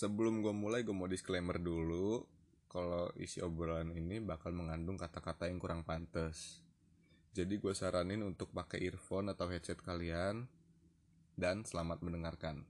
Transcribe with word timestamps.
Sebelum 0.00 0.40
gue 0.40 0.56
mulai 0.56 0.80
gue 0.80 0.96
mau 0.96 1.04
disclaimer 1.04 1.60
dulu. 1.60 2.24
Kalau 2.72 3.12
isi 3.20 3.44
obrolan 3.44 3.92
ini 3.92 4.16
bakal 4.16 4.56
mengandung 4.56 4.96
kata-kata 4.96 5.44
yang 5.44 5.60
kurang 5.60 5.84
pantas. 5.84 6.64
Jadi 7.36 7.60
gue 7.60 7.76
saranin 7.76 8.24
untuk 8.24 8.48
pakai 8.48 8.80
earphone 8.80 9.28
atau 9.28 9.52
headset 9.52 9.76
kalian. 9.84 10.48
Dan 11.36 11.68
selamat 11.68 12.00
mendengarkan. 12.00 12.64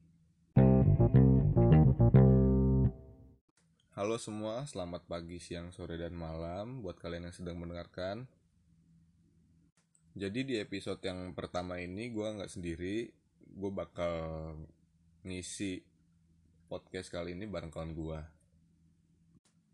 Halo 3.94 4.18
semua, 4.18 4.66
selamat 4.66 5.06
pagi, 5.06 5.38
siang, 5.38 5.70
sore, 5.70 6.02
dan 6.02 6.18
malam 6.18 6.82
Buat 6.82 6.98
kalian 6.98 7.30
yang 7.30 7.36
sedang 7.38 7.62
mendengarkan. 7.62 8.26
Jadi 10.18 10.50
di 10.50 10.54
episode 10.58 10.98
yang 11.06 11.30
pertama 11.38 11.78
ini 11.78 12.10
gue 12.10 12.26
nggak 12.26 12.50
sendiri. 12.50 13.06
Gue 13.54 13.70
bakal 13.70 14.18
ngisi 15.22 15.89
podcast 16.70 17.10
kali 17.10 17.34
ini 17.34 17.50
bareng 17.50 17.74
kawan 17.74 17.98
gua. 17.98 18.22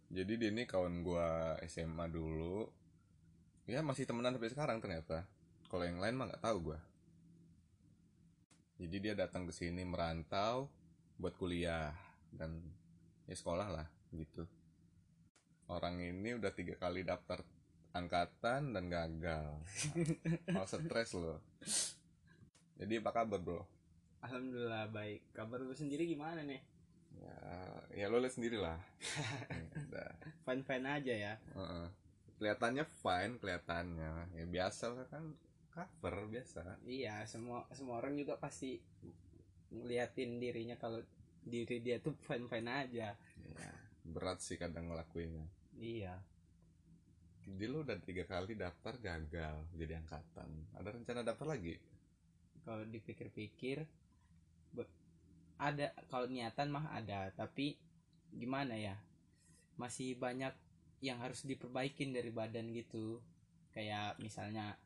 Jadi 0.08 0.40
dia 0.40 0.48
ini 0.48 0.64
kawan 0.64 1.04
gua 1.04 1.60
SMA 1.68 2.08
dulu. 2.08 2.64
Ya 3.68 3.84
masih 3.84 4.08
temenan 4.08 4.32
sampai 4.32 4.48
sekarang 4.48 4.80
ternyata. 4.80 5.28
Kalau 5.68 5.84
yang 5.84 6.00
lain 6.00 6.16
mah 6.16 6.32
nggak 6.32 6.40
tahu 6.40 6.72
gua. 6.72 6.80
Jadi 8.80 8.96
dia 8.96 9.12
datang 9.12 9.44
ke 9.44 9.52
sini 9.52 9.84
merantau 9.84 10.72
buat 11.20 11.36
kuliah 11.36 11.92
dan 12.32 12.64
ya 13.28 13.36
sekolah 13.36 13.68
lah 13.68 13.86
gitu. 14.16 14.48
Orang 15.68 16.00
ini 16.00 16.32
udah 16.32 16.56
tiga 16.56 16.80
kali 16.80 17.04
daftar 17.04 17.44
angkatan 17.92 18.72
dan 18.72 18.88
gagal. 18.88 19.60
Mau 20.56 20.64
stres 20.64 21.12
loh. 21.12 21.44
Jadi 22.80 23.04
apa 23.04 23.12
kabar 23.12 23.36
bro? 23.36 23.60
Alhamdulillah 24.24 24.88
baik. 24.88 25.36
Kabar 25.36 25.60
lu 25.60 25.76
sendiri 25.76 26.08
gimana 26.08 26.40
nih? 26.40 26.75
Ya, 27.20 27.38
ya 27.94 28.06
lo 28.12 28.20
lihat 28.20 28.34
sendiri 28.36 28.60
lah. 28.60 28.76
Udah. 29.88 30.10
Fine 30.44 30.62
fine 30.62 30.86
aja 30.86 31.14
ya. 31.14 31.34
Heeh. 31.56 31.86
Kelihatannya 32.36 32.84
fine, 32.84 33.34
kelihatannya. 33.40 34.12
Ya 34.36 34.44
biasa 34.44 35.08
kan 35.08 35.36
cover 35.72 36.28
biasa. 36.32 36.80
Iya, 36.88 37.24
semua 37.28 37.68
semua 37.72 38.00
orang 38.00 38.16
juga 38.16 38.40
pasti 38.40 38.80
ngeliatin 39.72 40.40
dirinya 40.40 40.76
kalau 40.80 41.04
diri 41.44 41.84
dia 41.84 42.00
tuh 42.00 42.16
fine 42.24 42.48
fine 42.48 42.68
aja. 42.68 43.12
Ya, 43.36 43.72
berat 44.04 44.40
sih 44.40 44.56
kadang 44.56 44.88
ngelakuinnya. 44.88 45.46
Iya. 45.76 46.16
Jadi 47.46 47.64
lo 47.70 47.86
udah 47.86 47.94
tiga 48.02 48.26
kali 48.26 48.58
daftar 48.58 48.98
gagal 48.98 49.56
jadi 49.78 50.02
angkatan. 50.02 50.50
Ada 50.74 50.88
rencana 50.90 51.22
daftar 51.22 51.54
lagi? 51.54 51.78
Kalau 52.66 52.82
dipikir-pikir 52.82 53.86
ada 55.58 55.92
kalau 56.12 56.26
niatan 56.28 56.68
mah 56.72 56.86
ada, 56.92 57.32
tapi 57.34 57.76
gimana 58.32 58.76
ya? 58.76 58.96
Masih 59.76 60.16
banyak 60.16 60.52
yang 61.04 61.18
harus 61.20 61.44
diperbaikin 61.44 62.12
dari 62.16 62.30
badan 62.32 62.72
gitu. 62.72 63.20
Kayak 63.74 64.16
misalnya 64.20 64.76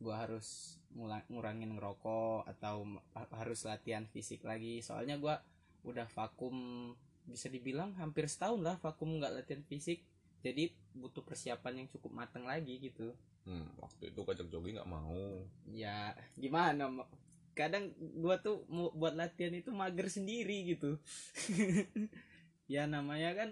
gua 0.00 0.24
harus 0.24 0.78
ngula- 0.94 1.26
ngurangin 1.28 1.76
ngerokok 1.76 2.48
atau 2.48 2.86
ha- 3.16 3.32
harus 3.40 3.60
latihan 3.68 4.04
fisik 4.08 4.44
lagi. 4.44 4.80
Soalnya 4.80 5.16
gua 5.20 5.40
udah 5.84 6.08
vakum 6.10 6.56
bisa 7.28 7.52
dibilang 7.52 7.92
hampir 8.00 8.24
setahun 8.24 8.60
lah 8.64 8.76
vakum 8.80 9.20
nggak 9.20 9.32
latihan 9.36 9.64
fisik. 9.68 10.00
Jadi 10.40 10.70
butuh 10.96 11.20
persiapan 11.26 11.84
yang 11.84 11.88
cukup 11.92 12.12
matang 12.14 12.46
lagi 12.46 12.78
gitu. 12.80 13.12
Hmm, 13.44 13.64
waktu 13.80 14.12
itu 14.12 14.20
kajak 14.28 14.48
jogging 14.52 14.76
nggak 14.76 14.90
mau. 14.92 15.44
ya 15.68 16.12
gimana 16.36 16.88
Ma- 16.88 17.08
kadang 17.58 17.90
gua 18.16 18.38
tuh 18.38 18.62
mau 18.68 18.88
buat 18.92 19.12
latihan 19.12 19.50
itu 19.52 19.74
mager 19.74 20.06
sendiri 20.06 20.62
gitu 20.68 20.94
ya 22.68 22.86
namanya 22.86 23.34
kan 23.34 23.50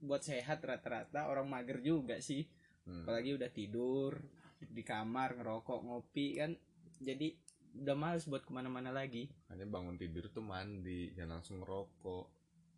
buat 0.00 0.20
sehat 0.20 0.60
rata-rata 0.60 1.26
orang 1.26 1.44
mager 1.46 1.80
juga 1.80 2.18
sih 2.18 2.48
Hmm. 2.84 3.00
apalagi 3.00 3.32
udah 3.32 3.48
tidur 3.48 4.12
di 4.60 4.84
kamar 4.84 5.40
ngerokok 5.40 5.80
ngopi 5.82 6.36
kan 6.36 6.52
jadi 7.00 7.32
udah 7.80 7.96
males 7.96 8.28
buat 8.28 8.44
ke 8.44 8.52
mana-mana 8.52 8.92
lagi 8.92 9.24
Hanya 9.48 9.64
bangun 9.64 9.96
tidur 9.96 10.28
tuh 10.28 10.44
mandi, 10.44 11.08
jangan 11.10 11.40
langsung 11.40 11.64
ngerokok. 11.64 12.28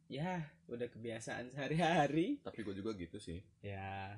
ya 0.06 0.38
udah 0.70 0.86
kebiasaan 0.86 1.50
sehari-hari 1.50 2.38
Tapi 2.38 2.62
gue 2.62 2.74
juga 2.78 2.94
gitu 2.94 3.18
sih. 3.18 3.42
ya 3.58 4.14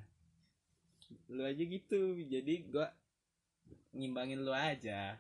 lu 1.33 1.41
aja 1.41 1.57
gitu 1.59 2.21
jadi 2.21 2.55
gua 2.69 2.93
ngimbangin 3.95 4.45
lu 4.45 4.53
aja. 4.53 5.17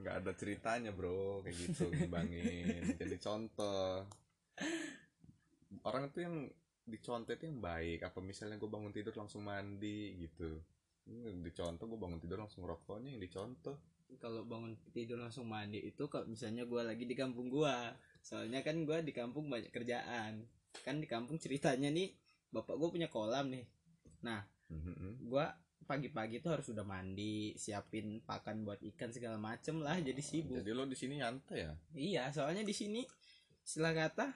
Nggak 0.00 0.14
ada 0.24 0.32
ceritanya 0.34 0.90
bro. 0.90 1.44
Kayak 1.44 1.56
gitu 1.60 1.84
ngimbangin. 1.90 2.82
Jadi 3.00 3.16
contoh. 3.20 4.06
Orang 5.84 6.08
itu 6.08 6.18
yang 6.24 6.36
dicontoh 6.84 7.32
itu 7.32 7.44
yang 7.48 7.60
baik. 7.60 8.04
Apa 8.04 8.18
misalnya 8.20 8.56
gue 8.56 8.70
bangun 8.70 8.92
tidur 8.92 9.14
langsung 9.16 9.44
mandi 9.44 10.16
gitu. 10.20 10.60
Dicontoh 11.44 11.84
gue 11.84 11.98
bangun 12.00 12.20
tidur 12.20 12.40
langsung 12.40 12.64
rokoknya 12.64 13.16
yang 13.16 13.22
dicontoh. 13.22 13.76
Kalau 14.20 14.46
bangun 14.46 14.78
tidur 14.94 15.18
langsung 15.18 15.48
mandi 15.48 15.82
itu 15.82 16.06
kalau 16.06 16.28
misalnya 16.28 16.68
gua 16.68 16.86
lagi 16.86 17.08
di 17.08 17.16
kampung 17.18 17.50
gua. 17.50 17.90
Soalnya 18.22 18.62
kan 18.62 18.78
gua 18.86 19.02
di 19.02 19.10
kampung 19.10 19.50
banyak 19.50 19.74
kerjaan. 19.74 20.44
Kan 20.86 21.02
di 21.02 21.08
kampung 21.08 21.40
ceritanya 21.40 21.90
nih 21.90 22.14
bapak 22.54 22.78
gua 22.78 22.88
punya 22.94 23.10
kolam 23.10 23.50
nih. 23.50 23.66
Mhm. 24.70 25.28
gua 25.28 25.52
pagi-pagi 25.84 26.40
tuh 26.40 26.58
harus 26.58 26.66
udah 26.72 26.82
mandi 26.82 27.54
siapin 27.54 28.20
pakan 28.24 28.64
buat 28.64 28.80
ikan 28.94 29.12
segala 29.12 29.36
macem 29.38 29.80
lah 29.84 30.00
jadi 30.00 30.18
sibuk. 30.20 30.60
jadi 30.60 30.72
lo 30.72 30.88
di 30.88 30.96
sini 30.96 31.20
nyantai 31.20 31.58
ya? 31.68 31.72
Iya 31.94 32.22
soalnya 32.32 32.64
di 32.64 32.74
sini 32.74 33.04
istilah 33.64 33.92
kata 33.92 34.32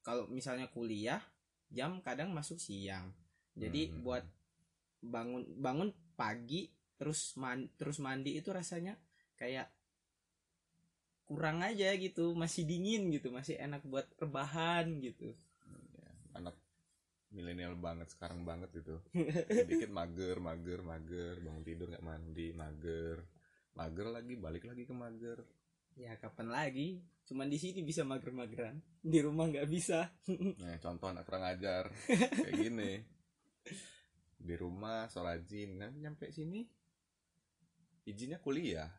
kalau 0.00 0.26
misalnya 0.32 0.68
kuliah 0.72 1.20
jam 1.70 2.02
kadang 2.02 2.34
masuk 2.34 2.58
siang. 2.58 3.14
Jadi 3.54 3.92
Hmm. 3.92 4.02
buat 4.02 4.24
bangun 5.00 5.44
bangun 5.56 5.90
pagi 6.18 6.68
terus 7.00 7.32
man, 7.40 7.72
terus 7.80 7.96
mandi 8.00 8.36
itu 8.36 8.52
rasanya 8.52 8.96
kayak 9.40 9.72
kurang 11.24 11.62
aja 11.62 11.94
gitu 11.96 12.34
masih 12.34 12.66
dingin 12.66 13.08
gitu 13.14 13.30
masih 13.30 13.56
enak 13.56 13.80
buat 13.86 14.04
rebahan 14.18 15.00
gitu. 15.00 15.32
Anak 16.36 16.58
milenial 17.30 17.78
banget 17.78 18.10
sekarang 18.10 18.42
banget 18.42 18.74
gitu 18.74 18.98
dikit 19.70 19.90
mager 19.90 20.42
mager 20.42 20.82
mager 20.82 21.38
bangun 21.38 21.62
tidur 21.62 21.86
nggak 21.90 22.02
mandi 22.04 22.50
mager. 22.54 23.22
Mager 23.78 24.10
lagi 24.10 24.34
balik 24.34 24.66
lagi 24.66 24.82
ke 24.82 24.94
mager. 24.94 25.38
Ya 25.94 26.14
kapan 26.18 26.50
lagi? 26.50 27.02
Cuman 27.26 27.46
di 27.46 27.58
sini 27.58 27.86
bisa 27.86 28.02
mager-mageran. 28.02 28.82
Di 28.98 29.18
rumah 29.22 29.46
nggak 29.46 29.68
bisa. 29.70 30.10
Nah, 30.60 30.76
contoh 30.82 31.10
anak 31.10 31.24
kurang 31.26 31.46
ajar. 31.46 31.86
Kayak 32.10 32.54
gini. 32.58 32.92
Di 34.40 34.54
rumah 34.56 35.06
so 35.06 35.22
rajin, 35.22 35.78
nah, 35.78 35.92
nyampe 35.92 36.32
sini 36.34 36.66
izinnya 38.08 38.42
kuliah. 38.42 38.90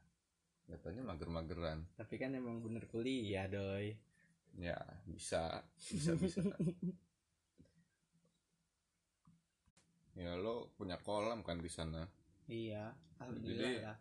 Katanya 0.72 1.04
mager-mageran. 1.12 1.84
tapi 2.00 2.16
kan 2.16 2.32
emang 2.32 2.64
bener 2.64 2.88
kuliah 2.88 3.52
doi. 3.52 3.92
Ya, 4.56 4.80
bisa, 5.04 5.68
bisa 5.76 6.16
bisa. 6.16 6.40
ya 10.22 10.38
lo 10.38 10.70
punya 10.78 11.02
kolam 11.02 11.42
kan 11.42 11.58
di 11.58 11.66
sana. 11.68 12.06
iya 12.46 12.94
alhamdulillah 13.18 13.66
Jadi- 13.66 13.82
lah 13.82 13.98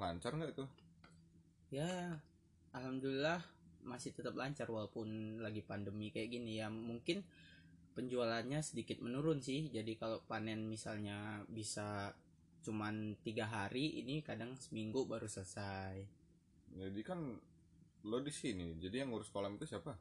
Lancar 0.00 0.32
nggak 0.32 0.52
itu? 0.56 0.64
ya 1.70 2.16
alhamdulillah 2.72 3.40
masih 3.84 4.12
tetap 4.12 4.32
lancar 4.32 4.64
walaupun 4.66 5.08
lagi 5.38 5.60
pandemi 5.60 6.08
kayak 6.08 6.30
gini 6.30 6.56
ya 6.56 6.68
mungkin 6.68 7.20
penjualannya 7.92 8.60
sedikit 8.60 9.00
menurun 9.00 9.40
sih 9.40 9.68
jadi 9.68 9.92
kalau 9.96 10.24
panen 10.24 10.64
misalnya 10.66 11.44
bisa 11.48 12.16
cuman 12.60 13.16
tiga 13.20 13.44
hari 13.44 14.00
ini 14.00 14.20
kadang 14.20 14.56
seminggu 14.56 15.04
baru 15.04 15.24
selesai 15.26 15.96
Jadi 16.70 17.00
kan 17.02 17.18
lo 18.00 18.18
di 18.22 18.30
sini. 18.30 18.78
Jadi 18.78 19.02
yang 19.02 19.10
ngurus 19.10 19.28
kolam 19.28 19.58
itu 19.58 19.66
siapa? 19.66 19.92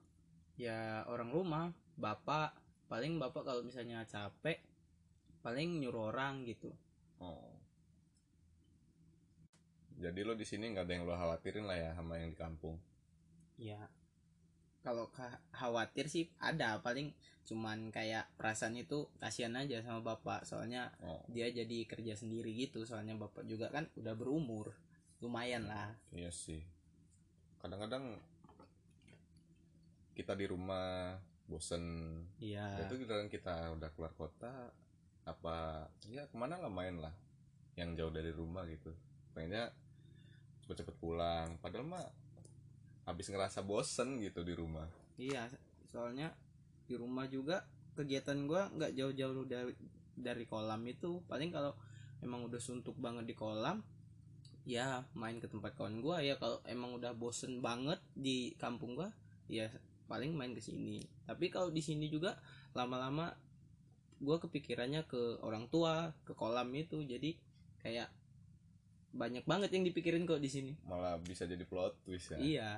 ya 0.54 1.08
orang 1.08 1.32
rumah 1.32 1.72
bapak 1.96 2.52
paling 2.86 3.16
bapak 3.16 3.42
kalau 3.42 3.64
misalnya 3.64 4.04
capek 4.04 4.60
paling 5.40 5.80
nyuruh 5.80 6.10
orang 6.10 6.44
gitu 6.44 6.72
Oh. 7.20 7.52
Jadi 10.00 10.24
lo 10.24 10.32
di 10.32 10.48
sini 10.48 10.72
nggak 10.72 10.88
ada 10.88 10.94
yang 10.94 11.04
lo 11.04 11.12
khawatirin 11.14 11.68
lah 11.68 11.76
ya 11.76 11.92
sama 11.92 12.16
yang 12.16 12.32
di 12.32 12.38
kampung. 12.38 12.80
ya 13.60 13.92
kalau 14.80 15.12
ka- 15.12 15.44
khawatir 15.52 16.08
sih 16.08 16.32
ada 16.40 16.80
paling 16.80 17.12
cuman 17.44 17.92
kayak 17.92 18.32
perasaan 18.40 18.80
itu 18.80 19.12
kasihan 19.20 19.52
aja 19.54 19.84
sama 19.84 20.00
bapak 20.00 20.48
soalnya 20.48 20.88
Oh. 21.04 21.20
dia 21.28 21.52
jadi 21.52 21.84
kerja 21.84 22.16
sendiri 22.16 22.56
gitu 22.56 22.88
soalnya 22.88 23.20
bapak 23.20 23.44
juga 23.44 23.68
kan 23.68 23.92
udah 24.00 24.16
berumur 24.16 24.72
lumayan 25.20 25.68
lah 25.68 25.92
Iya 26.16 26.32
sih. 26.32 26.64
Kadang-kadang 27.60 28.16
kita 30.16 30.40
di 30.40 30.48
rumah 30.48 31.20
bosen. 31.44 31.84
iya 32.40 32.80
Itu 32.80 32.96
giliran 32.96 33.28
kita 33.28 33.76
udah 33.76 33.92
keluar 33.92 34.16
kota 34.16 34.72
apa 35.30 35.86
ya 36.10 36.26
ke 36.26 36.36
mana 36.36 36.58
lah 36.58 36.72
main 36.72 36.98
lah 36.98 37.14
yang 37.78 37.94
jauh 37.96 38.12
dari 38.12 38.34
rumah 38.34 38.66
gitu. 38.66 38.92
Pengennya 39.32 39.72
cepet-cepet 40.66 40.96
pulang. 41.00 41.56
Padahal 41.62 41.86
mah 41.86 42.06
habis 43.10 43.26
ngerasa 43.34 43.66
bosen 43.66 44.22
gitu 44.22 44.46
di 44.46 44.54
rumah 44.54 44.86
iya 45.18 45.50
soalnya 45.90 46.30
di 46.86 46.94
rumah 46.94 47.26
juga 47.26 47.66
kegiatan 47.98 48.46
gua 48.46 48.70
nggak 48.70 48.94
jauh-jauh 48.94 49.50
dari 49.50 49.74
dari 50.14 50.46
kolam 50.46 50.86
itu 50.86 51.26
paling 51.26 51.50
kalau 51.50 51.74
emang 52.22 52.46
udah 52.46 52.62
suntuk 52.62 52.94
banget 53.02 53.26
di 53.26 53.34
kolam 53.34 53.82
ya 54.70 55.02
main 55.18 55.42
ke 55.42 55.50
tempat 55.50 55.74
kawan 55.74 56.06
gua 56.06 56.22
ya 56.22 56.38
kalau 56.38 56.62
emang 56.70 56.94
udah 57.02 57.18
bosen 57.18 57.66
banget 57.66 57.98
di 58.14 58.54
kampung 58.62 58.94
gua 58.94 59.10
ya 59.50 59.66
paling 60.06 60.38
main 60.38 60.54
ke 60.54 60.62
sini 60.62 61.02
tapi 61.26 61.50
kalau 61.50 61.74
di 61.74 61.82
sini 61.82 62.14
juga 62.14 62.38
lama-lama 62.78 63.34
gua 64.20 64.38
kepikirannya 64.40 65.08
ke 65.08 65.40
orang 65.42 65.72
tua 65.72 66.16
ke 66.28 66.36
kolam 66.36 66.70
itu. 66.76 67.02
Jadi 67.04 67.40
kayak 67.80 68.12
banyak 69.10 69.44
banget 69.50 69.74
yang 69.74 69.84
dipikirin 69.88 70.30
kok 70.30 70.42
di 70.42 70.50
sini. 70.52 70.72
Malah 70.86 71.18
bisa 71.20 71.50
jadi 71.50 71.64
plot 71.66 72.06
twist 72.06 72.36
ya. 72.36 72.38
Iya. 72.38 72.72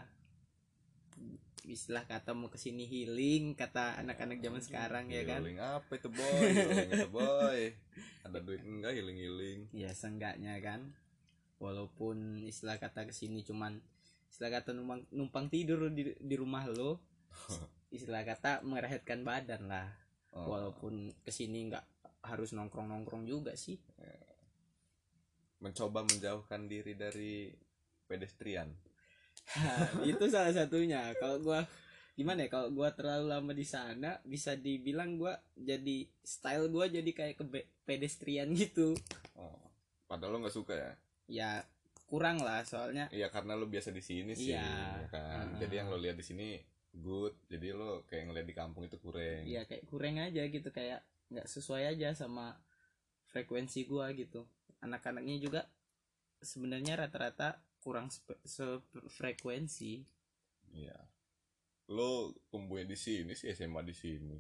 Istilah 1.62 2.10
kata 2.10 2.34
mau 2.34 2.50
ke 2.50 2.58
sini 2.58 2.90
healing 2.90 3.54
kata 3.54 4.02
anak-anak 4.02 4.42
zaman 4.42 4.62
sekarang 4.64 5.06
ya 5.12 5.22
kan? 5.28 5.44
Healing 5.44 5.62
apa 5.62 5.92
itu 5.94 6.10
boy? 6.10 6.42
Healing 6.50 6.90
itu 6.90 7.10
boy? 7.12 7.60
Ada 8.26 8.38
duit 8.42 8.64
enggak? 8.64 8.92
Healing 8.96 9.18
healing 9.20 9.60
ya 9.76 9.92
seenggaknya 9.94 10.58
kan. 10.64 10.96
Walaupun 11.62 12.42
istilah 12.50 12.82
kata 12.82 13.06
ke 13.06 13.14
sini 13.14 13.46
cuman 13.46 13.78
istilah 14.32 14.64
kata 14.64 14.74
numpang, 14.74 15.06
numpang 15.12 15.46
tidur 15.52 15.92
di, 15.92 16.16
di 16.16 16.36
rumah 16.40 16.66
lo 16.66 17.04
istilah 17.96 18.24
kata 18.24 18.64
merehatkan 18.64 19.22
badan 19.28 19.68
lah 19.68 20.01
Oh, 20.32 20.48
walaupun 20.48 21.12
ke 21.22 21.32
sini 21.32 21.68
nggak 21.68 21.86
harus 22.24 22.56
nongkrong 22.56 22.88
nongkrong 22.88 23.28
juga 23.28 23.52
sih. 23.56 23.76
Mencoba 25.62 26.02
menjauhkan 26.02 26.66
diri 26.66 26.98
dari 26.98 27.52
pedestrian. 28.08 28.72
Itu 30.08 30.26
salah 30.32 30.56
satunya. 30.56 31.14
Kalau 31.20 31.38
gua 31.44 31.62
gimana 32.16 32.44
ya 32.46 32.50
kalau 32.52 32.70
gua 32.72 32.92
terlalu 32.96 33.26
lama 33.32 33.52
di 33.52 33.64
sana 33.64 34.20
bisa 34.24 34.56
dibilang 34.56 35.16
gua 35.16 35.36
jadi 35.54 36.06
style 36.22 36.68
gua 36.68 36.88
jadi 36.88 37.08
kayak 37.12 37.36
ke 37.40 37.46
pedestrian 37.84 38.52
gitu. 38.56 38.96
Oh. 39.36 39.58
padahal 40.08 40.36
lo 40.36 40.44
nggak 40.44 40.56
suka 40.56 40.74
ya? 40.76 40.92
Ya 41.32 41.52
kurang 42.04 42.44
lah 42.44 42.68
soalnya. 42.68 43.08
Iya 43.16 43.32
karena 43.32 43.56
lo 43.56 43.64
biasa 43.68 43.96
di 43.96 44.04
sini 44.04 44.36
sih 44.36 44.52
Iya. 44.52 44.68
ya 45.04 45.08
kan? 45.08 45.56
Heeh. 45.56 45.60
jadi 45.64 45.74
yang 45.84 45.88
lo 45.88 45.96
lihat 45.96 46.20
di 46.20 46.26
sini 46.28 46.60
good. 46.96 47.34
Jadi 47.48 47.72
lo 47.72 48.04
kayak 48.08 48.32
ngeliat 48.32 48.48
di 48.48 48.56
kampung 48.56 48.84
itu 48.88 49.00
kurang. 49.00 49.48
Ya 49.48 49.64
kayak 49.64 49.88
kurang 49.88 50.20
aja 50.20 50.44
gitu 50.48 50.70
kayak 50.72 51.04
nggak 51.32 51.48
sesuai 51.48 51.96
aja 51.96 52.12
sama 52.12 52.60
frekuensi 53.32 53.88
gua 53.88 54.12
gitu. 54.12 54.44
Anak-anaknya 54.84 55.40
juga 55.40 55.62
sebenarnya 56.42 57.00
rata-rata 57.00 57.64
kurang 57.80 58.12
sefrekuensi. 58.44 60.04
Iya. 60.76 60.98
Lo 61.92 62.36
tumbuhnya 62.52 62.92
di 62.92 62.98
sini 63.00 63.32
sih 63.36 63.52
SMA 63.56 63.82
di 63.88 63.96
sini. 63.96 64.38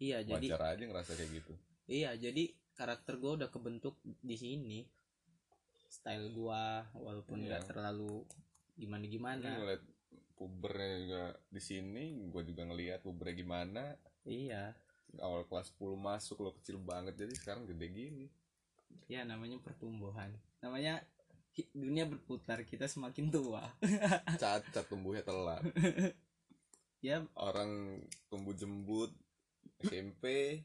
Iya 0.00 0.24
jadi 0.24 0.46
wajar 0.48 0.78
aja 0.78 0.84
ngerasa 0.86 1.12
kayak 1.18 1.30
gitu. 1.42 1.54
Iya 1.90 2.14
jadi 2.16 2.54
karakter 2.78 3.18
gua 3.20 3.36
udah 3.36 3.50
kebentuk 3.52 3.98
di 4.02 4.36
sini. 4.38 4.86
Style 5.90 6.30
gua 6.30 6.86
walaupun 6.94 7.42
Iya. 7.42 7.58
nggak 7.58 7.64
terlalu 7.74 8.22
gimana 8.78 9.04
gimana 9.04 9.50
ngeliat 9.60 9.82
pubernya 10.40 10.96
juga 11.04 11.24
di 11.52 11.60
sini 11.60 12.16
gue 12.32 12.42
juga 12.48 12.64
ngeliat 12.64 13.04
pubernya 13.04 13.36
gimana. 13.36 13.84
Iya. 14.24 14.72
Awal 15.20 15.44
kelas 15.44 15.76
10 15.76 16.00
masuk 16.00 16.40
lo 16.40 16.56
kecil 16.56 16.80
banget. 16.80 17.20
Jadi 17.20 17.36
sekarang 17.36 17.68
gede 17.68 17.86
gini. 17.92 18.26
Ya 19.04 19.28
namanya 19.28 19.60
pertumbuhan. 19.60 20.32
Namanya 20.64 21.04
dunia 21.76 22.08
berputar 22.08 22.64
kita 22.64 22.88
semakin 22.88 23.28
tua. 23.28 23.68
Cacat 24.40 24.88
tumbuhnya 24.88 25.20
telat. 25.20 25.60
Ya. 27.00 27.24
Orang 27.32 28.04
tumbuh 28.28 28.52
jembut 28.52 29.08
SMP 29.80 30.60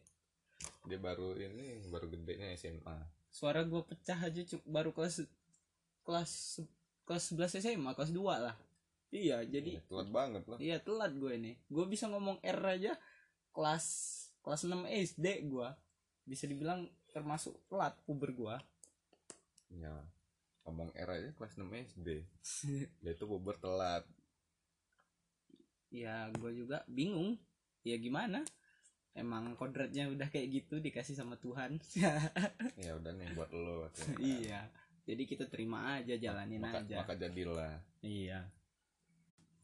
dia 0.83 0.99
baru 0.99 1.31
ini 1.39 1.79
baru 1.87 2.11
gedenya 2.11 2.51
SMA 2.59 3.07
suara 3.31 3.63
gua 3.63 3.87
pecah 3.87 4.19
aja 4.19 4.43
cuk. 4.43 4.59
Baru 4.67 4.91
kelas 4.91 5.23
kelas 6.03 6.59
kelas 7.07 7.23
11 7.31 7.63
SMA 7.63 7.91
kelas 7.95 8.11
2 8.11 8.19
lah 8.19 8.55
iya 9.15 9.37
jadi 9.47 9.79
telat 9.87 10.09
banget 10.11 10.43
lah. 10.45 10.57
Iya 10.59 10.77
telat 10.83 11.15
gue 11.15 11.31
ini. 11.31 11.51
Gue 11.71 11.85
bisa 11.87 12.11
ngomong 12.11 12.43
R 12.43 12.61
aja 12.61 12.93
kelas 13.55 13.85
kelas 14.43 14.61
6 14.67 14.85
SD 14.85 15.47
gua. 15.47 15.73
Bisa 16.27 16.45
dibilang 16.45 16.85
termasuk 17.09 17.55
telat 17.71 17.95
puber 18.03 18.35
gua. 18.35 18.59
Ya 19.71 20.03
ngomong 20.65 20.89
era 20.97 21.15
aja 21.15 21.29
kelas 21.37 21.61
6 21.61 21.69
SD 21.69 22.25
dia 23.01 23.11
itu 23.13 23.25
puber 23.25 23.55
telat. 23.61 24.03
Ya 25.93 26.27
gue 26.35 26.51
juga 26.51 26.83
bingung. 26.89 27.37
Ya 27.85 27.95
gimana? 28.01 28.41
Emang 29.15 29.55
kodratnya 29.55 30.11
udah 30.11 30.27
kayak 30.27 30.51
gitu 30.51 30.83
dikasih 30.83 31.15
sama 31.15 31.39
Tuhan. 31.39 31.79
Ya 32.85 32.97
udah 32.99 33.15
nih 33.15 33.31
buat 33.37 33.49
lo. 33.55 33.87
Iya 34.19 34.67
jadi 35.05 35.23
kita 35.29 35.45
terima 35.45 36.01
aja 36.01 36.17
jalanin 36.17 36.57
maka, 36.57 36.81
aja. 36.81 37.05
maka 37.05 37.13
jadilah. 37.13 37.77
Iya 38.01 38.49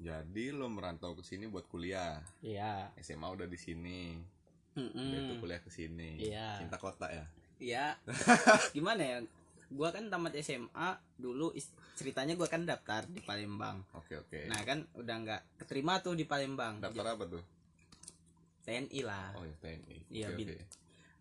jadi 0.01 0.45
lo 0.49 0.65
merantau 0.65 1.13
ke 1.13 1.21
sini 1.21 1.45
buat 1.45 1.65
kuliah 1.65 2.17
iya 2.41 2.89
SMA 2.97 3.23
udah 3.23 3.45
di 3.45 3.55
sini 3.55 4.17
udah 4.73 4.89
itu 5.21 5.33
kuliah 5.37 5.59
ke 5.59 5.69
sini 5.69 6.17
Iya. 6.17 6.57
cinta 6.57 6.75
kota 6.75 7.05
ya 7.07 7.25
Iya. 7.57 7.93
Gimana 8.73 8.97
ya? 8.99 9.17
Gua 9.69 9.89
kan 9.89 10.07
tamat 10.07 10.33
SMA 10.37 10.89
dulu 11.13 11.53
ceritanya 11.93 12.33
gua 12.33 12.47
kan 12.47 12.65
daftar 12.65 13.05
di 13.05 13.21
Palembang. 13.21 13.85
oke 13.93 14.17
oke 14.17 14.49
Nah, 14.49 14.57
kan 14.63 14.81
udah 14.93 15.15
nggak 15.17 15.41
keterima 15.59 15.99
tuh 15.99 16.13
di 16.13 16.25
Palembang. 16.25 16.81
daftar 16.81 17.13
apa 17.13 17.29
tuh 17.29 17.43
TNI 18.61 18.99
lah. 19.01 19.37
oh 19.37 19.43
ya 19.43 19.53
TNI 19.59 19.97
Iya, 20.09 20.27
bin- 20.33 20.49
oke 20.49 20.57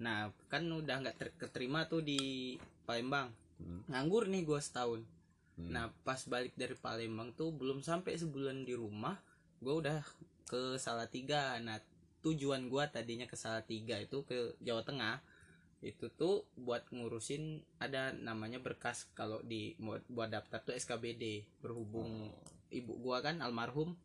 Nah, 0.00 0.18
kan 0.48 0.64
udah 0.64 0.96
nggak 0.98 1.16
ter- 1.18 1.36
keterima 1.36 1.84
tuh 1.84 2.00
di 2.00 2.56
Palembang. 2.82 3.28
Hmm. 3.60 3.84
Nganggur 3.86 4.24
nih 4.26 4.42
gua 4.42 4.56
setahun. 4.58 5.04
Hmm. 5.60 5.72
Nah, 5.72 5.84
pas 6.02 6.20
balik 6.24 6.56
dari 6.56 6.72
Palembang 6.72 7.36
tuh 7.36 7.52
belum 7.52 7.84
sampai 7.84 8.16
sebulan 8.16 8.64
di 8.64 8.72
rumah, 8.72 9.20
gua 9.60 9.74
udah 9.84 9.98
ke 10.48 10.80
Salatiga. 10.80 11.60
Nah, 11.60 11.76
tujuan 12.24 12.72
gua 12.72 12.88
tadinya 12.88 13.28
ke 13.28 13.36
Salatiga 13.36 14.00
itu 14.00 14.24
ke 14.24 14.56
Jawa 14.64 14.82
Tengah. 14.82 15.20
Itu 15.80 16.12
tuh 16.12 16.44
buat 16.60 16.88
ngurusin 16.92 17.64
ada 17.80 18.12
namanya 18.12 18.60
berkas 18.60 19.08
kalau 19.16 19.40
di 19.40 19.76
buat, 19.80 20.04
daftar 20.28 20.60
tuh 20.64 20.76
SKBD. 20.76 21.44
Berhubung 21.64 22.32
Oh. 22.32 22.36
ibu 22.70 22.96
gua 23.02 23.20
kan 23.20 23.42
almarhum 23.42 23.96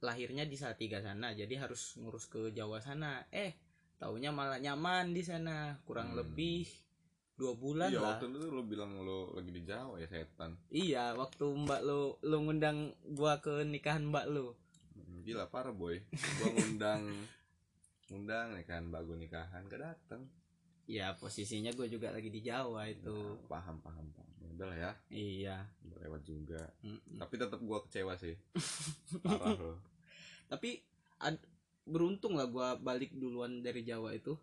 lahirnya 0.00 0.48
di 0.48 0.56
Salatiga 0.56 1.04
sana, 1.04 1.36
jadi 1.36 1.60
harus 1.60 2.00
ngurus 2.00 2.24
ke 2.32 2.48
Jawa 2.56 2.80
sana. 2.80 3.28
Eh, 3.28 3.52
taunya 4.00 4.32
malah 4.32 4.56
nyaman 4.56 5.12
di 5.12 5.20
sana, 5.20 5.76
kurang 5.84 6.16
Hmm. 6.16 6.24
lebih 6.24 6.64
dua 7.40 7.52
bulan 7.54 7.88
iya 7.88 7.98
lah. 7.98 8.08
waktu 8.14 8.28
itu 8.28 8.46
lo 8.46 8.62
bilang 8.62 8.92
lo 8.98 9.32
lagi 9.32 9.48
di 9.48 9.62
Jawa 9.62 9.96
ya 9.96 10.06
setan 10.06 10.60
Iya, 10.68 11.14
waktu 11.14 11.40
Mbak 11.42 11.80
lo 11.80 12.00
lo 12.20 12.36
ngundang 12.38 12.78
gua 13.08 13.38
ke 13.38 13.64
nikahan 13.64 14.04
Mbak 14.04 14.26
lo. 14.28 14.54
Hmm, 14.92 15.22
gila 15.22 15.48
parah 15.48 15.72
boy 15.72 15.96
gua 16.12 16.48
ngundang 16.52 17.02
ngundang 18.08 18.52
nih 18.52 18.64
kan 18.64 18.82
bagus 18.86 19.16
nikahan 19.16 19.64
gak 19.64 19.80
datang 19.80 20.28
Ya, 20.84 21.14
posisinya 21.14 21.70
gue 21.70 21.86
juga 21.86 22.10
lagi 22.10 22.26
di 22.28 22.42
Jawa 22.42 22.82
itu. 22.84 23.14
Nah, 23.14 23.38
paham 23.46 23.78
paham 23.78 24.10
paham 24.10 24.26
Ya 24.36 24.48
udah 24.50 24.66
lah 24.66 24.78
ya 24.80 24.92
Iya. 25.08 25.56
udah 25.80 25.98
lewat 26.02 26.22
juga 26.24 26.58
Mm-mm. 26.82 27.16
tapi 27.16 27.34
tetap 27.36 27.60
gua 27.60 27.78
kecewa 27.80 28.12
sih 28.14 28.34
parah 29.22 29.54
lo 29.54 29.78
Tapi 30.46 30.82
ad- 31.20 31.46
beruntung 31.82 32.34
lah 32.34 32.44
gua 32.44 32.74
balik 32.74 33.14
duluan 33.14 33.60
dari 33.60 33.82
Jawa 33.82 34.10
itu. 34.12 34.34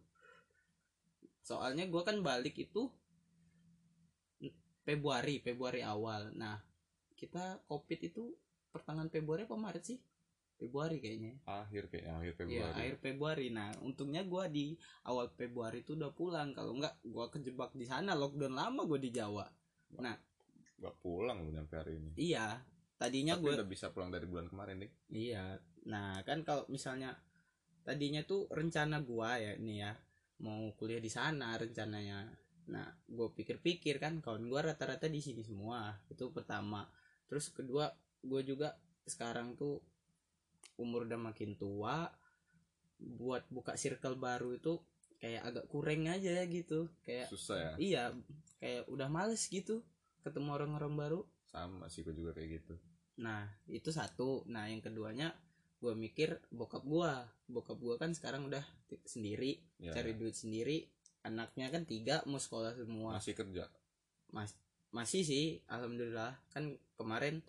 Soalnya 1.47 1.87
gua 1.87 2.03
kan 2.03 2.19
balik 2.19 2.59
itu 2.59 2.91
Februari, 4.83 5.39
Februari 5.39 5.79
awal. 5.79 6.35
Nah, 6.35 6.59
kita 7.15 7.63
Covid 7.71 7.99
itu 8.03 8.35
pertengahan 8.71 9.07
Februari 9.07 9.47
apa 9.47 9.55
Maret 9.55 9.83
sih? 9.83 9.99
Februari 10.57 10.97
kayaknya. 10.99 11.37
akhir 11.45 11.87
kayaknya 11.87 12.13
akhir 12.17 12.33
Iya, 12.33 12.39
Februari 12.39 12.75
akhir 12.75 12.95
Februari. 12.99 13.47
Nah, 13.55 13.69
untungnya 13.79 14.27
gua 14.27 14.51
di 14.51 14.75
awal 15.07 15.31
Februari 15.39 15.87
itu 15.87 15.95
udah 15.95 16.11
pulang. 16.11 16.51
Kalau 16.51 16.75
enggak, 16.75 16.99
gua 17.07 17.31
kejebak 17.31 17.71
di 17.79 17.87
sana 17.87 18.11
lockdown 18.11 18.55
lama 18.57 18.83
gua 18.83 18.99
di 18.99 19.11
Jawa. 19.13 19.47
gak 20.77 20.95
pulang 21.01 21.41
lo 21.41 21.49
nyampe 21.49 21.73
hari 21.73 21.97
ini 21.97 22.13
Iya, 22.13 22.61
tadinya 23.01 23.37
gue 23.37 23.49
udah 23.49 23.65
bisa 23.65 23.89
pulang 23.89 24.13
dari 24.13 24.29
bulan 24.29 24.45
kemarin 24.49 24.85
nih 24.85 24.91
iya. 25.09 25.45
Nah, 25.89 26.21
kan 26.21 26.45
kalau 26.45 26.69
misalnya 26.69 27.17
tadinya 27.81 28.21
tuh 28.27 28.45
rencana 28.51 29.01
gua 29.01 29.39
ya 29.39 29.55
nih 29.57 29.77
ya 29.87 29.91
mau 30.43 30.73
kuliah 30.77 31.01
di 31.01 31.09
sana 31.11 31.57
rencananya. 31.57 32.27
Nah, 32.67 32.87
gue 33.07 33.27
pikir-pikir 33.31 33.97
kan 33.97 34.19
kawan 34.19 34.45
gua 34.51 34.71
rata-rata 34.71 35.07
di 35.07 35.23
sini 35.23 35.41
semua. 35.41 35.95
Itu 36.11 36.29
pertama. 36.35 36.83
Terus 37.31 37.51
kedua, 37.55 37.87
gue 38.21 38.41
juga 38.43 38.75
sekarang 39.07 39.55
tuh 39.55 39.79
umur 40.77 41.07
udah 41.07 41.17
makin 41.17 41.57
tua 41.57 42.05
buat 42.97 43.45
buka 43.49 43.77
circle 43.77 44.17
baru 44.17 44.57
itu 44.57 44.77
kayak 45.17 45.41
agak 45.47 45.65
kurang 45.71 46.11
aja 46.11 46.43
gitu. 46.45 46.91
Kayak 47.01 47.27
susah 47.31 47.57
ya 47.57 47.71
iya, 47.79 48.03
kayak 48.61 48.85
udah 48.91 49.07
males 49.09 49.47
gitu 49.49 49.81
ketemu 50.21 50.49
orang-orang 50.59 50.93
baru. 50.97 51.21
sama 51.47 51.87
sih 51.87 52.03
gua 52.03 52.11
juga 52.11 52.35
kayak 52.35 52.59
gitu 52.59 52.75
Nah, 53.17 53.49
itu 53.65 53.89
satu. 53.89 54.45
Nah, 54.49 54.69
yang 54.69 54.81
keduanya 54.81 55.33
gue 55.77 55.93
mikir 55.93 56.41
bokap 56.49 56.81
gue 56.81 57.11
bokap 57.53 57.77
gue 57.77 57.95
kan 58.01 58.11
sekarang 58.11 58.49
udah 58.49 58.65
sendiri 59.05 59.61
Ya, 59.77 59.93
cari 59.93 60.17
duit 60.17 60.33
sendiri. 60.33 60.89
Anaknya 61.21 61.69
kan 61.69 61.85
tiga 61.85 62.25
mau 62.25 62.41
sekolah 62.41 62.73
semua. 62.73 63.19
Masih 63.19 63.37
kerja? 63.37 63.69
Mas, 64.33 64.57
masih 64.89 65.21
sih 65.21 65.61
alhamdulillah. 65.69 66.33
Kan 66.49 66.81
kemarin 66.97 67.45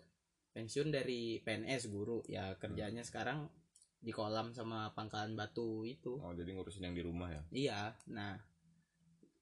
pensiun 0.53 0.93
dari 0.93 1.41
PNS 1.41 1.89
guru. 1.89 2.21
Ya 2.29 2.53
kerjanya 2.61 3.01
sekarang 3.01 3.49
di 3.99 4.13
kolam 4.13 4.53
sama 4.53 4.93
pangkalan 4.93 5.33
batu 5.33 5.83
itu. 5.89 6.21
Oh 6.21 6.31
jadi 6.37 6.53
ngurusin 6.53 6.85
yang 6.85 6.95
di 6.95 7.03
rumah 7.03 7.33
ya? 7.33 7.41
Iya. 7.49 7.81
Nah 8.13 8.37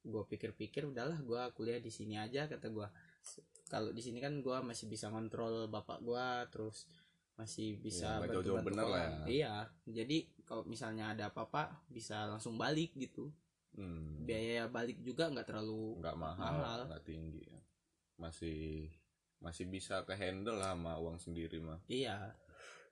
gue 0.08 0.24
pikir-pikir 0.24 0.88
udahlah 0.88 1.20
gue 1.20 1.42
kuliah 1.52 1.84
di 1.84 1.92
sini 1.92 2.16
aja 2.16 2.48
kata 2.48 2.72
gue 2.72 2.88
kalau 3.68 3.92
di 3.92 4.00
sini 4.00 4.24
kan 4.24 4.40
gue 4.40 4.58
masih 4.64 4.88
bisa 4.88 5.12
kontrol 5.12 5.68
bapak 5.68 6.00
gue 6.00 6.28
terus 6.48 6.88
masih 7.38 7.78
bisa 7.78 8.18
Ya, 8.18 8.28
jauh-jauh 8.28 8.58
bantu-bantu 8.58 8.68
bener 8.68 8.86
lah. 8.86 9.06
kolam. 9.14 9.28
iya 9.30 9.54
jadi 9.86 10.18
kalau 10.42 10.64
misalnya 10.66 11.14
ada 11.14 11.30
apa-apa 11.30 11.86
bisa 11.88 12.26
langsung 12.26 12.58
balik 12.58 12.92
gitu. 12.94 13.30
Hmm. 13.78 14.26
biaya 14.26 14.66
balik 14.68 14.98
juga 15.06 15.30
nggak 15.30 15.46
terlalu 15.46 16.02
nggak 16.02 16.18
mahal 16.18 16.90
nggak 16.90 17.06
tinggi 17.06 17.46
ya. 17.46 17.62
masih 18.18 18.90
masih 19.38 19.70
bisa 19.70 20.02
ke 20.02 20.18
handle 20.18 20.58
lah 20.58 20.74
sama 20.74 20.98
uang 20.98 21.22
sendiri 21.22 21.62
mah. 21.62 21.78
Iya. 21.86 22.34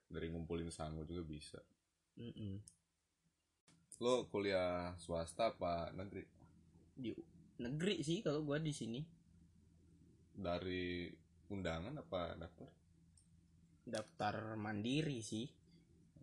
Dari 0.06 0.30
ngumpulin 0.30 0.70
sangu 0.70 1.02
juga 1.02 1.26
bisa. 1.26 1.58
Mm-mm. 2.14 2.62
lo 3.98 4.30
kuliah 4.30 4.94
swasta 4.94 5.50
apa 5.50 5.90
negeri? 5.90 6.22
Di 6.94 7.10
negeri 7.58 7.98
sih 8.00 8.22
kalau 8.22 8.46
gue 8.46 8.62
di 8.62 8.70
sini. 8.70 9.02
Dari 10.30 11.10
undangan 11.48 11.96
apa 11.96 12.36
daftar 12.36 12.70
daftar 13.86 14.58
mandiri 14.58 15.22
sih. 15.22 15.46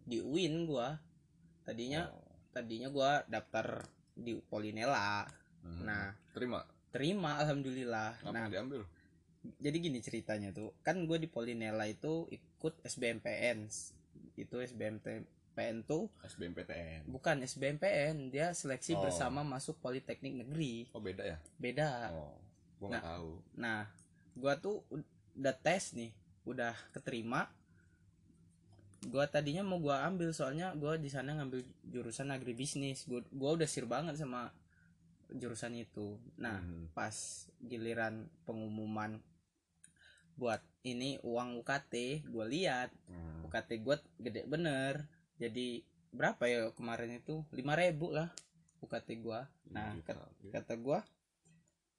Di 0.03 0.19
UIN 0.19 0.67
gua. 0.67 0.99
Tadinya 1.63 2.11
Oh. 2.11 2.19
tadinya 2.51 2.91
gua 2.91 3.23
daftar 3.25 3.87
di 4.13 4.35
Polinela. 4.37 5.25
Mhm. 5.63 5.81
nah 5.81 6.11
terima? 6.35 6.59
terima 6.91 7.39
alhamdulillah. 7.39 8.19
Apa 8.21 8.29
nah 8.29 8.45
diambil? 8.45 8.83
jadi 9.57 9.75
gini 9.75 9.99
ceritanya 9.99 10.51
tuh. 10.51 10.71
Kan 10.83 11.03
gue 11.03 11.17
di 11.17 11.27
Polinela 11.27 11.83
itu 11.83 12.27
ikut 12.29 12.79
SBMPN 12.83 13.67
itu 14.35 14.55
SBMPN 14.55 15.83
tuh 15.83 16.07
SBMPTN 16.23 17.05
bukan 17.05 17.43
SBMPN 17.43 18.29
dia 18.29 18.51
seleksi 18.51 18.95
Oh. 18.95 19.03
bersama 19.03 19.41
masuk 19.41 19.79
Politeknik 19.79 20.33
Negeri. 20.35 20.87
Oh 20.91 20.99
beda 20.99 21.23
ya? 21.25 21.37
Beda. 21.57 22.11
Oh 22.11 22.35
nggak 22.81 22.99
Nah. 22.99 23.03
tahu. 23.05 23.29
Nah, 23.55 23.81
gua 24.33 24.53
tuh 24.57 24.83
udah 25.33 25.55
tes 25.55 25.91
nih, 25.93 26.11
udah 26.43 26.75
keterima. 26.91 27.47
Gua 29.03 29.27
tadinya 29.27 29.63
mau 29.67 29.79
gua 29.83 30.07
ambil 30.07 30.31
soalnya 30.31 30.71
gua 30.79 30.95
di 30.95 31.11
sana 31.11 31.35
ngambil 31.35 31.59
jurusan 31.91 32.31
agribisnis. 32.31 33.03
Gua 33.03 33.19
gua 33.35 33.59
udah 33.59 33.67
sir 33.67 33.83
banget 33.83 34.15
sama 34.15 34.51
jurusan 35.33 35.75
itu. 35.75 36.15
Nah, 36.39 36.61
Mhm. 36.63 36.95
pas 36.95 37.15
giliran 37.59 38.27
pengumuman 38.47 39.19
buat 40.33 40.63
ini 40.83 41.19
uang 41.21 41.59
UKT, 41.61 42.23
gua 42.31 42.47
lihat 42.47 42.89
Hmm. 43.11 43.43
UKT 43.47 43.69
gua 43.83 43.99
gede 44.19 44.47
bener. 44.47 45.03
Jadi 45.35 45.83
berapa 46.13 46.43
ya 46.47 46.71
kemarin 46.71 47.19
itu? 47.19 47.43
5000 47.51 48.07
lah 48.13 48.31
UKT 48.79 49.19
gua. 49.19 49.47
Nah, 49.67 49.95
Juta. 49.99 50.15
kata 50.51 50.75
gua 50.79 51.03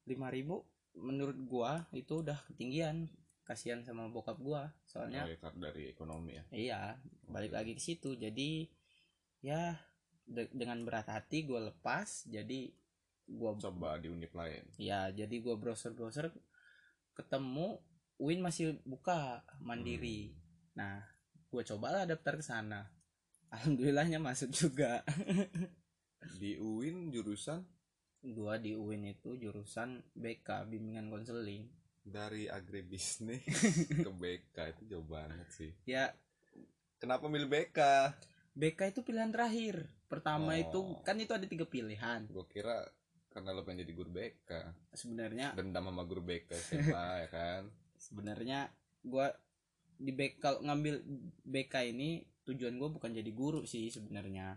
5000 0.05 0.65
menurut 0.95 1.37
gua 1.45 1.85
itu 1.91 2.23
udah 2.23 2.39
ketinggian 2.49 3.09
kasihan 3.45 3.85
sama 3.85 4.09
bokap 4.09 4.41
gua 4.41 4.73
soalnya 4.89 5.21
Oh, 5.23 5.29
ya, 5.29 5.49
dari 5.53 5.93
ekonomi 5.93 6.33
ya. 6.33 6.43
Iya 6.49 6.79
balik 7.29 7.53
lagi 7.53 7.77
ke 7.77 7.81
situ. 7.81 8.17
Jadi 8.17 8.65
ya 9.45 9.77
de- 10.25 10.49
dengan 10.49 10.81
berat 10.81 11.05
hati 11.05 11.45
gua 11.45 11.69
lepas 11.69 12.25
jadi 12.25 12.73
gua 13.29 13.53
coba 13.61 14.01
di 14.01 14.09
unit 14.09 14.33
lain. 14.33 14.65
Ya 14.81 15.13
jadi 15.13 15.35
gua 15.45 15.55
browser 15.61 15.93
browser 15.93 16.33
ketemu 17.13 17.79
Win 18.17 18.39
masih 18.41 18.79
buka 18.87 19.45
mandiri. 19.61 20.33
Nah 20.73 21.05
gua 21.53 21.61
cobalah 21.61 22.09
daftar 22.09 22.41
ke 22.41 22.43
sana. 22.43 22.89
Alhamdulillahnya 23.53 24.17
masuk 24.17 24.49
juga. 24.51 25.05
Di 26.41 26.57
UIN 26.57 27.13
jurusan? 27.13 27.61
Gua 28.25 28.57
di 28.57 28.73
UIN 28.73 29.05
itu 29.05 29.37
jurusan 29.37 30.01
BK 30.17 30.65
bimbingan 30.65 31.13
konseling 31.13 31.69
dari 32.05 32.45
agribisnis 32.45 33.41
ke 34.05 34.11
BK 34.11 34.55
itu 34.71 34.83
jauh 34.87 35.03
banget 35.03 35.49
sih. 35.49 35.71
Ya. 35.83 36.13
Kenapa 36.95 37.25
milih 37.25 37.49
BK 37.49 37.79
BK 38.53 38.93
itu 38.93 39.01
pilihan 39.01 39.29
terakhir. 39.29 39.89
Pertama 40.05 40.53
Oh. 40.53 40.61
itu 40.61 40.79
kan 41.01 41.17
itu 41.17 41.33
ada 41.33 41.43
tiga 41.43 41.65
pilihan. 41.65 42.29
Gue 42.29 42.45
kira 42.47 42.85
karena 43.27 43.51
lo 43.51 43.67
pengen 43.67 43.83
jadi 43.83 43.91
guru 43.91 44.09
BK 44.09 44.49
sebenarnya 44.95 45.51
dendam 45.51 45.83
sama 45.83 46.07
guru 46.07 46.23
BK 46.23 46.55
SMA 46.55 47.05
ya 47.25 47.27
kan? 47.27 47.61
Sebenarnya 47.97 48.71
gua 49.01 49.27
di 49.95 50.11
BK 50.11 50.61
ngambil 50.61 51.03
BK 51.43 51.73
ini 51.89 52.23
tujuan 52.45 52.77
gua 52.77 52.87
bukan 52.87 53.11
jadi 53.11 53.27
guru 53.29 53.65
sih 53.65 53.89
sebenarnya. 53.89 54.55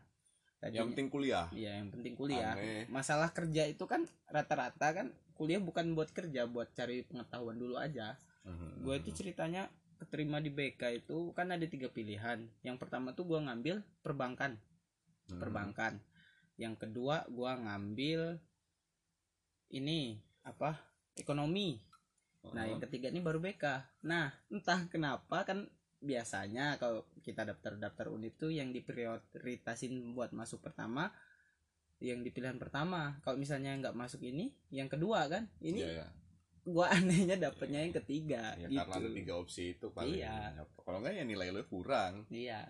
Tadinya- 0.58 0.78
yang 0.78 0.90
penting 0.90 1.08
kuliah? 1.08 1.46
Iya 1.50 1.82
yang 1.82 1.88
penting 1.90 2.14
kuliah. 2.14 2.54
Aneh. 2.54 2.86
Masalah 2.86 3.30
kerja 3.30 3.66
itu 3.66 3.82
kan 3.84 4.06
rata-rata 4.26 4.88
kan 4.92 5.10
kuliah 5.38 5.62
bukan 5.62 5.94
buat 5.94 6.10
kerja, 6.10 6.50
buat 6.50 6.74
cari 6.74 7.06
pengetahuan 7.06 7.54
dulu 7.54 7.78
aja. 7.78 8.18
Mhm. 8.42 8.82
Gue 8.82 8.98
itu 8.98 9.14
ceritanya 9.14 9.70
keterima 9.98 10.38
di 10.38 10.50
BK 10.50 11.02
itu 11.04 11.34
kan 11.34 11.50
ada 11.50 11.66
tiga 11.66 11.90
pilihan. 11.90 12.46
Yang 12.62 12.76
pertama 12.78 13.12
tuh 13.12 13.26
gua 13.26 13.42
ngambil 13.42 13.82
perbankan, 14.00 14.54
Mhm. 15.28 15.38
perbankan. 15.42 15.92
Yang 16.54 16.74
kedua 16.86 17.26
gua 17.30 17.58
ngambil 17.58 18.38
ini 19.74 20.22
apa? 20.46 20.78
Ekonomi. 21.18 21.82
Nah 22.54 22.64
yang 22.64 22.78
ketiga 22.78 23.10
ini 23.10 23.18
baru 23.18 23.42
BK. 23.42 23.82
Nah 24.06 24.30
entah 24.48 24.86
kenapa 24.86 25.42
kan 25.42 25.66
biasanya 25.98 26.78
kalau 26.78 27.02
kita 27.26 27.42
daftar-daftar 27.42 28.06
unit 28.14 28.38
tuh 28.38 28.54
yang 28.54 28.70
diprioritasin 28.70 30.14
buat 30.14 30.30
masuk 30.30 30.62
pertama 30.62 31.10
yang 32.00 32.22
di 32.22 32.30
pilihan 32.30 32.56
pertama. 32.56 33.18
Kalau 33.20 33.34
misalnya 33.34 33.74
nggak 33.74 33.92
masuk 33.92 34.22
ini 34.22 34.50
yang 34.68 34.86
kedua 34.86 35.26
kan? 35.26 35.50
Ini 35.58 35.78
Iya, 35.78 35.92
ya. 35.98 36.08
gua 36.62 36.86
anehnya 36.96 37.36
dapetnya 37.36 37.80
yang 37.80 37.94
ketiga 37.96 38.54
Ya, 38.54 38.66
gitu 38.66 38.78
karena 38.84 38.94
ada 39.00 39.10
tiga 39.10 39.34
opsi 39.34 39.74
itu 39.74 39.86
paling 39.90 40.16
Iya. 40.16 40.62
kalau 40.76 40.98
enggak 41.00 41.14
ya 41.14 41.24
nilai 41.24 41.48
lo 41.48 41.62
kurang. 41.64 42.26
Iya 42.28 42.62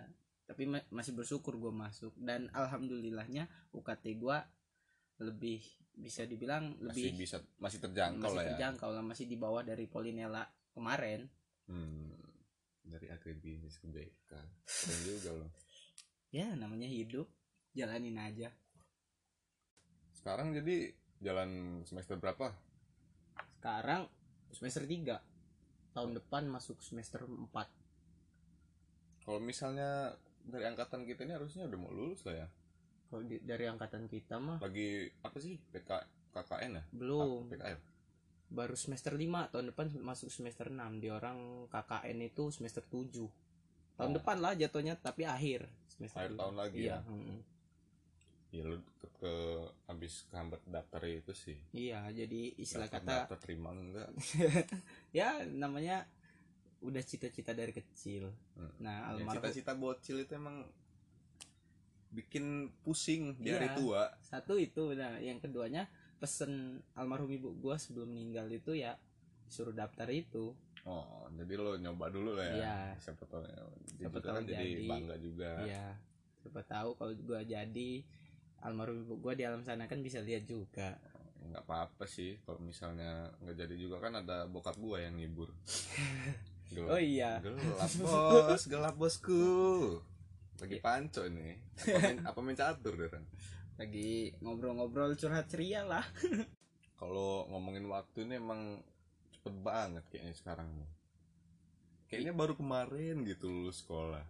tapi 0.44 0.64
ma- 0.64 0.88
masih 0.88 1.12
bersyukur 1.12 1.56
gua 1.56 1.68
masuk. 1.70 2.16
Dan 2.16 2.48
alhamdulillahnya 2.50 3.44
UKT 3.70 4.16
gua 4.16 4.40
lebih 5.18 5.60
bisa 5.92 6.24
dibilang 6.24 6.78
masih 6.78 7.10
lebih 7.10 7.26
bisa 7.26 7.36
masih 7.58 7.82
terjangkau 7.82 8.22
masih 8.22 8.32
lah 8.32 8.42
ya. 8.42 8.50
terjangkau 8.54 8.90
lah 8.92 9.02
masih 9.02 9.26
di 9.26 9.34
bawah 9.34 9.60
dari 9.60 9.84
Polinela 9.84 10.44
kemarin. 10.70 11.26
Hmm. 11.66 12.16
dari 12.80 13.04
agribisnis 13.06 13.76
ke 13.76 13.84
BK 13.84 14.32
keren 14.64 15.00
juga 15.04 15.30
loh. 15.36 15.50
Ya 16.32 16.48
namanya 16.54 16.84
hidup 16.84 17.28
jalanin 17.72 18.16
aja 18.16 18.48
sekarang 20.18 20.50
jadi 20.50 20.90
jalan 21.18 21.50
semester 21.82 22.18
berapa? 22.18 22.50
Sekarang 23.56 24.10
semester 24.50 24.82
3 24.82 25.22
tahun 25.94 26.10
depan 26.14 26.46
masuk 26.46 26.78
semester 26.78 27.22
4 27.22 27.50
kalau 29.22 29.38
misalnya 29.38 30.16
dari 30.40 30.64
angkatan 30.64 31.04
kita 31.04 31.22
ini 31.22 31.36
harusnya 31.36 31.68
udah 31.68 31.78
mau 31.78 31.92
lulus 31.92 32.24
lah 32.24 32.44
ya. 32.44 32.48
Kalau 33.08 33.22
di- 33.22 33.40
dari 33.40 33.64
angkatan 33.64 34.04
kita 34.04 34.36
mah 34.36 34.58
lagi 34.58 35.04
apa 35.20 35.36
sih? 35.36 35.60
PK 35.70 35.90
KKN 36.30 36.72
ya? 36.74 36.84
Belum. 36.90 37.46
PKL 37.46 37.80
baru 38.48 38.72
semester 38.72 39.12
5 39.12 39.52
tahun 39.52 39.68
depan 39.68 39.92
masuk 40.00 40.32
semester 40.32 40.72
6 40.72 40.80
di 40.96 41.12
orang 41.12 41.36
KKN 41.68 42.18
itu 42.24 42.48
semester 42.48 42.80
7 42.80 43.28
tahun 43.92 44.08
Oh. 44.08 44.16
depan 44.16 44.40
lah 44.40 44.56
jatuhnya 44.56 44.96
tapi 44.96 45.28
akhir 45.28 45.68
semester 45.84 46.24
Akhir 46.24 46.40
tahun 46.40 46.56
lagi 46.56 46.78
iya 46.80 46.96
ya? 46.96 46.98
mm-mm. 47.04 47.38
Ya 48.48 48.62
lu 48.62 48.76
ke, 48.96 49.06
ke 49.14 49.32
habis 49.84 50.24
kehambat 50.26 50.64
daftar 50.64 51.02
itu 51.04 51.32
sih 51.32 51.58
iya 51.70 52.00
jadi 52.08 52.56
istilah 52.56 52.86
daftar, 52.86 53.00
kata 53.02 53.12
daftar 53.26 53.38
terima 53.38 53.70
enggak 53.70 54.08
ya 55.18 55.44
namanya 55.44 56.08
udah 56.78 57.02
cita-cita 57.02 57.52
dari 57.52 57.72
kecil 57.72 58.30
Hmm. 58.54 58.72
nah 58.80 58.96
ya, 59.06 59.14
almarhum 59.14 59.38
cita-cita 59.38 59.72
bocil 59.72 60.18
itu 60.18 60.34
emang 60.34 60.66
bikin 62.08 62.44
pusing 62.80 63.36
di 63.36 63.48
Iya. 63.48 63.54
hari 63.54 63.68
tua 63.76 64.02
satu 64.18 64.56
itu 64.56 64.96
nah 64.96 65.20
yang 65.20 65.38
keduanya 65.38 65.86
pesen 66.16 66.80
almarhum 66.94 67.28
ibu 67.28 67.52
gua 67.54 67.76
sebelum 67.76 68.08
meninggal 68.08 68.48
itu 68.48 68.72
ya 68.74 68.96
suruh 69.46 69.70
daftar 69.70 70.08
itu 70.08 70.56
oh 70.82 71.28
jadi 71.30 71.54
lo 71.54 71.76
nyoba 71.76 72.08
dulu 72.08 72.32
lah 72.32 72.48
ya 72.48 72.56
Iya. 72.56 72.76
siapa 72.98 73.22
tahu 73.22 73.44
ya. 73.44 73.60
Siapa 73.94 74.18
tahu 74.18 74.34
kan 74.34 74.42
jadi 74.42 74.56
jadi. 74.72 74.88
bangga 74.88 75.16
juga 75.18 75.50
Iya. 75.62 75.86
Siapa 76.38 76.60
tahu 76.64 76.90
kalau 76.96 77.12
gua 77.20 77.40
jadi 77.44 77.90
almarhum 78.64 79.06
ibu 79.06 79.14
gua 79.22 79.34
di 79.38 79.44
alam 79.46 79.62
sana 79.62 79.86
kan 79.86 80.00
bisa 80.02 80.18
lihat 80.22 80.44
juga. 80.48 80.98
nggak 81.38 81.64
apa-apa 81.64 82.04
sih 82.04 82.36
kalau 82.44 82.60
misalnya 82.60 83.30
nggak 83.40 83.56
jadi 83.56 83.74
juga 83.78 84.02
kan 84.02 84.20
ada 84.20 84.44
bokap 84.50 84.76
gua 84.76 85.00
yang 85.00 85.16
ngibur. 85.16 85.48
Gelap. 86.74 86.90
Oh 86.92 87.00
iya. 87.00 87.40
gelap 87.40 87.92
bos 87.96 88.62
gelap 88.68 88.94
bosku. 89.00 89.40
Lagi 90.60 90.76
Iya. 90.76 90.84
panco 90.84 91.24
ini. 91.24 91.56
Apa 91.80 91.96
main, 91.96 92.18
apa 92.26 92.38
main 92.44 92.58
catur 92.58 92.94
lagi 93.78 94.34
ngobrol-ngobrol 94.42 95.14
curhat 95.14 95.46
ceria 95.46 95.86
lah. 95.86 96.02
Kalau 97.00 97.46
ngomongin 97.46 97.86
waktu 97.86 98.26
ini 98.26 98.42
emang 98.42 98.82
cepet 99.30 99.54
banget 99.62 100.02
kayaknya 100.10 100.34
sekarang 100.34 100.66
kayaknya 102.10 102.34
baru 102.34 102.58
kemarin 102.58 103.22
gitu 103.22 103.46
lulus 103.46 103.86
sekolah. 103.86 104.26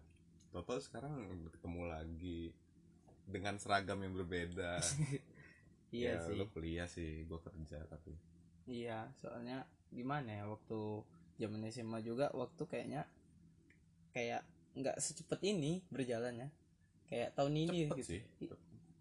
Toto 0.53 0.77
sekarang 0.77 1.25
ketemu 1.49 1.81
lagi 1.89 2.53
dengan 3.29 3.55
seragam 3.55 3.99
yang 3.99 4.13
berbeda. 4.13 4.81
Iya 5.89 6.21
Ya, 6.21 6.21
sih. 6.21 6.37
lo 6.37 6.45
kuliah 6.53 6.85
sih 6.85 7.25
gue 7.25 7.39
kerja 7.41 7.81
tapi. 7.89 8.13
Iya 8.63 9.09
soalnya 9.17 9.65
gimana 9.89 10.29
ya 10.29 10.45
waktu 10.45 11.01
zaman 11.41 11.65
SMA 11.67 12.05
juga 12.05 12.29
waktu 12.29 12.61
kayaknya 12.61 13.09
kayak 14.11 14.45
nggak 14.77 15.01
secepat 15.01 15.41
ini 15.41 15.81
berjalannya 15.89 16.53
kayak 17.09 17.33
tahun 17.33 17.53
ini 17.57 17.89
cepet 17.89 17.97
gitu. 17.97 18.05
sih 18.05 18.21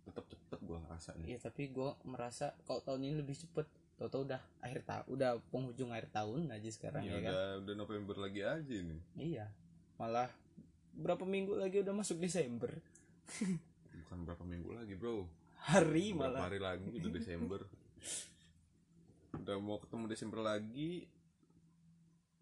tetap 0.01 0.25
cepet 0.25 0.59
gue 0.65 0.79
ngerasa 0.81 1.11
nih. 1.21 1.27
Iya 1.29 1.39
tapi 1.45 1.69
gue 1.69 1.91
merasa 2.09 2.57
kalau 2.65 2.81
tahun 2.81 3.05
ini 3.05 3.15
lebih 3.21 3.37
cepet. 3.37 3.69
Tau-tau 4.01 4.25
udah 4.25 4.41
akhir 4.63 4.87
tahun 4.87 5.05
Udah 5.13 5.31
penghujung 5.53 5.93
akhir 5.93 6.09
tahun 6.09 6.49
aja 6.49 6.71
sekarang 6.73 7.05
ya 7.05 7.13
ya, 7.13 7.21
kan. 7.21 7.29
udah 7.29 7.45
udah 7.69 7.75
November 7.77 8.17
lagi 8.17 8.41
aja 8.41 8.73
ini. 8.73 8.97
Iya 9.13 9.45
Malah 10.01 10.33
Berapa 10.97 11.29
minggu 11.29 11.53
lagi 11.53 11.85
udah 11.85 11.93
masuk 11.93 12.17
Desember 12.17 12.73
bukan 14.09 14.25
berapa 14.25 14.45
minggu 14.49 14.73
lagi 14.73 14.97
bro. 14.97 15.29
Hari 15.69 16.17
berapa 16.17 16.33
malah. 16.33 16.49
hari 16.49 16.57
lagi 16.57 16.89
udah 16.97 17.13
Desember. 17.13 17.61
Udah 19.37 19.61
mau 19.61 19.77
ketemu 19.77 20.05
Desember 20.09 20.41
lagi 20.41 21.05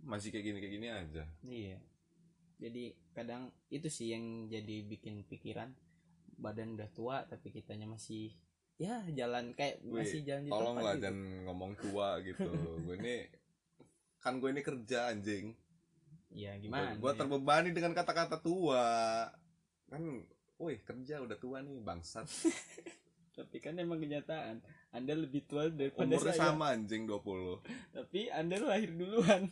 masih 0.07 0.31
kayak 0.31 0.47
gini 0.47 0.59
kayak 0.63 0.75
gini 0.79 0.87
aja. 0.87 1.25
Iya. 1.43 1.83
Jadi 2.63 2.95
kadang 3.11 3.51
itu 3.67 3.91
sih 3.91 4.15
yang 4.15 4.47
jadi 4.47 4.87
bikin 4.87 5.27
pikiran. 5.27 5.75
Badan 6.39 6.79
udah 6.79 6.87
tua 6.95 7.27
tapi 7.27 7.51
kitanya 7.51 7.91
masih 7.91 8.31
Ya 8.77 9.01
jalan 9.09 9.57
kayak 9.57 9.81
Wih, 9.89 10.05
masih 10.05 10.21
jalan 10.21 10.47
di 10.47 10.53
tolong 10.53 10.77
lah 10.85 10.95
gitu. 10.95 11.09
jangan 11.09 11.19
ngomong 11.49 11.73
tua 11.81 12.09
gitu. 12.23 12.51
Gue 12.87 12.95
ini 13.03 13.17
kan 14.23 14.39
gue 14.39 14.55
ini 14.55 14.63
kerja 14.63 15.11
anjing. 15.11 15.57
Iya 16.31 16.61
gimana 16.63 16.95
gue 16.95 17.11
ya? 17.11 17.19
terbebani 17.19 17.75
dengan 17.75 17.91
kata-kata 17.91 18.39
tua. 18.39 19.27
Kan 19.91 20.29
woi 20.57 20.81
kerja 20.81 21.21
udah 21.21 21.37
tua 21.37 21.61
nih 21.61 21.81
bangsat. 21.81 22.27
Tapi 23.37 23.61
kan 23.61 23.77
emang 23.77 24.01
kenyataan 24.01 24.65
Anda 24.97 25.13
lebih 25.13 25.45
tua 25.45 25.69
daripada 25.69 26.09
umurnya 26.09 26.33
saya. 26.33 26.57
sama 26.57 26.73
anjing 26.73 27.05
20 27.05 27.61
Tapi 27.93 28.33
Anda 28.33 28.57
lahir 28.65 28.97
duluan. 28.97 29.45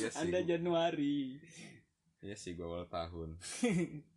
Iya 0.00 0.08
sih 0.12 0.20
Anda 0.20 0.40
Januari. 0.44 1.40
Iya 2.20 2.36
sih 2.36 2.52
gue 2.52 2.68
awal 2.68 2.84
tahun. 2.88 3.40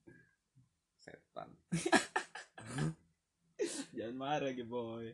Setan. 1.04 1.50
Jangan 3.96 4.16
marah 4.16 4.52
gitu 4.52 4.68
boy. 4.68 5.08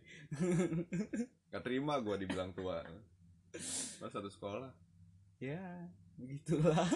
Gak 1.53 1.63
terima 1.65 2.01
gue 2.01 2.25
dibilang 2.25 2.53
tua. 2.53 2.81
Pas 4.01 4.09
satu 4.09 4.29
sekolah. 4.29 4.73
Ya 5.37 5.89
begitulah 6.19 6.89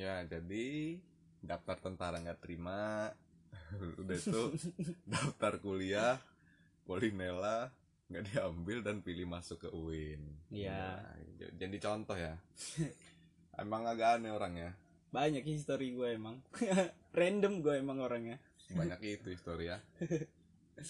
ya 0.00 0.24
jadi 0.24 0.96
daftar 1.44 1.76
tentara 1.76 2.16
nggak 2.24 2.40
terima. 2.40 3.12
Udah 4.00 4.16
itu 4.16 4.56
daftar 5.12 5.60
kuliah 5.60 6.16
polinela 6.88 7.68
nggak 8.10 8.24
diambil 8.34 8.82
dan 8.82 9.06
pilih 9.06 9.28
masuk 9.30 9.62
ke 9.62 9.68
UIN 9.70 10.18
Iya. 10.50 10.98
Udah, 11.38 11.50
jadi 11.54 11.76
contoh 11.78 12.18
ya. 12.18 12.34
Emang 13.54 13.86
agak 13.86 14.18
aneh 14.18 14.34
orangnya 14.34 14.74
Banyak 15.14 15.46
history 15.46 15.94
gue 15.94 16.18
emang. 16.18 16.42
Random 17.18 17.62
gue 17.62 17.78
emang 17.78 18.02
orangnya. 18.02 18.38
Banyak 18.70 18.98
itu 19.02 19.30
histori 19.30 19.70
ya. 19.70 19.78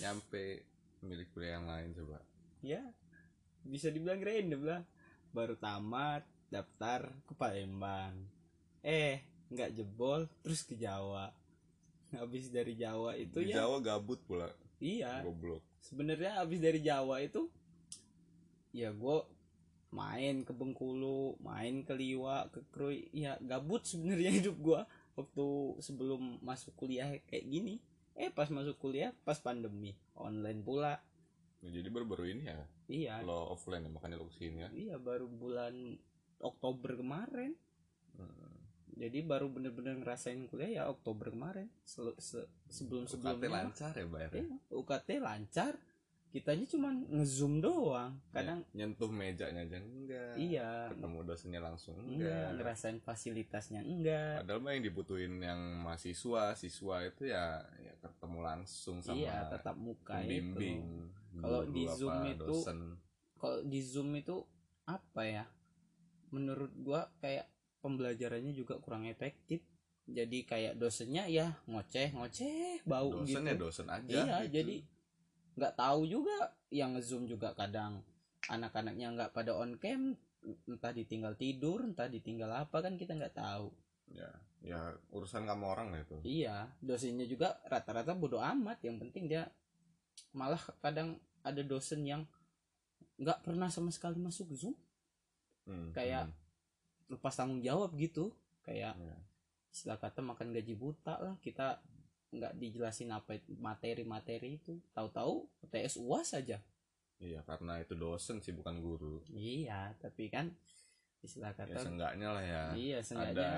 Nyampe 0.01 0.65
milih 1.05 1.29
kuliah 1.33 1.61
yang 1.61 1.69
lain 1.69 1.97
coba. 1.97 2.21
Ya 2.61 2.85
Bisa 3.65 3.89
dibilang 3.93 4.21
random 4.21 4.63
lah. 4.65 4.83
Baru 5.33 5.57
tamat 5.57 6.25
Daftar 6.53 7.09
ke 7.29 7.33
Palembang 7.37 8.40
Eh 8.81 9.21
nggak 9.51 9.75
jebol 9.75 10.31
Terus 10.45 10.63
ke 10.65 10.75
Jawa. 10.79 11.31
Habis 12.11 12.51
dari 12.51 12.75
Jawa 12.75 13.15
itu 13.15 13.39
di 13.39 13.55
ya 13.55 13.63
Jawa 13.63 13.79
gabut 13.79 14.19
pula. 14.27 14.51
Iya. 14.83 15.23
Goblok. 15.23 15.63
Sebenarnya 15.79 16.43
habis 16.43 16.59
dari 16.59 16.81
Jawa 16.83 17.23
itu 17.23 17.47
ya 18.71 18.95
gue 18.95 19.19
main 19.91 20.47
ke 20.47 20.55
Bengkulu 20.55 21.35
main 21.43 21.83
ke 21.87 21.95
Liwa 21.95 22.51
ke 22.51 22.65
Krui. 22.71 23.11
Ya 23.15 23.39
gabut 23.39 23.87
sebenarnya 23.87 24.31
hidup 24.43 24.57
gue 24.59 24.81
waktu 25.15 25.47
sebelum 25.85 26.41
masuk 26.43 26.75
kuliah 26.75 27.07
kayak 27.31 27.47
gini. 27.47 27.79
Eh 28.19 28.33
pas 28.33 28.51
masuk 28.51 28.81
kuliah 28.81 29.15
pas 29.23 29.39
pandemi. 29.39 29.95
Online 30.19 30.61
pula. 30.65 30.99
Ya, 31.61 31.69
jadi 31.77 31.93
baru-baru 31.93 32.25
ini 32.33 32.49
ya? 32.49 32.61
Iya. 32.89 33.15
Lo 33.23 33.53
offline 33.53 33.85
ya 33.85 33.91
makanya 33.93 34.17
lo 34.17 34.27
ke 34.33 34.35
sini 34.41 34.65
ya? 34.65 34.69
Iya 34.73 34.97
baru 34.97 35.29
bulan 35.29 36.01
Oktober 36.41 36.97
kemarin. 36.97 37.53
Jadi 39.01 39.25
baru 39.25 39.49
bener-bener 39.49 39.97
ngerasain 39.97 40.45
kuliah 40.45 40.71
ya 40.71 40.83
Oktober 40.87 41.33
kemarin. 41.33 41.73
Sel- 41.83 42.13
se- 42.17 42.45
sebelum 42.69 43.03
UKT 43.03 43.11
sebelumnya 43.11 43.49
lancar 43.65 43.93
ya 43.93 44.05
bayar 44.05 44.31
Iya, 44.31 44.57
UKT 44.71 45.09
lancar. 45.19 45.75
Kitanya 46.31 46.63
cuman 46.63 46.95
ngezoom 47.11 47.59
doang. 47.59 48.23
Kadang 48.31 48.63
nyentuh 48.71 49.11
mejanya 49.11 49.67
aja 49.67 49.83
enggak. 49.83 50.39
Iya. 50.39 50.87
Ketemu 50.87 51.19
dosennya 51.25 51.59
langsung 51.59 51.99
enggak 51.99 52.31
enggak. 52.31 52.55
ngerasain 52.55 52.99
fasilitasnya 53.01 53.83
enggak. 53.83 54.47
Padahal 54.47 54.61
mah 54.61 54.73
yang 54.73 54.85
dibutuhin 54.85 55.35
yang 55.41 55.59
mahasiswa 55.81 56.55
siswa 56.55 57.03
itu 57.03 57.27
ya, 57.27 57.59
ya 57.77 57.93
ketemu 57.99 58.39
langsung 58.41 59.01
sama 59.01 59.19
iya 59.19 59.49
tetap 59.49 59.75
muka 59.75 60.23
pembimbing 60.23 61.11
itu 61.11 61.41
Kalau 61.41 61.63
di 61.67 61.83
apa, 61.83 61.97
Zoom 61.97 62.17
itu- 62.25 62.47
dosen. 62.47 62.79
kalau 63.35 63.59
di 63.65 63.81
zoom 63.81 64.11
itu 64.15 64.37
apa 64.85 65.23
ya? 65.25 65.45
Menurut 66.31 66.71
gua 66.77 67.11
kayak 67.19 67.51
pembelajarannya 67.81 68.53
juga 68.53 68.79
kurang 68.79 69.05
efektif. 69.05 69.65
Jadi 70.11 70.43
kayak 70.43 70.75
dosennya 70.75 71.31
ya 71.31 71.55
ngoceh 71.67 72.11
ngoceh 72.13 72.83
bau 72.83 73.23
dosen 73.23 73.47
ya 73.47 73.55
gitu. 73.55 73.63
dosen 73.63 73.87
aja 73.87 74.11
iya 74.11 74.37
gitu. 74.43 74.53
jadi 74.59 74.77
nggak 75.57 75.75
tahu 75.77 76.01
juga. 76.07 76.37
Yang 76.71 76.93
zoom 77.03 77.27
juga 77.27 77.51
kadang. 77.53 78.03
Anak-anaknya 78.47 79.07
nggak 79.13 79.31
pada 79.33 79.55
on 79.55 79.77
cam 79.77 80.15
entah 80.41 80.91
ditinggal 80.91 81.37
tidur 81.37 81.85
entah 81.85 82.09
ditinggal 82.09 82.49
apa 82.49 82.81
kan 82.81 82.97
kita 82.97 83.13
nggak 83.15 83.37
tahu. 83.37 83.71
Ya 84.11 84.31
ya 84.61 84.81
urusan 85.11 85.47
kamu 85.47 85.65
orang 85.65 85.89
lah 85.93 86.01
itu. 86.03 86.17
Iya, 86.21 86.69
dosennya 86.81 87.25
juga 87.25 87.61
rata-rata 87.65 88.13
bodoh 88.13 88.41
amat. 88.41 88.81
Yang 88.83 89.09
penting 89.09 89.25
dia 89.29 89.49
malah 90.33 90.61
kadang 90.81 91.17
ada 91.41 91.63
dosen 91.63 92.05
yang 92.05 92.25
nggak 93.17 93.45
pernah 93.45 93.69
sama 93.69 93.93
sekali 93.93 94.17
masuk 94.17 94.53
zoom, 94.57 94.73
Hmm, 95.69 95.93
kayak- 95.93 96.29
hmm, 96.29 96.37
lepas 97.11 97.35
tanggung 97.35 97.61
jawab 97.61 97.93
gitu. 97.95 98.31
Kayak 98.63 98.95
ya. 98.97 99.17
istilah 99.69 99.99
kata 99.99 100.23
makan 100.23 100.55
gaji 100.55 100.75
buta 100.75 101.19
lah. 101.19 101.35
Kita 101.39 101.83
nggak 102.31 102.57
dijelasin 102.57 103.11
apa 103.11 103.37
materi-materi 103.59 104.57
itu. 104.57 104.79
Tahu-tahu 104.91 105.51
UTS 105.61 105.99
UAS 105.99 106.33
saja. 106.33 106.63
iya 107.21 107.45
karena 107.45 107.77
itu 107.77 107.93
dosen 107.93 108.41
sih 108.41 108.57
bukan 108.57 108.81
guru 108.81 109.21
Iya, 109.29 109.93
tapi 110.01 110.33
kan 110.33 110.49
istilah 111.21 111.53
ya 111.53 111.69
kata 111.69 111.77
seenggaknya 111.77 112.29
lah 112.33 112.41
ya 112.41 112.65
iya 112.73 112.97
ada 112.97 113.05
sengaja. 113.05 113.49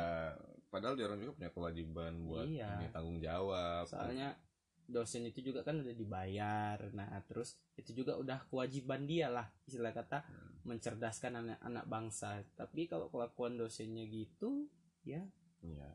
padahal 0.67 0.99
dia 0.99 1.07
orang 1.07 1.23
juga 1.23 1.33
punya 1.38 1.51
kewajiban 1.55 2.12
buat 2.27 2.43
Iya. 2.43 2.67
punya 2.75 2.91
tanggung 2.91 3.23
jawab 3.23 3.87
Soalnya 3.87 4.35
dosen 4.83 5.23
itu 5.25 5.47
juga 5.47 5.62
kan 5.62 5.79
udah 5.79 5.95
dibayar. 5.95 6.75
Nah, 6.91 7.23
terus 7.23 7.55
itu 7.79 7.95
juga 7.95 8.19
udah 8.19 8.43
kewajiban 8.51 9.07
dia 9.07 9.31
lah 9.31 9.47
istilah 9.62 9.95
kata 9.95 10.27
Hmm, 10.27 10.52
mencerdaskan 10.62 11.42
anak-anak 11.42 11.85
bangsa. 11.87 12.42
Tapi 12.55 12.87
kalau 12.87 13.11
kelakuan 13.11 13.59
dosennya 13.59 14.07
gitu, 14.07 14.66
ya 15.03 15.22
iya 15.62 15.90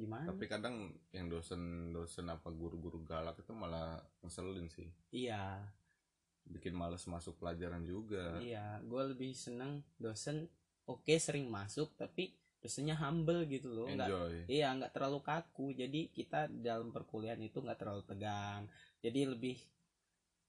gimana? 0.00 0.32
tapi 0.32 0.48
kadang 0.48 0.96
yang 1.12 1.28
dosen 1.28 1.92
dosen 1.92 2.32
apa 2.32 2.48
guru-guru 2.48 3.04
galak 3.04 3.36
itu 3.36 3.52
malah 3.52 4.00
ngeselin 4.24 4.68
sih 4.72 4.88
Iya, 5.12 5.60
bikin 6.48 6.72
males 6.72 7.04
masuk 7.04 7.36
pelajaran 7.36 7.84
juga 7.84 8.40
iya. 8.40 8.80
Gue 8.80 9.12
lebih 9.12 9.36
seneng 9.36 9.84
dosen 10.00 10.48
oke 10.88 11.14
sering 11.20 11.52
masuk, 11.52 11.92
tapi 12.00 12.32
dosennya 12.60 12.96
humble 12.96 13.44
gitu 13.44 13.68
loh. 13.68 13.88
Nggak, 13.92 14.08
enjoy 14.08 14.34
iya, 14.48 14.72
nggak 14.72 14.92
terlalu 14.96 15.20
kaku. 15.20 15.76
Jadi 15.76 16.08
kita 16.14 16.48
dalam 16.48 16.88
perkuliahan 16.94 17.40
itu 17.44 17.60
nggak 17.60 17.78
terlalu 17.78 18.02
tegang. 18.08 18.64
Jadi 19.04 19.20
lebih 19.28 19.56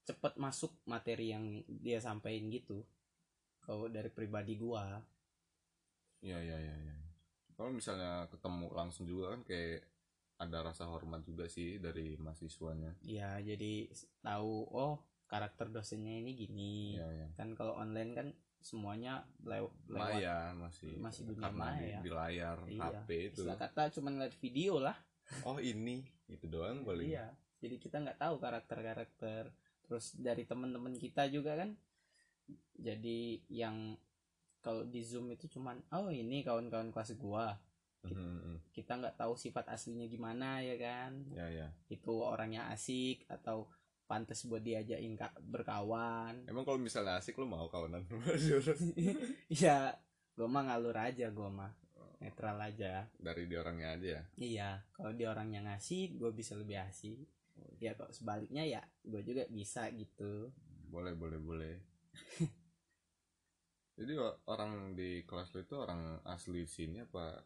cepat 0.02 0.34
masuk 0.40 0.72
materi 0.88 1.30
yang 1.30 1.44
dia 1.68 2.00
sampaikan 2.00 2.48
gitu. 2.50 2.82
Kalau 3.62 3.86
dari 3.86 4.10
pribadi 4.10 4.54
gua, 4.54 4.98
iya 6.18 6.38
iya 6.38 6.56
iya 6.58 6.74
iya. 6.76 6.96
Kalau 7.52 7.70
misalnya 7.70 8.26
ketemu 8.26 8.66
langsung 8.72 9.04
juga 9.04 9.32
kan 9.32 9.42
kayak 9.42 9.86
ada 10.36 10.58
rasa 10.64 10.84
hormat 10.84 11.22
juga 11.22 11.46
sih 11.46 11.78
dari 11.78 12.14
mahasiswanya. 12.16 12.98
Ya 13.00 13.38
jadi 13.38 13.86
tahu 14.20 14.66
oh 14.68 14.98
karakter 15.26 15.70
dosennya 15.70 16.18
ini 16.18 16.34
gini. 16.36 16.98
iya 16.98 17.06
iya. 17.08 17.28
Kan 17.32 17.54
kalau 17.54 17.74
online 17.74 18.12
kan 18.12 18.26
semuanya 18.58 19.22
lew- 19.42 19.74
lewat 19.86 20.18
maya 20.18 20.54
masih 20.54 20.98
Masih 20.98 21.22
dunia 21.26 21.50
maya. 21.50 21.78
di, 21.78 21.86
ya. 21.88 21.98
di 22.00 22.10
layar 22.10 22.58
Iya. 22.66 22.82
HP 22.98 23.08
itu. 23.28 23.40
Istilah 23.42 23.58
kata 23.58 23.82
cuma 23.90 24.08
ngeliat 24.10 24.34
video 24.36 24.78
lah. 24.78 24.96
Oh 25.42 25.58
ini. 25.58 26.02
Itu 26.26 26.46
doang 26.46 26.82
paling. 26.82 27.06
Iya. 27.08 27.30
Jadi 27.62 27.78
kita 27.78 28.02
nggak 28.02 28.18
tahu 28.18 28.34
karakter 28.36 28.78
karakter 28.80 29.42
terus 29.82 30.14
dari 30.14 30.42
teman-teman 30.42 30.94
kita 30.94 31.26
juga 31.28 31.54
kan 31.54 31.74
jadi 32.76 33.40
yang 33.52 33.96
kalau 34.62 34.86
di 34.86 35.02
zoom 35.02 35.34
itu 35.34 35.50
cuman 35.50 35.82
oh 35.90 36.08
ini 36.08 36.46
kawan-kawan 36.46 36.94
kelas 36.94 37.18
gua. 37.18 37.58
Mhm, 38.02 38.18
mhm. 38.18 38.56
kita 38.74 38.98
nggak 38.98 39.14
tahu 39.14 39.38
sifat 39.38 39.70
aslinya 39.70 40.10
gimana 40.10 40.58
ya 40.58 40.74
kan? 40.74 41.22
Ya 41.34 41.46
ya. 41.50 41.68
Itu 41.86 42.18
orangnya 42.22 42.66
asik 42.74 43.26
atau 43.30 43.70
pantas 44.10 44.42
buat 44.46 44.62
diajakin 44.62 45.14
berkawan. 45.46 46.46
Emang 46.50 46.66
kalau 46.66 46.82
misalnya 46.82 47.18
asik 47.18 47.38
lu 47.38 47.46
mau 47.46 47.70
kawanan 47.70 48.02
ya 49.62 49.94
gua 50.34 50.48
mah 50.50 50.62
ngalur 50.66 50.98
aja 50.98 51.30
gua 51.30 51.50
mah. 51.50 51.72
Netral 52.22 52.58
aja. 52.62 53.10
Dari 53.18 53.50
di 53.50 53.54
orangnya 53.58 53.98
aja 53.98 54.08
ya? 54.18 54.22
Iya 54.38 54.70
kalau 54.94 55.10
dia 55.14 55.34
orangnya 55.34 55.66
ngasih 55.66 56.22
gue 56.22 56.30
bisa 56.30 56.54
lebih 56.54 56.78
asik. 56.78 57.18
Ya 57.82 57.98
kok 57.98 58.14
sebaliknya 58.14 58.62
ya 58.62 58.82
gue 59.02 59.26
juga 59.26 59.42
bisa 59.50 59.90
gitu. 59.90 60.54
Boleh 60.86 61.18
boleh 61.18 61.42
boleh 61.42 61.74
jadi 63.98 64.12
orang 64.48 64.96
di 64.98 65.22
kelas 65.24 65.52
lu 65.54 65.62
itu 65.62 65.76
orang 65.78 66.20
asli 66.26 66.64
sini 66.64 67.04
apa 67.04 67.38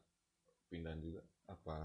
pindahan 0.71 1.01
juga? 1.03 1.23
Apa 1.51 1.77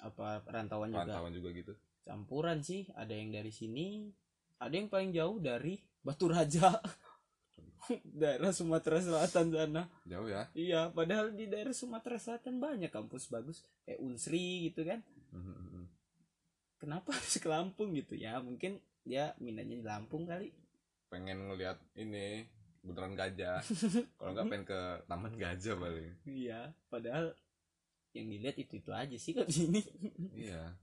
apa 0.00 0.40
perantauan 0.42 0.90
juga? 0.90 1.04
rantauan 1.04 1.32
juga 1.34 1.48
gitu? 1.52 1.72
Campuran 2.00 2.64
sih 2.64 2.88
ada 2.96 3.12
yang 3.12 3.30
dari 3.30 3.52
sini 3.52 4.08
ada 4.60 4.74
yang 4.76 4.88
paling 4.88 5.12
jauh 5.12 5.36
dari 5.40 5.76
Batu 6.00 6.28
Raja. 6.28 6.72
Daerah 8.20 8.52
Sumatera 8.52 9.00
Selatan 9.00 9.52
sana. 9.52 9.82
Jauh 10.04 10.28
ya? 10.28 10.48
Iya 10.56 10.92
padahal 10.92 11.32
di 11.34 11.48
daerah 11.48 11.74
Sumatera 11.74 12.20
Selatan 12.20 12.60
banyak 12.60 12.92
kampus 12.92 13.28
bagus 13.28 13.64
kayak 13.84 14.00
Unsri 14.00 14.70
gitu 14.70 14.84
kan. 14.84 15.04
Mhm, 15.30 15.54
mhm. 15.56 15.84
kenapa 16.80 17.12
harus 17.12 17.36
ke 17.36 17.48
Lampung 17.48 17.92
gitu? 17.92 18.16
Ya 18.16 18.40
mungkin 18.40 18.80
dia 19.04 19.36
minatnya 19.40 19.80
di 19.80 19.86
Lampung 19.86 20.24
kali 20.28 20.52
pengen 21.10 21.50
ngelihat 21.50 21.76
ini 21.94 22.46
beneran 22.80 23.12
gajah. 23.12 23.60
Kalau 24.16 24.30
nggak 24.32 24.46
pengen 24.48 24.64
ke 24.64 24.80
taman 25.04 25.34
gajah 25.36 25.74
paling. 25.76 26.14
Iya 26.24 26.72
padahal 26.88 27.34
yang 28.10 28.26
dilihat 28.26 28.56
itu 28.56 28.78
itu 28.78 28.90
aja 28.90 29.16
sih 29.18 29.34
kok 29.34 29.46
di 29.46 29.54
sini. 29.54 29.80
Iya. 30.32 30.74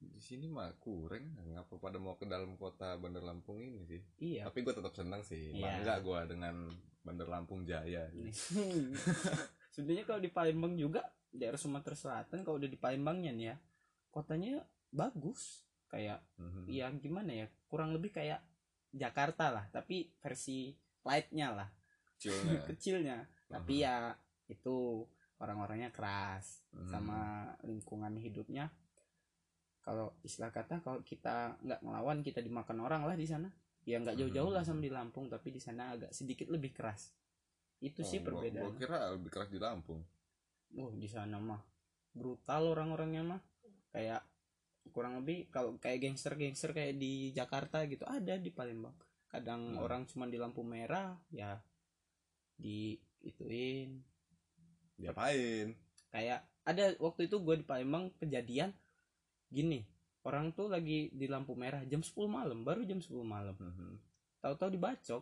Di 0.00 0.22
sini 0.22 0.48
mah 0.48 0.72
kurang. 0.80 1.36
Ngapa 1.36 1.76
pada 1.76 2.00
mau 2.00 2.16
ke 2.16 2.24
dalam 2.24 2.56
kota 2.56 2.96
Bandar 2.96 3.20
Lampung 3.20 3.60
ini 3.60 3.84
sih? 3.84 4.00
Iya. 4.16 4.48
Tapi 4.48 4.64
gue 4.64 4.72
tetap 4.72 4.94
senang 4.96 5.20
sih. 5.20 5.52
Iya. 5.52 5.84
bangga 5.84 5.94
gue 6.00 6.20
dengan 6.32 6.54
Bandar 7.04 7.28
Lampung 7.28 7.68
Jaya. 7.68 8.08
Sebenarnya 9.74 10.04
kalau 10.08 10.18
di 10.18 10.30
Palembang 10.32 10.74
juga 10.74 11.04
daerah 11.30 11.60
Sumatera 11.60 11.94
Selatan 11.94 12.42
kalau 12.42 12.58
udah 12.58 12.66
di 12.66 12.80
Palembangnya 12.80 13.30
nih 13.30 13.46
ya 13.52 13.56
kotanya 14.10 14.64
bagus. 14.90 15.62
Kayak 15.90 16.22
Mhm. 16.38 16.64
ya 16.70 16.86
gimana 16.96 17.30
ya 17.34 17.46
kurang 17.66 17.90
lebih 17.94 18.14
kayak 18.14 18.42
Jakarta 18.90 19.48
lah 19.48 19.64
tapi 19.68 20.10
versi 20.16 20.74
lightnya 21.02 21.48
lah. 21.52 21.68
Kecilnya. 22.16 22.58
Kecilnya. 22.68 23.18
Tapi 23.46 23.74
ya 23.78 24.12
itu 24.46 25.06
orang-orangnya 25.38 25.90
keras 25.90 26.62
Mhm. 26.70 26.86
sama 26.86 27.20
lingkungan 27.62 28.14
hidupnya. 28.14 28.68
Kalau 29.80 30.12
istilah 30.20 30.50
kata 30.50 30.78
kalau 30.78 31.00
kita 31.00 31.56
nggak 31.58 31.80
ngelawan 31.80 32.20
kita 32.20 32.38
dimakan 32.38 32.78
orang 32.80 33.02
lah 33.04 33.16
di 33.16 33.24
sana. 33.24 33.48
Ya 33.82 33.96
nggak 33.96 34.14
jauh-jauh 34.14 34.52
lah 34.52 34.60
Hmm. 34.60 34.70
sama 34.70 34.80
di 34.80 34.92
Lampung 34.92 35.26
tapi 35.26 35.48
di 35.48 35.58
sana 35.58 35.96
agak 35.96 36.12
sedikit 36.12 36.46
lebih 36.46 36.70
keras. 36.70 37.16
Itu 37.80 38.04
sih 38.04 38.20
Oh, 38.20 38.28
gua- 38.28 38.44
perbedaan 38.44 38.66
gua 38.66 38.76
kira 38.76 38.98
lebih 39.10 39.30
keras 39.30 39.48
di 39.48 39.56
Lampung. 39.56 40.04
Oh 40.76 40.92
di 40.92 41.08
sana 41.08 41.40
mah 41.40 41.58
brutal 42.12 42.68
orang-orangnya 42.68 43.22
mah. 43.24 43.40
Kayak 43.90 44.20
kurang 44.88 45.20
lebih 45.20 45.52
kalau 45.52 45.76
kayak 45.76 46.02
gangster-gangster 46.02 46.72
kayak 46.72 46.96
di 46.96 47.30
Jakarta 47.30 47.84
gitu 47.84 48.02
ada 48.08 48.40
di 48.40 48.48
Palembang. 48.48 48.96
Kadang 49.30 49.76
Hmm. 49.76 49.84
orang 49.84 50.02
cuma 50.08 50.26
di 50.26 50.40
lampu 50.40 50.64
merah 50.64 51.14
ya 51.30 51.60
di 52.56 52.96
ituin 53.20 54.00
diapain? 54.96 55.76
Kayak 56.10 56.42
ada 56.66 56.92
waktu 56.98 57.30
itu 57.30 57.38
gue 57.38 57.60
di 57.60 57.66
Palembang 57.66 58.10
kejadian 58.18 58.74
gini 59.48 59.82
orang 60.22 60.52
tuh 60.52 60.68
lagi 60.68 61.08
di 61.10 61.26
lampu 61.26 61.56
merah 61.56 61.80
jam 61.88 62.04
10 62.04 62.28
malam 62.28 62.60
baru 62.62 62.84
jam 62.84 63.00
10 63.00 63.24
malam. 63.24 63.56
Mhm. 63.56 63.96
tahu-tahu 64.40 64.72
dibacok. 64.72 65.20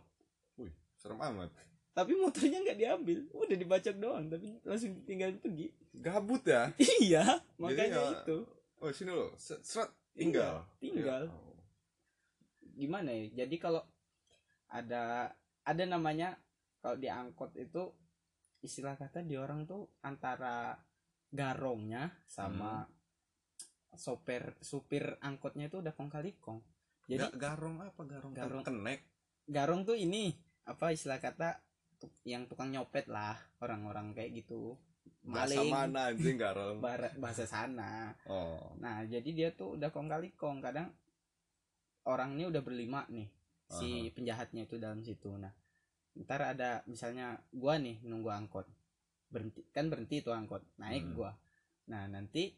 Wih 0.56 0.70
serem 0.94 1.18
amat. 1.18 1.50
Tapi 1.90 2.14
motornya 2.14 2.62
nggak 2.62 2.78
diambil 2.78 3.18
udah 3.34 3.56
dibacok 3.58 3.96
doang 3.98 4.30
tapi 4.30 4.62
langsung 4.62 4.94
tinggal 5.02 5.34
pergi. 5.36 5.74
Gabut 5.98 6.46
ya? 6.46 6.70
Iya 7.02 7.42
makanya 7.58 7.98
ya, 7.98 8.22
itu 8.22 8.46
oh 8.80 8.90
sini 8.94 9.10
lo 9.12 9.34
set 9.38 9.62
set, 9.64 9.88
tinggal. 10.14 10.66
Tinggal. 10.78 11.26
Ya, 11.26 11.32
oh. 11.32 11.56
gimana 12.78 13.10
ya? 13.10 13.44
Jadi 13.44 13.56
kalau 13.58 13.82
ada 14.68 15.32
ada 15.64 15.84
namanya 15.84 16.36
kalau 16.78 16.96
di 16.96 17.08
angkot 17.10 17.56
itu 17.58 17.90
istilah 18.62 18.98
kata 18.98 19.22
di 19.22 19.38
orang 19.38 19.64
tuh 19.66 19.86
antara 20.02 20.74
garongnya 21.28 22.10
sama 22.26 22.86
sopir 23.94 24.56
supir 24.60 25.18
angkotnya 25.20 25.68
itu 25.68 25.80
udah 25.80 25.92
kong 25.92 26.10
kali 26.10 26.36
kong 26.40 26.60
jadi 27.08 27.24
Ga- 27.32 27.56
garong 27.56 27.80
apa? 27.80 28.04
Garong 28.04 28.32
Garong. 28.36 28.64
kenek? 28.68 29.00
Garong 29.48 29.82
tuh 29.88 29.96
ini 29.96 30.36
apa 30.68 30.92
istilah 30.92 31.16
kata 31.16 31.56
yang 32.28 32.44
tukang 32.46 32.68
nyopet 32.68 33.08
lah 33.08 33.34
orang-orang 33.64 34.12
kayak 34.12 34.44
gitu 34.44 34.76
bahasa 35.22 35.58
maling 35.60 35.70
mana 35.70 36.00
anjing 36.10 36.36
garong 36.36 36.78
bahasa 37.22 37.44
sana 37.44 38.14
oh 38.30 38.74
Nah, 38.78 39.02
jadi 39.04 39.30
dia 39.34 39.48
tuh 39.52 39.74
udah 39.74 39.90
kong 39.90 40.06
kali 40.06 40.32
kong. 40.32 40.62
Kadang 40.62 40.94
orang 42.06 42.38
ini 42.38 42.46
udah 42.46 42.62
berlima 42.62 43.04
nih 43.10 43.28
si 43.68 44.08
penjahatnya 44.14 44.64
itu 44.64 44.80
dalam 44.80 45.02
situ. 45.02 45.28
Nah, 45.34 45.52
ntar 46.16 46.40
ada 46.46 46.80
misalnya 46.86 47.36
gua 47.52 47.76
nih 47.76 48.00
nunggu 48.06 48.30
angkot. 48.30 48.64
Berhenti 49.28 49.60
kan 49.74 49.90
berhenti 49.92 50.22
tuh 50.22 50.32
angkot. 50.32 50.62
Naik 50.80 51.04
Hmm. 51.04 51.14
gua. 51.14 51.30
Nah, 51.92 52.06
nanti 52.08 52.54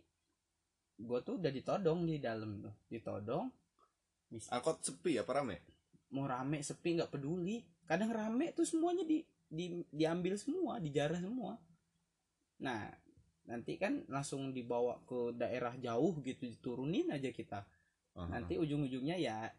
gua 1.00 1.24
tuh 1.24 1.40
udah 1.40 1.50
ditodong 1.50 2.06
di 2.06 2.20
dalam 2.20 2.62
tuh. 2.62 2.74
Ditodong 2.86 3.48
mis- 4.30 4.52
angkot 4.52 4.84
sepi 4.84 5.18
apa 5.18 5.42
rame 5.42 5.56
mau 6.10 6.26
rame 6.26 6.60
sepi 6.60 6.98
nggak 6.98 7.10
peduli. 7.10 7.62
Kadang 7.86 8.10
rame 8.10 8.50
tuh 8.54 8.62
semuanya 8.62 9.02
di, 9.02 9.22
di 9.46 9.82
diambil 9.90 10.38
semua, 10.38 10.78
dijarah 10.78 11.18
semua. 11.18 11.58
Nah, 12.60 12.92
nanti 13.48 13.80
kan 13.80 14.04
langsung 14.06 14.52
dibawa 14.52 15.00
ke 15.08 15.34
daerah 15.34 15.74
jauh 15.80 16.20
gitu 16.22 16.46
diturunin 16.46 17.10
aja 17.10 17.32
kita. 17.32 17.66
Aha. 18.10 18.26
nanti 18.26 18.58
ujung-ujungnya 18.58 19.14
ya 19.22 19.54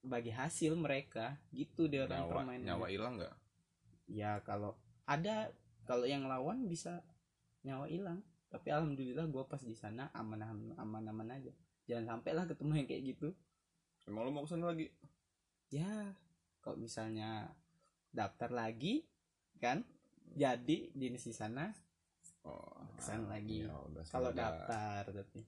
bagi 0.00 0.32
hasil 0.32 0.72
mereka 0.72 1.36
gitu 1.52 1.84
dia 1.84 2.08
orang 2.08 2.24
permainan 2.32 2.64
nyawa 2.64 2.86
hilang 2.88 3.14
nggak? 3.20 3.34
Ya 4.08 4.40
kalau 4.40 4.72
ada 5.04 5.52
kalau 5.84 6.08
yang 6.08 6.24
lawan 6.24 6.64
bisa 6.64 7.04
nyawa 7.64 7.86
hilang. 7.92 8.24
Tapi 8.50 8.72
alhamdulillah 8.72 9.28
gua 9.30 9.46
pas 9.46 9.62
di 9.62 9.76
sana 9.76 10.08
aman 10.16 10.74
aman 10.74 11.04
aman 11.06 11.28
aja. 11.30 11.52
Jangan 11.86 12.18
sampai 12.18 12.32
lah 12.34 12.44
ketemu 12.48 12.72
yang 12.82 12.88
kayak 12.88 13.02
gitu. 13.14 13.28
Emang 14.08 14.26
lo 14.26 14.30
mau 14.32 14.42
ke 14.48 14.50
sana 14.50 14.72
lagi? 14.72 14.88
Ya 15.70 16.16
kalau 16.64 16.80
misalnya 16.80 17.52
daftar 18.10 18.50
lagi 18.50 19.04
kan? 19.60 19.84
Jadi 20.30 20.94
dinas 20.94 21.26
di 21.26 21.34
sana 21.34 21.74
oh 22.50 22.82
Ke 22.98 23.02
sana 23.02 23.26
lagi. 23.30 23.64
ya 23.64 23.70
kalau 24.10 24.30
daftar 24.34 25.02
tapi. 25.08 25.40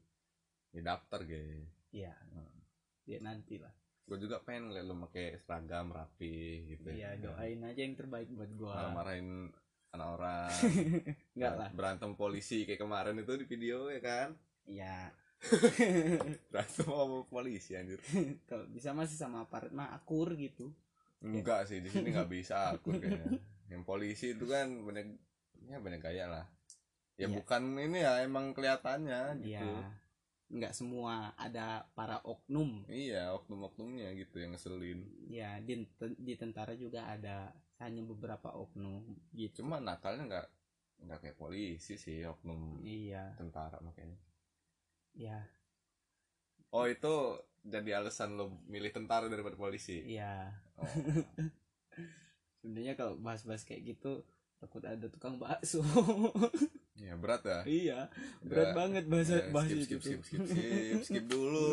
Ya 0.72 0.80
daftar 0.86 1.20
ge 1.26 1.66
ya 1.92 2.14
ya 3.04 3.18
nanti 3.20 3.60
lah. 3.60 3.72
Gue 4.08 4.18
juga 4.18 4.40
pengen 4.42 4.70
ngeliat 4.70 4.86
lo 4.88 4.94
pakai 5.08 5.36
seragam 5.42 5.92
rapi 5.92 6.72
gitu. 6.74 6.88
Ya 6.94 7.14
doain 7.18 7.60
aja 7.60 7.80
yang 7.82 7.94
terbaik 7.98 8.30
buat 8.32 8.50
marah 8.56 8.88
gua. 8.88 8.96
Marahin 8.96 9.28
anak 9.92 10.08
orang. 10.16 10.50
Enggak 11.36 11.54
lah. 11.60 11.70
berantem 11.76 12.10
polisi 12.16 12.64
kayak 12.64 12.80
kemarin 12.80 13.20
itu 13.20 13.32
di 13.36 13.44
video 13.44 13.92
ya 13.92 14.00
kan? 14.00 14.28
Ya 14.64 15.12
berantem 16.50 16.86
sama 16.88 17.26
polisi 17.28 17.76
anjir. 17.76 18.00
Kalau 18.48 18.64
bisa 18.70 18.96
masih 18.96 19.16
sama 19.18 19.44
aparat 19.44 19.74
mah 19.74 19.92
akur 19.92 20.32
gitu. 20.38 20.72
Enggak 21.22 21.68
sih 21.70 21.78
di 21.84 21.90
sini 21.92 22.14
nggak 22.14 22.30
bisa 22.30 22.74
aku 22.78 22.96
kayaknya. 22.96 23.38
Yang 23.68 23.82
polisi 23.84 24.26
itu 24.34 24.44
kan 24.48 24.72
banyak 24.82 25.06
ya 25.68 25.78
banyak 25.78 26.00
gaya 26.02 26.26
lah 26.26 26.44
ya 27.22 27.28
Iya. 27.30 27.36
bukan 27.38 27.62
ini 27.78 27.98
ya 28.02 28.12
emang 28.26 28.50
kelihatannya 28.50 29.20
gitu. 29.46 29.70
Ya 29.70 29.94
nggak 30.52 30.76
semua 30.76 31.32
ada 31.40 31.88
para 31.96 32.20
oknum. 32.28 32.84
Iya 32.84 33.32
oknum-oknumnya 33.40 34.12
gitu 34.20 34.36
yang 34.36 34.52
ngeselin. 34.52 35.00
Ya 35.32 35.56
di, 35.64 35.88
di 36.20 36.34
tentara 36.36 36.76
juga 36.76 37.08
ada 37.08 37.56
hanya 37.80 38.04
beberapa 38.04 38.52
oknum 38.52 39.16
gitu. 39.32 39.64
Cuma 39.64 39.80
nakalnya 39.80 40.28
nggak 40.28 40.48
nggak 41.02 41.18
kayak 41.24 41.38
polisi 41.40 41.96
sih 41.96 42.20
oknum 42.28 42.84
iya. 42.84 43.32
tentara 43.40 43.80
makanya. 43.80 44.20
Ya 45.16 45.48
oh 46.72 46.88
itu 46.88 47.14
jadi 47.62 48.02
alasan 48.02 48.34
lo 48.34 48.58
milih 48.66 48.90
tentara 48.90 49.28
daripada 49.28 49.54
polisi? 49.54 50.02
Iya. 50.02 50.50
Oh. 50.80 50.88
sebenarnya 52.62 52.94
kalau 52.94 53.18
bahas-bahas 53.18 53.62
kayak 53.66 53.94
gitu 53.94 54.22
takut 54.62 54.82
ada 54.86 55.10
tukang 55.10 55.36
bakso 55.42 55.82
ya 57.02 57.14
berat 57.18 57.42
ya 57.42 57.60
iya 57.66 57.98
berat 58.46 58.70
Ya, 58.70 58.74
banget 58.78 59.04
bahas 59.10 59.28
Ya, 59.28 59.42
bahas 59.50 59.68
skip, 59.68 59.78
itu 59.82 59.86
skip, 59.98 60.00
skip, 60.00 60.20
skip, 60.22 60.42
skip, 60.46 60.98
skip 61.02 61.24
dulu, 61.26 61.66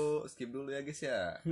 skip 0.30 0.48
dulu 0.48 0.70
ya 0.70 0.80
guys 0.80 1.02
ya. 1.02 1.42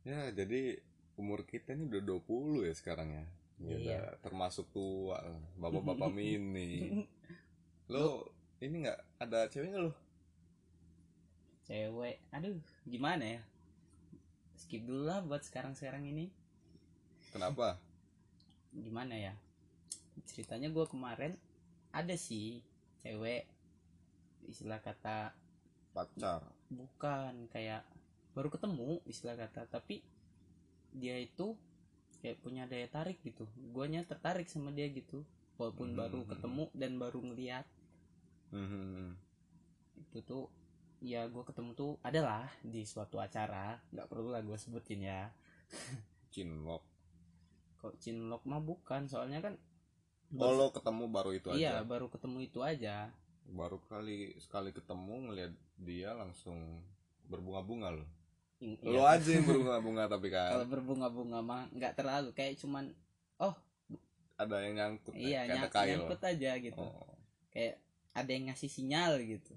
Ya, 0.00 0.30
jadi 0.32 0.80
umur 1.18 1.44
kita 1.44 1.76
ini 1.76 1.90
udah 1.90 2.00
20 2.00 2.64
ya 2.64 2.72
sekarang 2.72 3.08
ya. 3.12 3.24
Ya, 3.60 3.76
Iya. 3.76 4.00
termasuk 4.24 4.72
tua 4.72 5.20
bapak-bapak 5.58 6.08
mini. 6.16 7.04
Lo 7.90 8.30
ini 8.58 8.86
nggak 8.86 9.00
ada 9.20 9.44
cewek 9.50 9.74
nggak 9.74 9.84
lo? 9.84 9.92
cewek 11.64 12.18
aduh 12.34 12.58
gimana 12.82 13.38
ya 13.38 13.42
skip 14.58 14.82
dulu 14.82 15.06
lah 15.06 15.22
buat 15.22 15.38
sekarang 15.46 15.78
sekarang 15.78 16.02
ini 16.02 16.26
Kenapa? 17.30 17.78
gimana 18.74 19.14
ya 19.14 19.38
ceritanya 20.24 20.68
gue 20.68 20.84
kemarin 20.86 21.32
ada 21.90 22.14
sih 22.14 22.60
cewek 23.00 23.46
istilah 24.44 24.80
kata 24.80 25.32
Pacar. 25.90 26.46
bukan 26.70 27.50
kayak 27.50 27.82
baru 28.30 28.48
ketemu 28.48 29.02
istilah 29.04 29.34
kata 29.34 29.66
tapi 29.66 30.00
dia 30.90 31.18
itu 31.18 31.58
kayak 32.20 32.38
punya 32.38 32.66
daya 32.66 32.86
tarik 32.86 33.18
gitu 33.22 33.44
guanya 33.72 34.04
tertarik 34.04 34.46
sama 34.46 34.70
dia 34.70 34.86
gitu 34.86 35.24
walaupun 35.56 35.92
Hmm. 35.92 35.98
baru 35.98 36.20
ketemu 36.26 36.64
dan 36.72 36.92
baru 36.96 37.18
ngeliat 37.20 37.66
Hmm. 38.50 39.14
itu 39.96 40.18
tuh 40.22 40.50
ya 41.00 41.24
gue 41.26 41.42
ketemu 41.42 41.70
tuh 41.72 41.92
adalah 42.02 42.50
di 42.60 42.82
suatu 42.82 43.16
acara 43.16 43.78
nggak 43.90 44.06
perlu 44.06 44.30
lah 44.30 44.42
gue 44.42 44.56
sebutin 44.56 45.00
ya 45.00 45.30
Cinlok. 46.30 46.82
kok 47.78 47.96
cinlok 47.96 48.44
mah 48.44 48.60
bukan 48.60 49.08
soalnya 49.08 49.40
kan 49.40 49.54
Oh 50.32 50.52
lo 50.52 50.70
ketemu 50.70 51.04
baru 51.08 51.30
itu 51.32 51.48
iya 51.52 51.80
aja. 51.80 51.82
baru 51.82 52.06
ketemu 52.06 52.38
itu 52.42 52.58
aja 52.60 53.10
Baru 53.50 53.82
kali 53.82 54.30
sekali 54.38 54.70
ketemu 54.70 55.26
ngeliat 55.26 55.50
dia 55.76 56.14
langsung 56.14 56.78
berbunga-bunga 57.26 57.90
lo. 57.90 58.06
Ing- 58.60 58.78
Lo 58.84 59.02
iya. 59.02 59.18
aja 59.18 59.30
yang 59.32 59.42
berbunga-bunga 59.44 60.04
tapi 60.06 60.28
kalau 60.28 60.62
kan 60.62 60.70
berbunga-bunga 60.70 61.38
mah 61.40 61.62
nggak 61.72 61.96
terlalu 61.96 62.30
kayak 62.30 62.54
cuman 62.58 62.94
ada 64.40 64.56
yang 64.64 64.72
nyangkut 64.72 65.12
iya 65.12 65.44
kayak 65.44 65.68
nyang- 65.68 65.88
nyangkut 66.00 66.20
aja 66.24 66.50
gitu 66.56 66.80
Oh. 66.80 67.12
kayak 67.52 67.76
ada 68.10 68.30
yang 68.32 68.48
ngasih 68.48 68.70
sinyal 68.72 69.20
gitu 69.20 69.52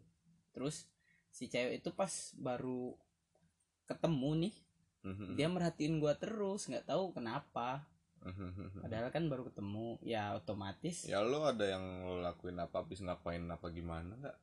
terus 0.51 0.91
si 1.31 1.47
cewek 1.47 1.79
itu 1.79 1.89
pas 1.95 2.12
baru 2.36 2.91
ketemu 3.86 4.31
nih 4.43 4.55
Mhm. 5.03 5.36
dia 5.36 5.47
merhatiin 5.47 5.99
gua 5.99 6.15
terus 6.15 6.67
nggak 6.67 6.88
tahu 6.88 7.12
kenapa. 7.12 7.83
Padahal 8.83 9.07
kan 9.12 9.27
baru 9.27 9.43
ketemu 9.51 9.99
ya 10.03 10.31
otomatis 10.36 11.07
ya 11.07 11.19
lo 11.19 11.43
ada 11.43 11.65
yang 11.67 12.07
lo 12.07 12.23
lakuin 12.23 12.59
apa 12.59 12.83
habis 12.83 13.03
ngapain 13.03 13.43
apa 13.51 13.67
gimana 13.69 14.15
nggak? 14.15 14.38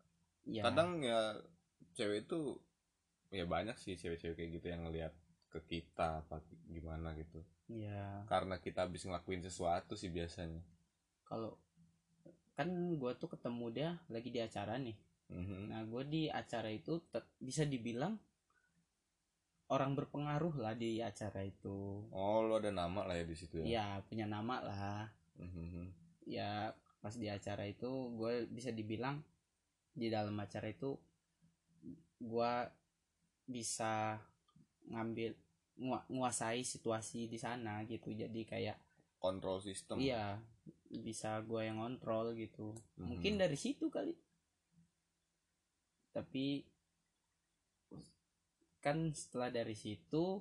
Ya. 0.49 0.63
Kadang 0.65 1.01
ya 1.05 1.37
cewek 1.97 2.29
itu 2.29 2.61
ya 3.31 3.47
banyak 3.47 3.77
sih 3.79 3.97
cewek-cewek 3.97 4.37
kayak 4.37 4.51
gitu 4.61 4.67
yang 4.73 4.89
ngelihat 4.89 5.15
ke 5.51 5.61
kita 5.67 6.25
apa 6.27 6.45
gimana 6.69 7.13
gitu. 7.17 7.41
Ya. 7.71 8.25
Karena 8.27 8.59
kita 8.59 8.87
habis 8.87 9.07
ngelakuin 9.07 9.43
sesuatu 9.45 9.95
sih 9.95 10.11
biasanya. 10.11 10.63
Kalau 11.25 11.57
kan 12.59 12.69
gua 13.01 13.17
tuh 13.17 13.33
ketemu 13.33 13.67
dia 13.73 13.91
lagi 14.13 14.29
di 14.29 14.41
acara 14.43 14.77
nih. 14.77 14.97
Mhm. 15.31 15.71
nah 15.71 15.87
gue 15.87 16.03
di 16.11 16.23
acara 16.27 16.67
itu 16.75 16.99
bisa 17.39 17.63
dibilang 17.63 18.19
orang 19.71 19.95
berpengaruh 19.95 20.59
lah 20.59 20.75
di 20.75 20.99
acara 20.99 21.47
itu. 21.47 22.03
Oh 22.11 22.43
lo 22.43 22.59
ada 22.59 22.75
nama 22.75 23.07
lah 23.07 23.15
ya 23.15 23.25
di 23.25 23.37
situ 23.39 23.63
ya? 23.63 23.67
Ya 23.67 23.87
punya 24.05 24.27
nama 24.27 24.59
lah. 24.61 25.07
Mhm. 25.39 25.97
ya 26.29 26.71
pas 27.01 27.17
di 27.17 27.27
acara 27.27 27.65
itu 27.65 27.89
gue 28.15 28.45
bisa 28.47 28.71
dibilang 28.71 29.19
di 29.91 30.07
dalam 30.07 30.37
acara 30.37 30.69
itu 30.69 30.95
gue 32.21 32.53
bisa 33.49 34.21
ngambil 34.87 35.33
ngua- 35.81 36.07
nguasai 36.07 36.61
situasi 36.61 37.27
di 37.27 37.39
sana 37.41 37.83
gitu. 37.83 38.13
Jadi 38.13 38.45
kayak 38.45 38.77
kontrol 39.17 39.59
sistem 39.59 39.97
iya 39.97 40.39
bisa 40.87 41.41
gue 41.41 41.63
yang 41.65 41.79
kontrol 41.79 42.37
gitu. 42.37 42.77
Mhm. 42.99 43.07
mungkin 43.07 43.33
dari 43.39 43.57
situ 43.57 43.89
kali. 43.89 44.13
Tapi 46.11 46.67
kan 48.81 49.13
setelah 49.13 49.49
dari 49.49 49.73
situ 49.75 50.41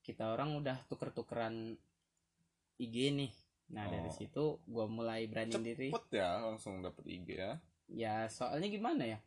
kita 0.00 0.28
orang 0.28 0.54
udah 0.54 0.78
tuker-tukeran 0.86 1.74
IG 2.76 2.96
nih. 3.10 3.32
Nah 3.72 3.88
dari 3.88 4.06
Oh. 4.06 4.14
situ 4.14 4.44
gua 4.64 4.86
mulai 4.86 5.24
berani 5.26 5.54
diri. 5.56 5.88
cepet 5.88 6.06
ya 6.14 6.38
langsung 6.40 6.78
dapet 6.80 7.04
IG 7.04 7.28
ya. 7.34 7.52
Ya 7.86 8.14
soalnya 8.28 8.68
gimana 8.68 9.02
ya? 9.06 9.18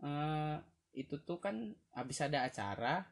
Eh 0.00 0.56
itu 0.94 1.16
tuh 1.18 1.36
kan 1.36 1.56
habis 1.90 2.20
ada 2.20 2.42
acara 2.42 3.04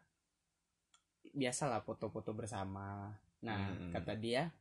biasalah 1.30 1.80
foto-foto 1.80 2.30
bersama. 2.32 3.10
Nah 3.40 3.60
Hmm. 3.72 3.90
kata 3.90 4.14
dia 4.14 4.52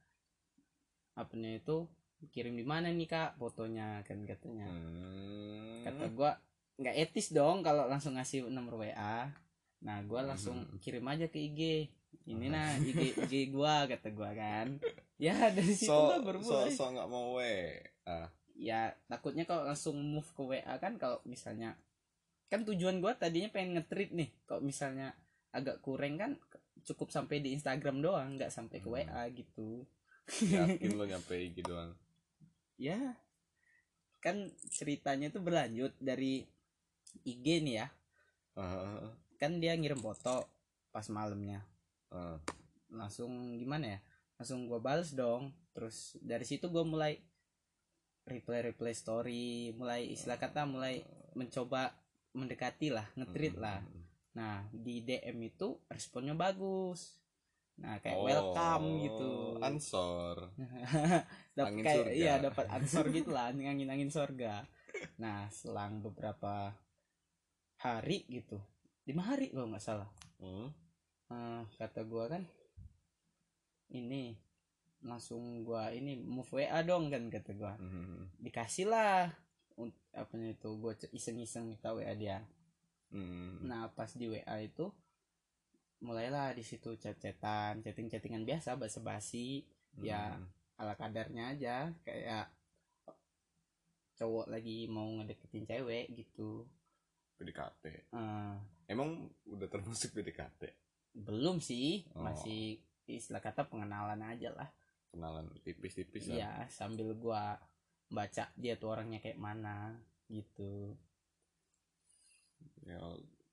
apanya 1.13 1.53
itu 1.53 1.86
kirim 2.31 2.55
di 2.55 2.63
mana 2.63 2.88
nih 2.89 3.05
kak? 3.05 3.36
Fotonya 3.36 4.01
kan 4.01 4.23
katanya. 4.23 4.65
Hmm. 4.65 5.83
kata 5.83 6.05
gua 6.09 6.31
nggak 6.75 6.95
etis 6.99 7.29
dong 7.29 7.62
kalau 7.62 7.86
langsung 7.86 8.17
ngasih 8.17 8.47
nomor 8.47 8.81
WA 8.81 9.29
nah 9.79 9.97
gua 10.01 10.23
langsung 10.23 10.63
Mhm. 10.63 10.79
kirim 10.79 11.05
aja 11.05 11.27
ke 11.27 11.38
IG 11.38 11.62
ini 12.25 12.47
nah 12.47 12.73
IG 12.75 12.99
IG 13.27 13.33
gua 13.49 13.83
kata 13.83 14.09
gua 14.09 14.31
kan. 14.31 14.79
Ya 15.17 15.36
dari 15.49 15.71
situ 15.71 15.91
so 15.91 16.09
lah 16.09 16.19
so 16.19 16.25
bermulai 16.25 16.71
so 16.71 16.86
nggak 16.88 17.07
mau 17.07 17.38
we 17.38 17.79
ah 18.03 18.27
ya 18.53 18.91
takutnya 19.05 19.43
kalau 19.43 19.65
langsung 19.65 19.97
move 19.97 20.27
ke 20.27 20.41
WA 20.41 20.73
kan 20.77 20.95
kalau 20.95 21.19
misalnya 21.23 21.75
kan 22.47 22.63
tujuan 22.63 22.99
gua 22.99 23.13
tadinya 23.13 23.49
pengen 23.49 23.77
nge-treat 23.77 24.13
nih 24.13 24.29
kalau 24.45 24.62
misalnya 24.62 25.13
agak 25.49 25.79
kurang 25.79 26.15
kan 26.15 26.31
cukup 26.83 27.09
sampai 27.09 27.39
di 27.39 27.51
Instagram 27.51 27.99
doang 27.99 28.36
nggak 28.36 28.49
sampai 28.49 28.77
ke 28.77 28.88
Hmm. 28.88 28.97
WA 28.99 29.23
gitu. 29.29 29.86
Yakin 30.43 30.95
lo 30.95 31.03
nyampe 31.12 31.33
IG 31.33 31.59
doang? 31.62 31.91
Ya 32.77 33.19
kan 34.19 34.47
ceritanya 34.69 35.27
tuh 35.27 35.43
berlanjut 35.43 35.91
dari 35.99 36.47
IG 37.21 37.62
nih 37.62 37.86
ya. 37.86 37.88
Ah, 38.58 39.13
kan 39.38 39.62
dia 39.62 39.78
ngirim 39.78 40.02
foto 40.02 40.49
pas 40.89 41.06
malamnya. 41.10 41.62
Ah. 42.13 42.38
langsung 42.93 43.58
gimana 43.58 43.97
ya? 43.97 43.99
Langsung 44.38 44.69
gua 44.69 44.78
bales 44.78 45.13
dong. 45.17 45.54
Terus 45.73 46.17
dari 46.21 46.45
situ 46.45 46.69
gua 46.69 46.86
mulai 46.86 47.17
reply 48.23 48.63
reply 48.71 48.93
story 48.95 49.76
mulai 49.76 50.08
istilah 50.15 50.39
kata 50.39 50.63
mulai 50.63 51.04
mencoba 51.36 51.91
mendekati 52.34 52.93
lah 52.93 53.04
ngetrit 53.17 53.58
lah. 53.58 53.84
Nah 54.38 54.65
di 54.71 55.02
DM 55.04 55.38
itu 55.43 55.78
responnya 55.89 56.38
bagus. 56.38 57.17
Nah 57.82 57.97
kayak 57.99 58.17
Oh, 58.21 58.26
welcome 58.30 58.88
gitu 59.02 59.32
ansor 59.58 60.54
dapat 61.58 61.82
kayak 61.82 62.06
surga. 62.06 62.13
iya 62.13 62.34
dapat 62.38 62.65
ansor 62.69 63.06
gitu 63.10 63.34
lah 63.34 63.49
angin 63.49 63.89
angin 63.89 64.13
surga. 64.13 64.65
Nah 65.17 65.49
selang 65.49 65.99
beberapa 66.06 66.69
hari 67.83 68.23
gitu 68.25 68.55
lima 69.03 69.21
hari 69.21 69.51
kalau 69.51 69.67
nggak 69.67 69.83
salah 69.83 70.09
Hmm. 70.39 70.71
Eh, 71.27 71.61
kata 71.77 72.03
gua 72.03 72.27
kan 72.27 72.43
ini 73.89 74.35
langsung 75.01 75.63
gua 75.63 75.91
ini 75.91 76.15
move 76.15 76.47
WA 76.49 76.79
dong 76.81 77.07
kan 77.07 77.27
kata 77.27 77.51
gua 77.53 77.75
Mhm. 77.75 78.39
dikasih 78.39 78.87
lah 78.87 79.31
apanya 80.13 80.51
itu 80.51 80.69
gua 80.77 80.93
iseng-iseng 81.11 81.65
minta 81.65 81.91
WA 81.91 82.11
dia 82.13 82.43
Mhm. 83.09 83.65
nah 83.65 83.87
pas 83.91 84.11
di 84.11 84.27
WA 84.27 84.55
itu 84.59 84.87
mulailah 85.99 86.51
di 86.51 86.61
situ 86.61 86.95
chat-chatan 86.95 87.79
chatting-chattingan 87.79 88.43
biasa 88.43 88.75
basa-basi 88.75 89.63
ya. 89.97 90.35
Mhm. 90.35 90.47
ala 90.75 90.93
kadarnya 90.95 91.43
aja 91.55 91.75
kayak 92.03 92.51
cowok 94.13 94.45
lagi 94.49 94.85
mau 94.87 95.05
ngedeketin 95.17 95.65
cewek 95.65 96.05
gitu 96.13 96.65
PDKT 97.43 97.84
Eh, 98.10 98.56
emang 98.88 99.10
udah 99.45 99.67
termasuk 99.67 100.12
PDKT 100.12 100.62
belum 101.13 101.60
sih 101.60 102.08
Oh. 102.15 102.23
masih 102.23 102.79
istilah 103.06 103.38
kata 103.39 103.67
pengenalan 103.67 104.23
aja 104.23 104.49
lah 104.49 104.71
kenalan 105.10 105.45
tipis-tipis 105.60 106.25
lah 106.25 106.36
Iya, 106.36 106.51
sambil 106.67 107.12
gua 107.13 107.60
baca 108.08 108.47
dia 108.56 108.73
tuh 108.75 108.89
orangnya 108.89 109.19
kayak 109.19 109.38
mana 109.38 109.93
gitu. 110.25 110.95
ya 112.84 112.99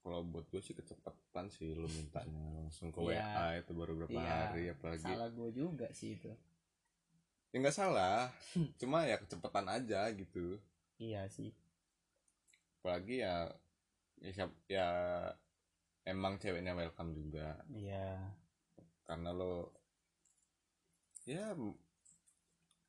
kalau 0.00 0.24
buat 0.24 0.48
gue 0.48 0.58
sih 0.58 0.72
kecepatan 0.72 1.46
sih 1.48 1.70
lu 1.70 1.84
mintanya 1.86 2.40
langsung 2.56 2.88
ke 2.88 2.98
Iya. 3.04 3.20
WA 3.20 3.46
itu 3.60 3.72
baru 3.72 3.92
berapa 3.94 4.10
Iya, 4.12 4.32
hari 4.48 4.64
apalagi 4.68 5.04
Salah 5.04 5.30
gua 5.30 5.48
juga 5.50 5.86
sih 5.92 6.16
itu. 6.16 6.32
ya 7.50 7.56
nggak 7.56 7.74
salah 7.74 8.30
cuma 8.76 9.02
ya 9.04 9.18
kecepatan 9.18 9.66
aja 9.68 10.08
gitu 10.10 10.56
Iya 10.96 11.26
sih. 11.26 11.52
apalagi 12.78 13.20
ya 13.20 13.52
ya, 14.20 14.30
siap- 14.30 14.60
ya 14.68 14.88
emang 16.04 16.36
ceweknya 16.36 16.72
welcome 16.72 17.12
juga. 17.12 17.60
Iya. 17.68 18.36
karena 19.02 19.34
lo 19.34 19.74
ya 21.26 21.50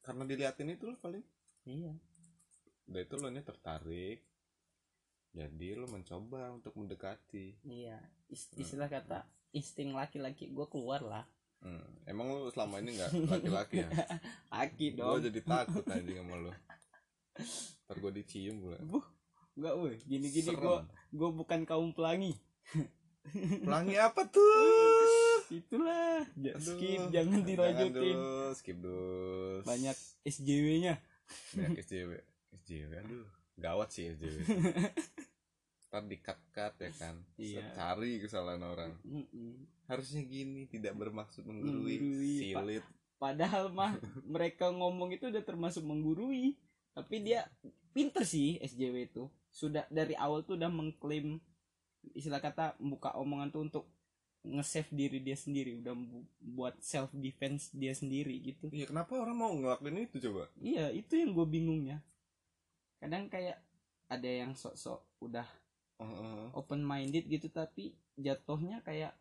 karena 0.02 0.24
diliatin 0.24 0.70
itu 0.70 0.86
lo 0.86 0.98
paling. 0.98 1.26
Iya. 1.66 1.98
Udah 2.86 3.02
itu 3.02 3.16
lo 3.18 3.28
nya 3.30 3.42
tertarik 3.42 4.22
jadi 5.32 5.80
lo 5.80 5.88
mencoba 5.88 6.52
untuk 6.52 6.76
mendekati. 6.76 7.58
Iya. 7.64 7.98
Is- 8.28 8.52
istilah 8.54 8.86
kata 8.86 9.24
insting 9.52 9.92
laki-laki 9.92 10.52
gue 10.52 10.68
keluar 10.68 11.02
lah. 11.02 11.26
Hmm, 11.62 11.82
emang 12.06 12.26
lo 12.28 12.50
selama 12.50 12.82
ini 12.82 12.98
nggak 12.98 13.12
laki-laki 13.30 13.86
ya? 13.86 13.90
Laki 14.54 14.86
gue 14.92 14.98
dong. 14.98 15.22
jadi 15.22 15.40
takut 15.42 15.86
anjing 15.94 16.18
sama 16.18 16.36
lo. 16.38 16.52
Ntar 17.86 17.96
gue 17.98 18.12
dicium 18.14 18.56
gue 18.60 18.78
buh. 18.84 19.06
Enggak 19.58 19.74
woi 19.78 19.96
gini-gini 20.04 20.52
gue 20.52 20.78
gue 21.12 21.30
bukan 21.30 21.64
kaum 21.64 21.92
pelangi. 21.92 22.34
Pelangi 23.62 23.96
apa 23.96 24.26
tuh? 24.26 25.46
Itulah. 25.48 26.26
Ja- 26.34 26.56
Aduh, 26.56 26.64
skip 26.74 27.02
jangan 27.12 27.40
dilanjutin 27.44 28.16
dulu, 28.18 28.56
skip 28.56 28.78
dulu 28.80 29.62
banyak 29.62 29.94
SJW 30.24 30.68
nya 30.82 30.96
banyak 31.54 31.78
SJW 31.78 32.12
SJW 32.56 32.92
aduh. 32.98 33.28
Gawat 33.56 33.92
sih 33.92 34.10
SJW 34.10 34.42
ntar 35.92 36.08
di 36.08 36.18
cut 36.18 36.40
ya 36.56 36.92
kan? 36.96 37.20
Iya. 37.36 37.68
cari 37.76 38.18
kesalahan 38.18 38.64
orang. 38.64 38.96
Harusnya 39.86 40.24
gini 40.24 40.64
tidak 40.66 40.96
bermaksud 40.96 41.44
menggurui 41.44 42.00
Menggurui, 42.00 42.36
silit. 42.40 42.84
padahal 43.20 43.68
mah 43.70 44.00
mereka 44.34 44.72
ngomong 44.72 45.12
itu 45.12 45.28
udah 45.28 45.44
termasuk 45.44 45.84
menggurui. 45.84 46.56
Tapi 46.92 47.22
dia 47.22 47.44
pinter 47.92 48.24
sih 48.24 48.56
SJW 48.58 48.96
itu 49.06 49.28
sudah 49.52 49.84
dari 49.92 50.16
awal 50.16 50.42
tuh 50.48 50.56
udah 50.56 50.72
mengklaim 50.72 51.38
istilah 52.18 52.42
kata 52.42 52.74
membuka 52.82 53.14
omongan 53.14 53.54
tuh 53.54 53.62
untuk 53.68 53.86
nge-save 54.42 54.90
diri 54.90 55.22
dia 55.22 55.38
sendiri 55.38 55.78
udah 55.78 55.94
bu- 55.94 56.26
buat 56.42 56.74
self 56.82 57.14
defense 57.14 57.70
dia 57.78 57.94
sendiri 57.94 58.42
gitu. 58.42 58.74
Iya 58.74 58.90
kenapa 58.90 59.14
orang 59.22 59.38
mau 59.38 59.54
ngelakuin 59.54 60.10
itu 60.10 60.18
coba? 60.18 60.50
Iya 60.58 60.90
itu 60.90 61.14
yang 61.14 61.38
gue 61.38 61.46
bingungnya. 61.46 62.02
Kadang 62.98 63.30
kayak 63.30 63.62
ada 64.10 64.30
yang 64.30 64.58
sok-sok 64.58 65.06
udah 65.22 65.46
Heeh. 66.02 66.50
open 66.58 66.82
minded 66.82 67.30
gitu 67.30 67.54
tapi 67.54 67.94
jatuhnya 68.18 68.82
kayak 68.82 69.14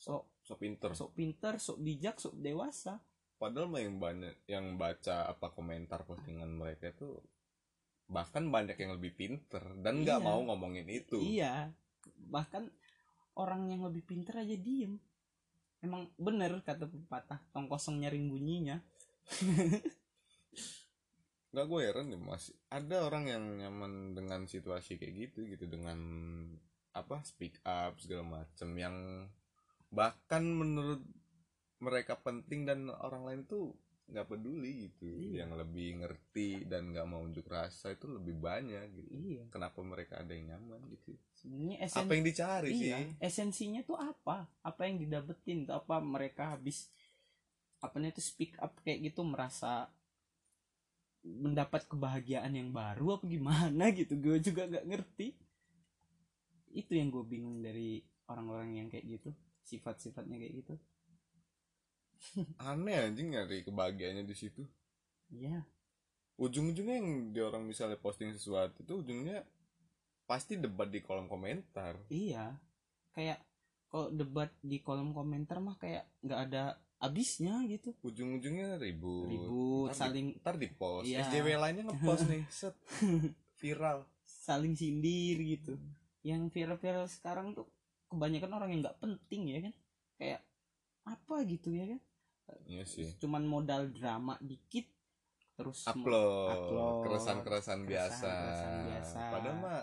sok 0.00 0.24
so 0.40 0.56
pinter. 0.56 0.96
sok 0.96 1.12
pinter 1.12 1.60
sok 1.60 1.78
bijak 1.84 2.16
sok 2.16 2.34
dewasa. 2.40 3.04
Padahal 3.36 3.68
mah 3.68 3.84
yang 3.84 4.00
banyak 4.00 4.34
yang 4.48 4.80
baca 4.80 5.28
apa 5.28 5.52
komentar 5.52 6.02
postingan 6.08 6.48
mereka 6.56 6.88
itu 6.90 7.20
bahkan 8.08 8.48
banyak 8.48 8.74
yang 8.80 8.96
lebih 8.96 9.12
pinter 9.14 9.60
dan 9.84 10.02
nggak 10.02 10.18
Iya. 10.20 10.24
mau 10.24 10.40
ngomongin 10.42 10.88
itu. 10.88 11.20
Iya. 11.20 11.70
Bahkan 12.28 12.64
orang 13.36 13.68
yang 13.68 13.84
lebih 13.84 14.02
pinter 14.02 14.40
aja 14.40 14.56
diem. 14.56 14.96
Emang 15.78 16.10
bener 16.18 16.58
kata 16.64 16.88
pepatah 16.88 17.38
tong 17.52 17.68
kosong 17.68 18.02
nyaring 18.02 18.26
bunyinya. 18.26 18.80
Nggak 21.48 21.64
gue 21.64 21.80
heran 21.80 22.12
deh 22.12 22.20
masih 22.20 22.52
ada 22.68 23.08
orang 23.08 23.24
yang 23.24 23.44
nyaman 23.56 24.12
dengan 24.12 24.44
situasi 24.44 25.00
kayak 25.00 25.14
gitu 25.32 25.48
gitu 25.48 25.64
dengan 25.64 25.96
apa 26.92 27.24
speak 27.24 27.56
up 27.64 27.96
segala 27.96 28.42
macem 28.42 28.68
yang 28.76 28.96
bahkan 29.88 30.44
menurut 30.44 31.00
mereka 31.80 32.20
penting 32.20 32.68
dan 32.68 32.92
orang 32.92 33.24
lain 33.24 33.40
tuh 33.48 33.72
nggak 34.08 34.26
peduli 34.26 34.88
gitu. 34.88 35.04
Iya. 35.04 35.44
yang 35.44 35.52
lebih 35.52 36.00
ngerti 36.00 36.64
dan 36.64 36.88
nggak 36.96 37.06
mau 37.06 37.20
unjuk 37.20 37.44
rasa 37.44 37.92
itu 37.92 38.08
lebih 38.08 38.40
banyak 38.40 38.88
gitu. 38.96 39.12
Iya. 39.12 39.44
Kenapa 39.52 39.84
mereka 39.84 40.24
ada 40.24 40.32
yang 40.32 40.56
nyaman 40.56 40.80
gitu? 40.88 41.12
Sebenarnya 41.36 41.76
apa 41.84 41.86
esen 41.92 42.08
yang 42.08 42.24
dicari 42.24 42.68
iya 42.72 42.78
sih 42.80 42.92
esensinya 43.20 43.80
tuh 43.84 44.00
apa? 44.00 44.48
Apa 44.64 44.88
yang 44.88 44.96
didapetin? 45.04 45.68
Tuh 45.68 45.76
apa 45.76 46.00
mereka 46.00 46.56
habis 46.56 46.88
apa 47.78 48.00
itu 48.00 48.24
speak 48.24 48.56
up 48.58 48.74
kayak 48.82 49.12
gitu 49.12 49.22
merasa 49.22 49.92
mendapat 51.22 51.84
kebahagiaan 51.86 52.50
yang 52.56 52.72
baru 52.72 53.20
apa 53.20 53.24
gimana 53.28 53.92
gitu? 53.98 54.16
Gue 54.16 54.40
juga 54.40 54.64
nggak 54.64 54.88
ngerti. 54.88 55.36
Itu 56.72 56.96
yang 56.96 57.12
gue 57.12 57.24
bingung 57.28 57.60
dari 57.60 58.00
orang-orang 58.24 58.80
yang 58.80 58.88
kayak 58.88 59.04
gitu 59.04 59.30
sifat-sifatnya 59.68 60.40
kayak 60.40 60.64
gitu 60.64 60.74
aneh 62.60 62.96
anjing 62.98 63.32
nyari 63.32 63.62
kebahagiaannya 63.62 64.24
di 64.24 64.36
situ. 64.36 64.62
Iya. 65.30 65.62
Ujung-ujungnya 66.38 66.96
yang 67.02 67.10
dia 67.34 67.44
orang 67.46 67.66
misalnya 67.66 67.98
posting 67.98 68.30
sesuatu 68.30 68.82
itu 68.82 68.94
ujungnya 68.94 69.42
pasti 70.24 70.54
debat 70.54 70.86
di 70.86 71.02
kolom 71.02 71.26
komentar. 71.26 71.98
Iya. 72.08 72.54
Kayak 73.10 73.42
kalau 73.88 74.12
debat 74.12 74.52
di 74.60 74.78
kolom 74.78 75.10
komentar 75.10 75.58
mah 75.58 75.74
kayak 75.76 76.06
nggak 76.22 76.40
ada 76.50 76.62
abisnya 76.98 77.62
gitu. 77.66 77.94
Ujung-ujungnya 78.02 78.78
ribut. 78.78 79.26
Ribut 79.26 79.90
Ntar 79.90 79.94
di- 79.94 79.98
saling 79.98 80.26
ntar 80.42 80.54
di 80.58 80.68
post 80.70 81.06
Iya. 81.06 81.26
SJW 81.26 81.46
lainnya 81.58 81.84
ngepost 81.86 82.26
nih 82.26 82.42
set 82.58 82.74
viral. 83.58 84.06
Saling 84.22 84.74
sindir 84.74 85.38
gitu. 85.42 85.74
Yang 86.22 86.50
viral-viral 86.54 87.06
sekarang 87.10 87.54
tuh 87.54 87.66
kebanyakan 88.08 88.50
orang 88.54 88.68
yang 88.74 88.80
nggak 88.82 88.98
penting 89.00 89.42
ya 89.48 89.58
kan? 89.64 89.74
Kayak 90.18 90.40
apa 91.08 91.40
gitu 91.48 91.72
ya 91.72 91.88
kan 91.88 92.00
iya 92.68 92.84
sih. 92.84 93.08
Cuman 93.20 93.44
modal 93.44 93.92
drama 93.92 94.36
dikit 94.40 94.86
terus 95.58 95.82
upload, 95.90 96.54
Upload. 96.54 96.96
keresan-keresan 97.08 97.82
biasa. 97.82 98.30
Keresan-keresan 98.30 98.74
biasa. 98.86 99.18
padahal 99.34 99.56
mah 99.58 99.80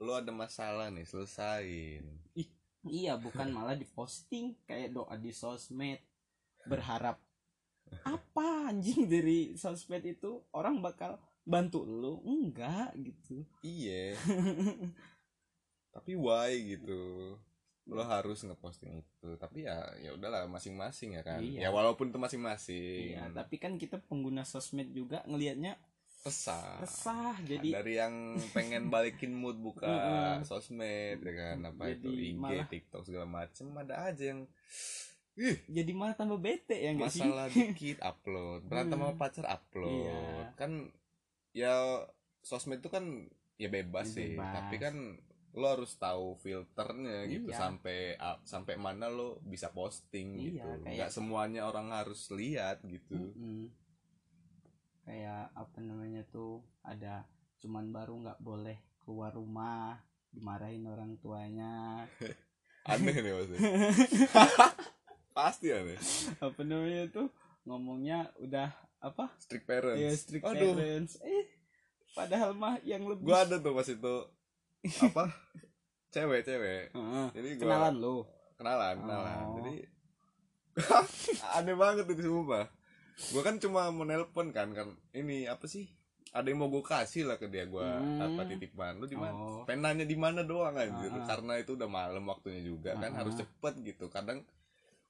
lo 0.00 0.12
ada 0.16 0.32
masalah 0.32 0.88
nih 0.88 1.04
selesain. 1.04 2.04
Iya 2.84 3.16
bukan 3.20 3.48
malah 3.56 3.76
diposting 3.76 4.56
kayak 4.64 4.96
doa 4.96 5.14
di 5.20 5.32
sosmed. 5.32 6.00
Berharap 6.64 7.20
apa 8.02 8.72
anjing 8.72 9.04
dari 9.04 9.54
sosmed 9.60 10.02
itu? 10.08 10.40
Orang 10.56 10.80
bakal 10.80 11.20
bantu 11.44 11.84
lu? 11.84 12.24
Enggak 12.24 12.96
gitu. 12.96 13.44
Iya. 13.60 14.16
Tapi 15.94 16.12
why 16.16 16.50
gitu 16.74 17.36
lo 17.86 18.00
harus 18.00 18.40
ngeposting 18.40 18.96
itu. 18.96 19.28
Tapi 19.36 19.62
ya 19.62 19.76
ya 19.98 20.10
udahlah 20.10 20.46
masing-masing 20.46 21.14
ya 21.14 21.22
kan. 21.22 21.38
Iya. 21.38 21.58
ya 21.58 21.68
walaupun 21.68 22.08
itu 22.08 22.16
masing-masing. 22.16 23.12
Iya 23.12 23.28
tapi 23.30 23.56
kan 23.56 23.76
kita 23.76 24.00
pengguna 24.00 24.40
sosmed 24.42 24.88
juga 24.90 25.20
ngelihatnya 25.24 25.76
resah. 26.22 26.80
resah. 26.80 27.36
Jadi 27.42 27.68
dari 27.70 27.94
yang 27.94 28.14
pengen 28.50 28.88
balikin 28.88 29.30
mood 29.30 29.58
buka 29.58 29.84
sosmed 30.48 31.20
ya 31.20 31.32
kan. 31.34 31.60
Apa 31.66 31.92
itu 31.92 32.08
Jadi 32.08 32.24
IG 32.26 32.34
malah- 32.34 32.64
TikTok 32.66 33.02
segala 33.04 33.26
macem 33.26 33.66
ada 33.74 34.08
aja 34.08 34.24
yang 34.26 34.48
ih 35.34 35.58
jadi 35.66 35.90
malah 35.92 36.14
tambah 36.14 36.38
bete 36.38 36.78
ya 36.78 36.94
enggak 36.94 37.10
sih? 37.10 37.20
masalah 37.20 37.50
dikit 37.52 37.98
upload. 38.00 38.64
Berantem 38.64 38.96
sama 38.96 39.10
Hmm. 39.10 39.20
pacar 39.20 39.44
upload. 39.44 39.92
Iya. 39.92 40.22
kan 40.54 40.70
ya 41.52 41.74
sosmed 42.40 42.78
itu 42.78 42.88
kan 42.88 43.04
ya 43.54 43.68
bebas 43.68 44.08
sih. 44.10 44.32
Bebas. 44.32 44.54
tapi 44.56 44.76
kan 44.78 44.94
lo 45.54 45.70
harus 45.70 45.94
tahu 45.94 46.34
filternya 46.36 47.24
gitu. 47.26 47.48
Iya. 47.48 47.56
sampai 47.56 47.98
sampai 48.42 48.74
mana 48.74 49.06
lo 49.06 49.38
bisa 49.40 49.70
posting 49.70 50.34
Iya, 50.34 50.42
gitu. 50.50 50.68
kayak- 50.82 50.94
nggak 50.94 51.10
semuanya 51.10 51.60
orang 51.64 51.90
harus 51.90 52.26
lihat 52.30 52.82
gitu. 52.82 53.14
Mm-mm. 53.14 53.70
kayak 55.04 55.52
apa 55.52 55.78
namanya 55.78 56.24
tuh 56.26 56.64
ada 56.80 57.28
cuman 57.60 57.92
baru 57.92 58.24
nggak 58.24 58.40
boleh 58.40 58.76
keluar 58.98 59.30
rumah 59.30 60.00
dimarahin 60.28 60.84
orang 60.84 61.14
tuanya. 61.18 62.02
Aneh 62.90 63.14
nih 63.14 63.32
maksudnya. 63.32 63.60
Pasti 65.36 65.68
aneh. 65.70 65.98
Apa 66.38 66.60
namanya 66.62 67.04
tuh 67.10 67.28
ngomongnya 67.62 68.32
udah 68.38 68.70
apa? 68.98 69.28
Strict 69.36 69.64
parents. 69.64 70.00
Ya 70.00 70.10
strict 70.14 70.42
aduh. 70.42 70.72
parents. 70.72 71.20
Eh 71.20 71.46
padahal 72.12 72.54
mah 72.54 72.78
yang 72.82 73.04
lebih 73.04 73.26
gua 73.26 73.42
ada 73.42 73.58
tuh 73.58 73.74
pas 73.74 73.84
itu 73.84 74.14
apa? 74.84 75.24
Cewek 76.08 76.40
cewek. 76.42 76.82
Heeh. 76.90 77.26
jadi 77.32 77.48
gua 77.56 77.62
kenalan 77.66 77.94
lo 77.98 78.16
kenalan 78.54 78.94
kenalan. 79.00 79.36
Oh. 79.42 79.54
jadi 79.58 79.74
aneh 81.58 81.74
banget 81.74 82.04
itu 82.06 82.22
sumpah. 82.22 82.66
Gua 83.30 83.42
kan 83.42 83.56
cuma 83.58 83.90
mau 83.90 84.02
nelpon 84.02 84.50
kan 84.50 84.70
kan. 84.70 84.94
Ini 85.10 85.46
apa 85.46 85.66
sih? 85.66 85.86
Ada 86.34 86.50
yang 86.50 86.58
mau 86.58 86.68
gue 86.68 86.82
kasih 86.82 87.30
lah 87.30 87.38
ke 87.38 87.46
dia 87.46 87.62
gua 87.64 88.02
Hmm. 88.02 88.18
apa 88.18 88.42
titipan 88.44 88.98
lu 88.98 89.06
di 89.06 89.14
mana 89.14 89.30
Oh. 89.30 89.62
pengen 89.62 89.86
nanya 89.86 90.02
di 90.02 90.18
mana 90.18 90.42
doang 90.42 90.74
anjir. 90.74 91.06
Ah, 91.08 91.22
ah. 91.22 91.26
karena 91.30 91.52
itu 91.58 91.78
udah 91.78 91.86
malam 91.86 92.26
waktunya 92.26 92.58
juga 92.58 92.98
kan. 92.98 93.14
Ah, 93.14 93.22
harus 93.22 93.38
cepet 93.38 93.74
gitu. 93.86 94.10
Kadang 94.10 94.42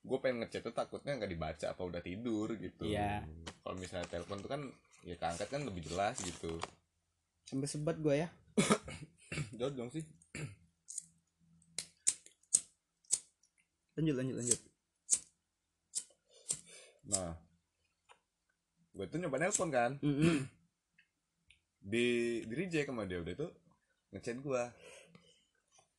gue 0.05 0.19
pengen 0.21 0.45
ngechat 0.45 0.61
tuh 0.61 0.77
takutnya 0.77 1.17
nggak 1.17 1.33
dibaca 1.33 1.67
apa 1.73 1.81
udah 1.81 2.05
tidur 2.05 2.53
gitu. 2.61 2.85
Iya. 2.85 3.25
kalau 3.65 3.81
misalnya 3.81 4.05
telepon 4.05 4.37
tuh 4.37 4.53
kan 4.53 4.61
ya 5.01 5.17
keangkat 5.17 5.49
kan 5.49 5.65
lebih 5.65 5.89
jelas 5.89 6.21
gitu. 6.21 6.61
Sampai 7.49 7.65
sebat 7.65 7.97
gue 7.97 8.21
ya 8.21 8.29
jojong 9.61 9.91
sih. 9.91 10.05
Lanjut 13.95 14.15
lanjut 14.19 14.37
lanjut. 14.43 14.61
Nah. 17.11 17.33
Gue 18.95 19.07
tuh 19.11 19.19
nyoba 19.19 19.43
nelpon 19.43 19.71
kan? 19.75 19.99
Mm-mm. 20.03 20.47
di 21.93 22.07
di 22.47 22.55
reject 22.55 22.89
sama 22.89 23.05
dia 23.05 23.21
udah 23.21 23.35
tuh 23.35 23.51
ngechat 24.15 24.39
gua. 24.41 24.71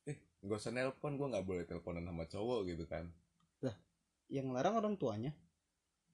Eh 0.08 0.16
gak 0.40 0.58
usah 0.58 0.72
nelpon 0.72 1.20
gua 1.20 1.28
nggak 1.36 1.46
boleh 1.46 1.64
teleponan 1.68 2.08
sama 2.08 2.24
cowok 2.24 2.60
gitu 2.72 2.84
kan. 2.88 3.12
Lah? 3.60 3.76
yang 4.32 4.50
larang 4.50 4.80
orang 4.80 4.94
tuanya? 4.96 5.32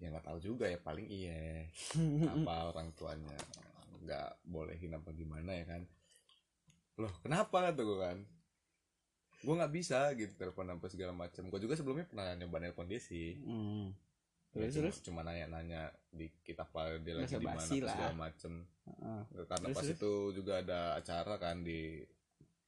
Ya 0.02 0.10
nggak 0.10 0.26
tahu 0.26 0.38
juga 0.42 0.66
ya 0.66 0.78
paling 0.82 1.06
iya. 1.06 1.70
Apa 2.34 2.74
orang 2.74 2.90
tuanya 2.98 3.38
nggak 4.02 4.42
bolehin 4.42 4.98
apa 4.98 5.14
gimana 5.14 5.54
ya 5.54 5.64
kan 5.64 5.86
loh 7.00 7.12
kenapa? 7.24 7.72
Kata 7.72 7.80
gue 7.80 7.98
kan. 7.98 8.18
Gue 9.42 9.54
nggak 9.58 9.74
bisa 9.74 10.12
gitu 10.14 10.32
telepon 10.38 10.70
apa 10.70 10.86
segala 10.86 11.12
macam 11.16 11.48
gue 11.50 11.60
juga 11.60 11.74
sebelumnya 11.74 12.06
pernah 12.06 12.36
nyoba 12.36 12.58
nelpon 12.62 12.88
dia 12.88 13.00
sih. 13.02 13.38
Hmm. 13.42 13.90
Ya, 14.52 14.68
terus 14.68 14.76
cuma, 14.76 14.84
terus? 14.84 14.96
cuma 15.00 15.20
nanya-nanya 15.24 15.88
di 16.12 16.28
kita 16.44 16.68
apa 16.68 17.00
dia 17.00 17.16
lagi 17.16 17.40
di 17.40 17.48
mana 17.48 17.64
segala 17.64 18.12
macem. 18.12 18.68
Heeh. 18.84 19.20
karena 19.48 19.66
Terus, 19.72 19.76
pas 19.80 19.86
terus? 19.88 19.96
itu 19.96 20.12
juga 20.36 20.52
ada 20.60 20.80
acara 21.00 21.34
kan 21.40 21.64
di 21.64 22.04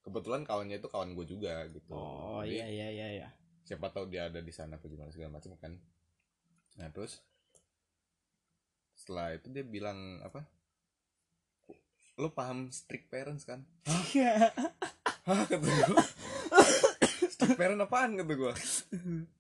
kebetulan 0.01 0.49
kawannya 0.49 0.81
itu 0.81 0.89
kawan 0.89 1.13
gue 1.13 1.27
juga 1.29 1.69
gitu. 1.69 1.93
Oh 1.93 2.41
Jadi, 2.41 2.57
iya 2.57 2.67
iya 2.69 2.89
iya 2.89 3.09
iya. 3.21 3.29
siapa 3.65 3.89
tahu 3.93 4.09
dia 4.09 4.29
ada 4.29 4.41
di 4.41 4.53
sana 4.53 4.77
apa 4.81 4.89
gimana 4.89 5.13
segala 5.13 5.37
macam 5.37 5.53
kan. 5.61 5.77
Nah 6.81 6.89
terus? 6.89 7.21
Setelah 8.97 9.37
itu 9.37 9.53
dia 9.53 9.65
bilang 9.65 10.25
apa 10.25 10.45
lo 12.17 12.31
paham 12.31 12.71
strict 12.71 13.09
parents 13.09 13.43
kan? 13.43 13.67
Hah? 13.85 14.05
Kata 15.45 15.57
gue 15.59 15.99
strict 17.27 17.57
parent 17.57 17.81
apaan 17.81 18.15
kata 18.15 18.33
gue 18.33 18.53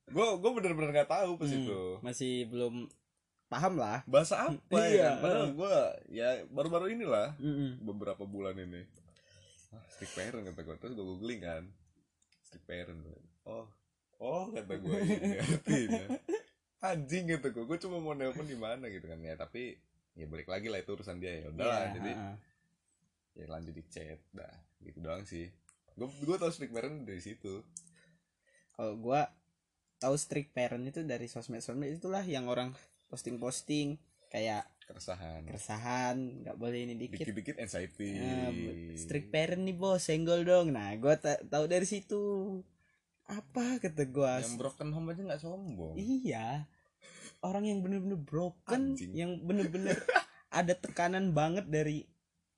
gue 0.06 0.26
gue 0.36 0.50
bener-bener 0.52 0.90
nggak 0.92 1.10
tahu 1.10 1.36
pas 1.36 1.46
Hmm, 1.46 1.60
itu. 1.60 1.80
masih 2.00 2.32
belum 2.46 2.86
paham 3.46 3.74
lah. 3.76 4.02
Bahasa 4.04 4.48
apa 4.48 4.78
Iya. 4.80 5.14
ya 5.14 5.20
padahal 5.20 5.48
gue 5.52 5.74
ya 6.10 6.28
baru-baru 6.48 6.86
inilah 6.90 7.36
Mm-mm. 7.36 7.78
beberapa 7.80 8.24
bulan 8.24 8.56
ini. 8.56 8.82
Ah, 9.70 9.82
strict 9.88 10.14
parent 10.14 10.42
kata 10.44 10.60
gue 10.60 10.74
terus 10.76 10.94
gue 10.94 11.06
googling 11.06 11.40
kan. 11.40 11.62
Strict 12.42 12.64
parent. 12.64 12.98
Oh 13.44 13.66
oh 14.18 14.50
kata 14.50 14.74
gue 14.74 14.96
ini 15.00 15.36
artinya 15.38 16.04
anjing 16.80 17.24
kata 17.28 17.48
gue 17.50 17.64
gue 17.64 17.78
cuma 17.78 17.98
mau 17.98 18.12
nelpon 18.12 18.44
di 18.44 18.56
mana 18.56 18.88
gitu 18.88 19.04
kan. 19.04 19.20
Ya 19.20 19.34
tapi 19.34 19.78
ya 20.14 20.26
balik 20.26 20.46
lagi 20.46 20.66
lah 20.66 20.78
itu 20.78 20.90
urusan 20.90 21.18
dia. 21.18 21.38
Ya 21.38 21.50
udah 21.50 21.62
lah 21.62 21.78
Iya, 21.80 21.90
jadi 21.94 22.12
heeh. 22.12 22.34
Ya 23.34 23.46
lanjut 23.50 23.74
di 23.74 23.84
chat 23.90 24.18
dah. 24.30 24.54
Gitu 24.80 24.98
doang 25.02 25.26
sih. 25.26 25.50
Gue 25.94 26.10
gue 26.10 26.36
tau 26.38 26.50
strict 26.50 26.74
parent 26.74 27.06
dari 27.06 27.22
situ. 27.22 27.62
Kalau 28.74 28.98
gua 28.98 29.30
tahu 30.02 30.14
strict 30.18 30.50
parent 30.50 30.82
itu 30.82 31.06
dari 31.06 31.30
sosmed 31.30 31.62
sosmed 31.62 31.94
itulah 31.94 32.26
yang 32.26 32.50
orang 32.50 32.74
posting 33.06 33.38
posting 33.38 33.96
kayak 34.28 34.66
keresahan. 34.84 35.46
keresahan 35.46 36.16
nggak 36.42 36.56
boleh 36.58 36.82
ini 36.84 36.94
dikit. 36.98 37.22
Dikit-dikit 37.22 37.56
anxiety. 37.62 38.18
Nah, 38.18 38.50
strict 38.98 39.30
parent 39.30 39.62
nih 39.62 39.78
bos 39.78 40.02
senggol 40.02 40.42
dong. 40.42 40.74
Nah 40.74 40.90
ta- 41.16 41.40
tahu 41.46 41.64
dari 41.70 41.86
situ. 41.86 42.22
Apa 43.24 43.80
kata 43.80 44.04
gua? 44.10 44.42
Yang 44.42 44.58
broken 44.60 44.90
home 44.92 45.14
aja 45.14 45.22
nggak 45.22 45.40
sombong. 45.40 45.94
Iya. 45.96 46.66
Orang 47.40 47.64
yang 47.64 47.80
bener-bener 47.80 48.18
broken 48.18 48.98
Anjing. 48.98 49.14
yang 49.14 49.38
bener-bener 49.46 49.96
ada 50.50 50.74
tekanan 50.76 51.32
banget 51.32 51.64
dari 51.70 52.04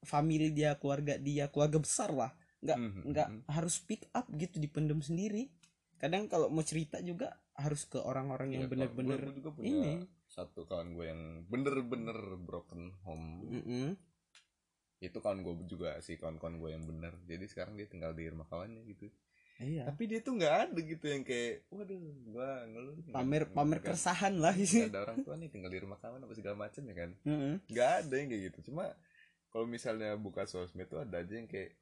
family 0.03 0.51
dia 0.51 0.75
keluarga 0.75 1.17
dia 1.17 1.47
keluarga 1.47 1.79
besar 1.79 2.11
lah. 2.11 2.33
Nggak 2.59 2.79
Mhm, 2.79 3.01
nggak 3.07 3.29
mhm. 3.31 3.41
harus 3.49 3.77
pick 3.81 4.09
up 4.11 4.27
gitu 4.31 4.57
dipendam 4.57 4.99
sendiri. 4.99 5.49
Kadang 5.97 6.27
kalau 6.27 6.49
mau 6.49 6.61
cerita 6.61 7.01
juga 7.01 7.31
harus 7.55 7.85
ke 7.85 7.97
orang-orang 7.97 8.53
yang 8.53 8.63
Ya, 8.65 8.69
bener-bener 8.69 9.21
ini. 9.59 10.05
satu 10.27 10.65
kawan 10.65 10.93
gue 10.93 11.07
yang 11.07 11.23
bener-bener 11.47 12.17
broken 12.37 12.93
home. 13.03 13.47
Mm-mm. 13.47 13.89
itu 14.99 15.13
kawan 15.15 15.41
gue 15.41 15.55
juga 15.67 16.01
sih 16.01 16.17
kawan-kawan 16.17 16.57
gue 16.57 16.71
yang 16.71 16.81
bener. 16.83 17.13
Jadi 17.23 17.45
sekarang 17.47 17.77
dia 17.77 17.85
tinggal 17.85 18.13
di 18.13 18.25
rumah 18.27 18.45
kawannya 18.45 18.81
gitu. 18.87 19.13
Iya. 19.57 19.85
Tapi 19.87 20.03
dia 20.05 20.21
tuh 20.21 20.37
nggak 20.37 20.55
ada 20.69 20.79
gitu 20.79 21.05
yang 21.07 21.21
kayak 21.21 21.65
waduh 21.69 21.97
gua 22.27 22.65
ngeluh 22.67 22.97
pamer 23.07 23.43
Nggak- 23.43 23.55
pamer 23.55 23.73
nggak- 23.75 23.87
keresahan 23.87 24.35
lah. 24.37 24.53
Nggak 24.53 24.89
ada 24.89 25.01
orang 25.03 25.19
tua 25.21 25.35
nih 25.35 25.49
tinggal 25.49 25.71
di 25.71 25.81
rumah 25.81 25.97
kawan 25.97 26.21
apa 26.21 26.33
segala 26.33 26.57
macam 26.59 26.83
ya 26.83 26.95
kan? 26.95 27.11
Mm-mm. 27.25 27.55
nggak 27.69 27.91
ada 28.03 28.15
yang 28.15 28.29
kayak 28.29 28.43
gitu. 28.53 28.59
Cuma 28.69 28.85
kalau 29.57 29.65
misalnya 29.65 30.21
buka 30.21 30.45
sosmed 30.45 30.85
tuh 30.85 31.01
ada 31.01 31.25
aja 31.25 31.33
yang 31.33 31.49
kayak 31.49 31.73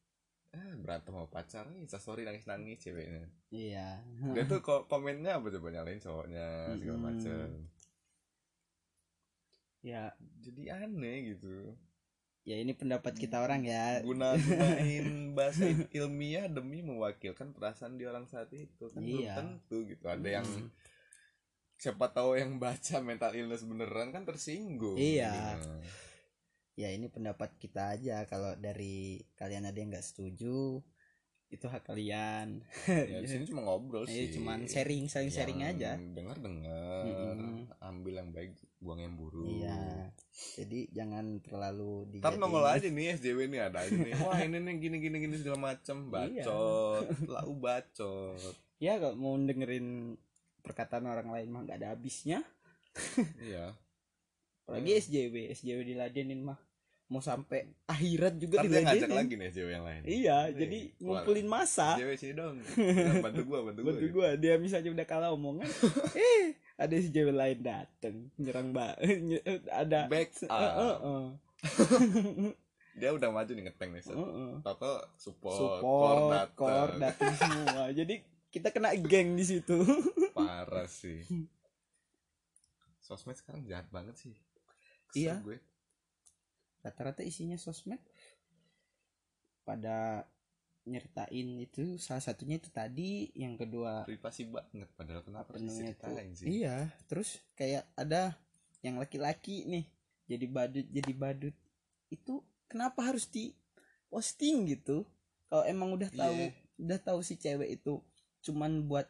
ah, 0.55 0.79
berantem 0.79 1.11
sama 1.11 1.27
pacar 1.27 1.67
nih 1.67 1.91
story 1.91 2.23
nangis 2.23 2.47
nangis 2.47 2.79
ceweknya. 2.79 3.27
Iya. 3.51 3.99
Dia 4.31 4.47
tuh 4.47 4.63
ko- 4.63 4.87
komennya 4.87 5.43
apa 5.43 5.51
coba 5.51 5.75
nyalain 5.75 5.99
cowoknya 5.99 6.71
segala 6.79 6.99
Mm-mm. 7.03 7.09
macam 7.11 7.49
ya. 9.83 10.15
Jadi 10.39 10.63
aneh 10.71 11.35
gitu. 11.35 11.75
Ya 12.47 12.61
ini 12.61 12.77
pendapat 12.79 13.19
kita 13.19 13.43
orang 13.43 13.67
ya. 13.67 14.05
Guna 14.07 14.39
gunain 14.39 15.09
bahasa 15.37 15.67
ilmiah 15.91 16.47
demi 16.47 16.79
mewakilkan 16.79 17.51
perasaan 17.51 17.99
di 17.99 18.07
orang 18.07 18.31
saat 18.31 18.55
itu. 18.55 18.87
Kan 18.87 19.03
belum 19.03 19.19
Iya. 19.27 19.35
tentu 19.35 19.83
gitu. 19.83 20.05
Ada 20.07 20.29
yang 20.41 20.47
siapa 21.75 22.07
tahu 22.15 22.39
yang 22.39 22.63
baca 22.63 23.03
mental 23.03 23.35
illness 23.35 23.67
beneran 23.67 24.15
kan 24.15 24.23
tersinggung 24.23 24.95
Iya. 24.95 25.59
gitu. 25.59 25.73
Ya 26.75 26.89
ini 26.89 27.07
pendapat 27.07 27.55
kita 27.57 27.95
aja. 27.95 28.23
Kalau 28.25 28.55
dari 28.55 29.19
kalian 29.35 29.65
ada 29.65 29.75
yang 29.75 29.89
nggak 29.89 30.03
setuju 30.05 30.83
itu 31.47 31.67
hak 31.67 31.87
kalian. 31.87 32.67
Ya 32.89 33.19
di 33.23 33.29
sini 33.29 33.47
cuma 33.47 33.63
ngobrol 33.63 34.03
Ini 34.05 34.11
sih. 34.27 34.35
cuman 34.35 34.67
sharing 34.67 35.07
saling 35.07 35.31
sharing 35.31 35.63
aja. 35.63 35.95
dengar 35.95 36.35
dengar 36.37 37.07
Mm-mm. 37.07 37.71
ambil 37.79 38.15
yang 38.17 38.31
baik 38.31 38.59
buang 38.79 38.99
yang 38.99 39.15
buruk. 39.15 39.47
Iya. 39.63 40.11
Jadi 40.59 40.91
jangan 40.91 41.39
terlalu 41.41 42.11
Ntar 42.19 42.35
dijadiin- 42.35 42.41
nongol 42.43 42.67
aja 42.67 42.89
nih 42.89 43.07
SJW 43.15 43.39
nih 43.47 43.61
ada 43.63 43.79
aja 43.81 43.95
nih. 43.95 44.13
Wah 44.19 44.39
ini 44.41 44.59
nih 44.59 44.75
gini 44.77 44.97
gini 44.99 45.17
gini 45.21 45.37
segala 45.39 45.71
macem. 45.71 46.11
Iya. 46.11 46.43
Bacot 46.43 47.07
Lau 47.25 47.53
bacot. 47.55 48.55
Ya 48.83 48.99
kalau 48.99 49.15
mau 49.15 49.39
dengerin 49.39 50.19
perkataan 50.61 51.07
orang 51.07 51.31
lain 51.31 51.49
mah 51.49 51.63
nggak 51.63 51.79
ada 51.79 51.95
habisnya. 51.95 52.43
Iya 53.39 53.79
apalagi 54.65 54.91
SJW 54.97 55.53
SJW 55.53 55.81
diladenin 55.85 56.41
mah 56.41 56.57
mau 57.05 57.21
sampai 57.21 57.69
akhirat 57.85 58.41
juga 58.41 58.65
Ntar 58.65 58.73
dia 58.73 58.81
ngajak 58.81 59.11
lagi 59.13 59.35
nih 59.37 59.47
SJW 59.53 59.69
yang 59.69 59.85
lain. 59.85 60.03
Iya 60.09 60.39
Nih, 60.49 60.57
jadi 60.57 60.79
wah, 61.05 61.21
ngumpulin 61.21 61.47
masa. 61.47 62.01
SJW 62.01 62.13
sini 62.17 62.33
dong. 62.33 62.57
Bantu 63.21 63.43
gua 63.45 63.59
bantu 63.61 63.81
gua. 63.85 63.89
Bantu 63.93 64.07
gitu. 64.09 64.15
gua. 64.17 64.29
Dia 64.41 64.55
misalnya 64.57 64.91
udah 64.97 65.07
kalah 65.07 65.31
omongan. 65.37 65.69
Eh 66.17 66.57
ada 66.81 66.95
SJW 66.97 67.29
lain 67.31 67.59
dateng 67.61 68.17
nyerang 68.41 68.73
mbak 68.73 68.99
ada 69.71 70.09
Back 70.09 70.33
up. 70.49 70.51
eh, 70.51 70.97
eh. 71.07 71.25
Dia 73.05 73.11
udah 73.13 73.29
maju 73.29 73.53
nih 73.53 73.65
ngeteng 73.69 73.91
nih. 73.93 74.03
Eh, 74.09 74.17
eh. 74.17 74.53
Toto 74.65 74.93
support, 75.21 75.55
support 75.61 76.19
core 76.57 76.57
core 76.57 76.95
dateng. 76.99 77.35
semua. 77.37 77.85
Jadi 78.01 78.15
kita 78.49 78.73
kena 78.73 78.97
geng 78.97 79.37
di 79.37 79.45
situ. 79.45 79.77
Parah 80.33 80.89
sih. 80.89 81.21
Sosmed 83.05 83.37
sekarang 83.37 83.69
jahat 83.69 83.85
banget 83.93 84.17
sih 84.17 84.33
Iya. 85.17 85.35
gue. 85.41 85.59
Rata-rata 86.85 87.25
isinya 87.25 87.57
sosmed 87.57 88.01
pada 89.65 90.29
nyeritain 90.85 91.49
itu 91.65 91.97
salah 91.97 92.21
satunya 92.21 92.61
itu 92.61 92.69
tadi 92.69 93.33
yang 93.33 93.57
kedua 93.57 94.05
Privasi 94.05 94.45
banget 94.53 94.85
Padahal 94.93 95.25
kenapa 95.25 95.57
diceritain 95.57 96.37
sih? 96.37 96.61
Iya 96.61 96.93
terus 97.09 97.41
kayak 97.57 97.89
ada 97.97 98.37
yang 98.85 99.01
laki-laki 99.01 99.65
nih 99.65 99.89
jadi 100.29 100.45
badut 100.49 100.87
jadi 100.93 101.13
badut. 101.17 101.57
Itu 102.13 102.45
kenapa 102.69 103.01
harus 103.01 103.25
di 103.33 103.57
posting 104.13 104.69
gitu? 104.69 105.09
Kalau 105.49 105.65
emang 105.65 105.97
udah 105.97 106.13
tahu 106.13 106.53
Iya. 106.53 106.53
udah 106.85 106.99
tahu 107.01 107.19
si 107.25 107.41
cewek 107.41 107.81
itu 107.81 108.05
cuman 108.45 108.85
buat 108.85 109.09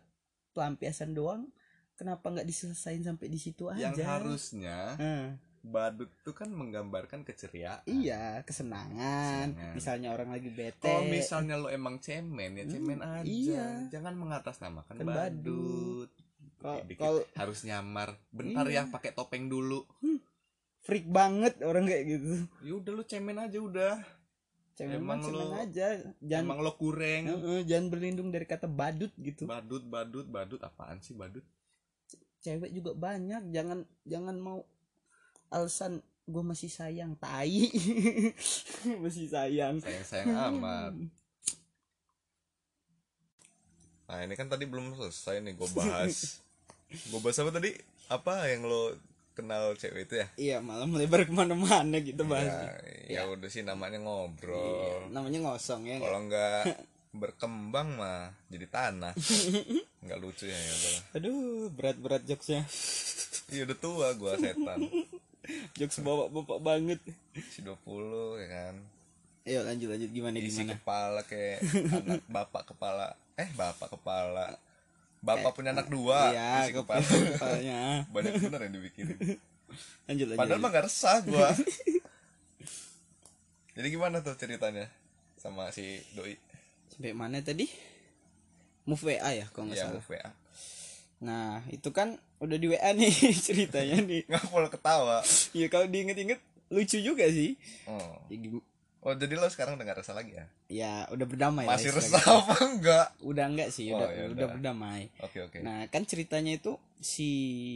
pelampiasan 0.54 1.10
doang 1.10 1.50
kenapa 1.98 2.30
nggak 2.30 2.46
diselesain 2.46 3.02
sampai 3.02 3.26
di 3.26 3.38
situ 3.42 3.66
aja? 3.66 3.90
Yang 3.90 4.06
harusnya 4.06 4.78
Nah, 4.94 5.26
Badut 5.64 6.12
tuh 6.20 6.30
kan 6.30 6.46
menggambarkan 6.46 7.24
keceriaan. 7.24 7.80
Iya 7.84 8.44
kesenangan. 8.44 9.48
Kesenangan. 9.50 9.72
misalnya 9.72 10.08
orang 10.12 10.28
lagi 10.30 10.50
bete. 10.50 10.76
Kalau 10.78 11.02
misalnya 11.02 11.56
lo 11.56 11.66
emang 11.66 11.96
cemen 11.98 12.52
ya 12.52 12.62
Hmm, 12.62 12.70
cemen 12.70 13.00
aja. 13.00 13.24
iya. 13.24 13.66
Jangan 13.88 14.12
mengatasnamakan 14.14 14.94
Kan 14.94 15.06
badut, 15.06 16.10
Dikit 16.84 17.00
kalau- 17.00 17.24
harus 17.32 17.64
nyamar. 17.64 18.12
Bentar 18.28 18.64
Iya. 18.66 18.84
ya 18.84 18.92
pakai 18.92 19.10
topeng 19.10 19.48
dulu. 19.48 19.88
Freak 20.80 21.08
banget 21.08 21.56
orang 21.60 21.84
kayak 21.84 22.04
gitu. 22.06 22.44
Ya 22.60 22.72
udah 22.74 22.92
lo 22.92 23.02
cemen 23.02 23.36
aja 23.38 23.56
udah. 23.56 23.94
Cemen 24.74 25.00
Emang 25.00 25.22
cemen 25.22 25.32
lu- 25.40 25.54
aja. 25.54 25.86
Jangan 26.20 26.44
Emang 26.44 26.60
lo 26.60 26.72
kureng. 26.74 27.24
Jangan 27.64 27.88
berlindung 27.88 28.28
dari 28.28 28.44
kata 28.44 28.66
badut 28.66 29.16
gitu. 29.16 29.44
Badut, 29.44 29.80
badut, 29.82 30.26
badut. 30.26 30.60
Apaan 30.60 31.00
sih 31.00 31.16
badut? 31.16 31.40
cewek 32.38 32.68
juga 32.70 32.92
banyak. 32.92 33.48
Jangan 33.48 33.88
jangan 34.04 34.36
mau 34.36 34.60
alasan 35.54 36.02
gue 36.24 36.42
masih 36.42 36.72
sayang 36.72 37.14
tai. 37.20 37.68
Masih 39.04 39.28
sayang. 39.28 39.76
Sayang-sayang 39.84 40.32
amat. 40.56 40.92
Nah 44.08 44.18
ini 44.24 44.34
kan 44.36 44.48
tadi 44.48 44.64
belum 44.64 44.96
selesai 44.96 45.44
nih 45.44 45.52
gue 45.56 45.68
bahas. 45.76 46.40
Gue 47.10 47.18
bahas 47.18 47.42
apa 47.42 47.50
tadi? 47.50 47.74
Apa 48.06 48.46
yang 48.54 48.70
lo 48.70 48.94
kenal 49.34 49.74
cewek 49.74 50.06
itu 50.06 50.14
ya? 50.22 50.26
iya 50.38 50.56
malah 50.62 50.86
melebar 50.86 51.26
ke 51.26 51.34
mana-mana 51.34 51.98
gitu 51.98 52.22
bahasnya 52.22 52.70
Ya, 53.10 53.26
ya 53.26 53.32
udah 53.34 53.50
sih 53.50 53.66
namanya 53.66 53.98
ngobrol. 53.98 55.10
Namanya 55.10 55.42
ngosong 55.42 55.90
ya? 55.90 55.98
Kalau 55.98 56.22
nggak 56.30 56.62
berkembang 57.20 57.98
mah 57.98 58.30
jadi 58.46 58.70
tanah. 58.70 59.10
Nggak 60.06 60.18
lucu 60.22 60.46
ya 60.46 60.54
ya 60.54 61.02
aduh 61.18 61.66
berat-berat 61.74 62.22
jokesnya. 62.22 62.62
Iya 63.50 63.66
udah 63.66 63.78
tua 63.82 64.14
gua 64.14 64.38
setan 64.38 64.86
jokes 65.76 66.00
bapak-bapak 66.00 66.58
banget. 66.60 67.00
Si 67.52 67.60
20 67.60 68.42
ya 68.44 68.48
kan? 68.48 68.74
Ayo 69.44 69.60
lanjut 69.64 69.88
lanjut. 69.92 70.10
Gimana 70.10 70.36
isi 70.40 70.64
gimana? 70.64 70.76
kepala 70.78 71.20
kayak 71.28 71.60
anak 71.92 72.24
bapak 72.36 72.62
kepala. 72.72 73.16
Eh 73.36 73.48
bapak 73.54 73.92
kepala. 73.92 74.56
Bapak 75.24 75.56
punya 75.56 75.72
anak 75.72 75.88
dua 75.88 76.36
iya 76.36 76.68
isi 76.68 76.76
kepala 76.76 77.00
kepala. 77.00 77.28
kepalanya. 77.36 77.80
Banyak 78.14 78.32
bener 78.40 78.60
yang 78.68 78.74
dibikirin 78.76 79.18
lanjut 80.06 80.26
lanjut 80.30 80.38
padahal 80.38 80.60
mah 80.62 80.70
gak 80.70 80.86
resah 80.86 81.18
gua. 81.26 81.50
Jadi 83.74 83.88
gimana 83.90 84.22
tuh 84.22 84.38
ceritanya 84.38 84.86
sama 85.34 85.74
si 85.74 85.98
doi? 86.14 86.38
Sampai 86.92 87.10
mana 87.10 87.42
tadi? 87.42 87.66
Move 88.84 89.16
WA 89.16 89.30
ya 89.32 89.48
kalau 89.50 89.66
nggak 89.72 89.80
ya 89.80 89.88
salah. 89.88 89.96
move 89.98 90.10
WA 90.12 90.30
nah 91.24 91.64
itu 91.72 91.88
kan 91.88 92.20
udah 92.44 92.56
di 92.56 92.66
WA 92.68 92.90
nih 92.92 93.10
ceritanya 93.46 93.98
nih. 93.98 94.22
Nggak 94.28 94.44
boleh 94.48 94.68
ketawa. 94.68 95.18
Ya 95.50 95.66
kalau 95.66 95.88
diinget-inget 95.88 96.38
lucu 96.68 96.98
juga 96.98 97.24
sih. 97.26 97.56
Oh. 97.84 98.20
Ya, 98.28 98.38
oh 99.00 99.14
jadi 99.14 99.36
lo 99.36 99.48
sekarang 99.48 99.76
udah 99.76 99.84
gak 99.84 100.00
resah 100.00 100.16
lagi 100.16 100.32
ya? 100.32 100.46
Ya 100.66 100.92
udah 101.08 101.24
berdamai 101.24 101.64
lah 101.64 101.76
masih 101.76 101.92
istilahnya. 101.92 102.20
resah 102.20 102.24
apa 102.34 102.54
enggak? 102.64 103.06
Udah 103.20 103.44
enggak 103.46 103.68
sih 103.70 103.86
Oh, 103.88 104.00
udah 104.00 104.08
ya 104.10 104.24
udah. 104.28 104.48
berdamai. 104.52 105.02
Oke 105.20 105.38
oke. 105.40 105.58
Nah 105.60 105.88
kan 105.88 106.04
ceritanya 106.04 106.52
itu 106.52 106.76
si 106.98 107.28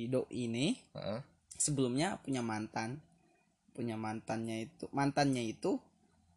doi 0.08 0.28
ini 0.48 0.76
Heeh. 0.92 1.20
sebelumnya 1.56 2.20
punya 2.20 2.40
mantan. 2.40 3.00
Punya 3.72 3.94
mantannya 3.94 4.66
itu 4.66 4.90
mantannya 4.90 5.46
itu 5.46 5.78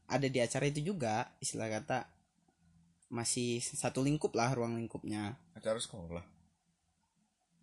ada 0.05 0.27
di 0.27 0.37
acara 0.37 0.67
itu 0.67 0.83
juga 0.83 1.31
istilah 1.39 1.71
kata 1.71 2.05
masih 3.07 3.59
satu 3.59 4.03
lingkup 4.03 4.31
lah 4.35 4.51
ruang 4.51 4.75
lingkupnya. 4.75 5.35
Acara 5.51 5.79
sekolah 5.79 6.30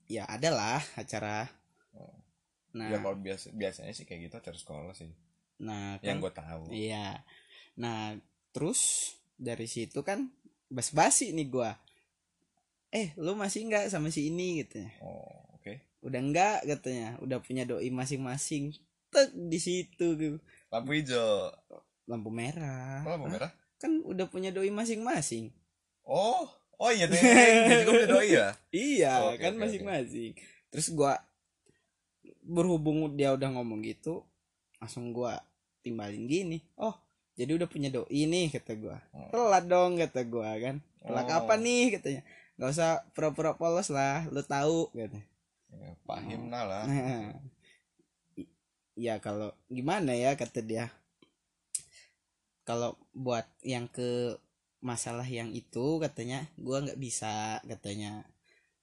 ya 0.08 0.24
ada 0.24 0.48
lah 0.50 0.82
acara. 0.96 1.46
Oh. 1.92 2.16
nah. 2.72 2.88
ya 2.88 2.98
kalau 2.98 3.16
biasa 3.20 3.52
biasanya 3.52 3.92
sih 3.92 4.08
kayak 4.08 4.28
gitu 4.28 4.34
acara 4.40 4.56
sekolah 4.56 4.94
sih. 4.96 5.12
Nah 5.60 6.00
yang 6.00 6.18
kan 6.18 6.24
gue 6.24 6.32
tahu. 6.32 6.62
Iya. 6.72 7.20
Nah 7.76 8.16
terus 8.50 9.12
dari 9.36 9.68
situ 9.68 10.00
kan 10.02 10.32
bas-basi 10.72 11.30
nih 11.36 11.46
gua. 11.46 11.76
Eh 12.88 13.12
lu 13.20 13.36
masih 13.36 13.68
enggak 13.68 13.92
sama 13.92 14.08
si 14.08 14.32
ini? 14.32 14.64
gitu 14.64 14.80
oh 15.04 15.60
oke. 15.60 16.00
Udah 16.00 16.20
enggak 16.24 16.64
katanya. 16.64 17.20
Udah 17.20 17.38
punya 17.44 17.68
doi 17.68 17.92
masing-masing. 17.92 18.72
Tek 19.12 19.32
di 19.32 19.60
situ 19.60 20.06
gitu. 20.16 20.36
lampu 20.72 20.96
hijau. 20.96 21.52
Lampu 22.08 22.32
merah. 22.32 23.04
Oh, 23.04 23.12
lampu 23.16 23.28
merah? 23.28 23.52
Kan 23.76 24.00
udah 24.04 24.28
punya 24.32 24.48
doi 24.52 24.72
masing-masing. 24.72 25.52
Oh 26.08 26.48
oh 26.78 26.90
iya 26.90 27.04
dia 27.06 27.20
juga 27.82 27.90
punya 27.92 28.06
doi 28.08 28.28
ya? 28.30 28.48
Iya 28.70 29.12
Oke, 29.28 29.42
kan 29.42 29.52
oke, 29.54 29.60
masing-masing. 29.60 30.32
terus 30.70 30.88
gua 30.90 31.18
berhubung 32.42 33.12
dia 33.12 33.34
udah 33.34 33.48
ngomong 33.52 33.84
gitu 33.84 34.24
langsung 34.78 35.10
gua 35.12 35.42
timbalin 35.82 36.24
gini. 36.24 36.58
Oh 36.78 36.94
jadi 37.34 37.54
udah 37.54 37.68
punya 37.70 37.90
doi 37.90 38.24
nih 38.24 38.50
kata 38.50 38.72
gua. 38.74 38.98
Oh. 39.12 39.30
telat 39.30 39.64
dong 39.66 39.98
kata 39.98 40.20
gua 40.24 40.54
kan. 40.58 40.76
Telat 41.02 41.26
Oh. 41.28 41.36
apa 41.44 41.54
nih 41.54 41.98
katanya. 41.98 42.22
Nggak 42.58 42.70
usah 42.74 42.90
pura-pura 43.14 43.54
polos 43.54 43.86
lah 43.90 44.26
lu 44.30 44.42
tahu 44.42 44.90
kata. 44.90 45.20
Ya, 45.68 45.94
lah 46.64 46.84
Nah, 46.88 47.30
i- 48.40 48.50
ya 48.96 49.20
kalau 49.20 49.52
gimana 49.68 50.16
ya 50.16 50.34
kata 50.34 50.58
dia. 50.64 50.90
Kalau 52.64 52.98
buat 53.14 53.46
yang 53.62 53.86
ke 53.88 54.36
masalah 54.78 55.26
yang 55.26 55.50
itu 55.52 55.98
katanya 55.98 56.46
gua 56.58 56.82
nggak 56.84 57.00
bisa 57.00 57.58
katanya. 57.66 58.22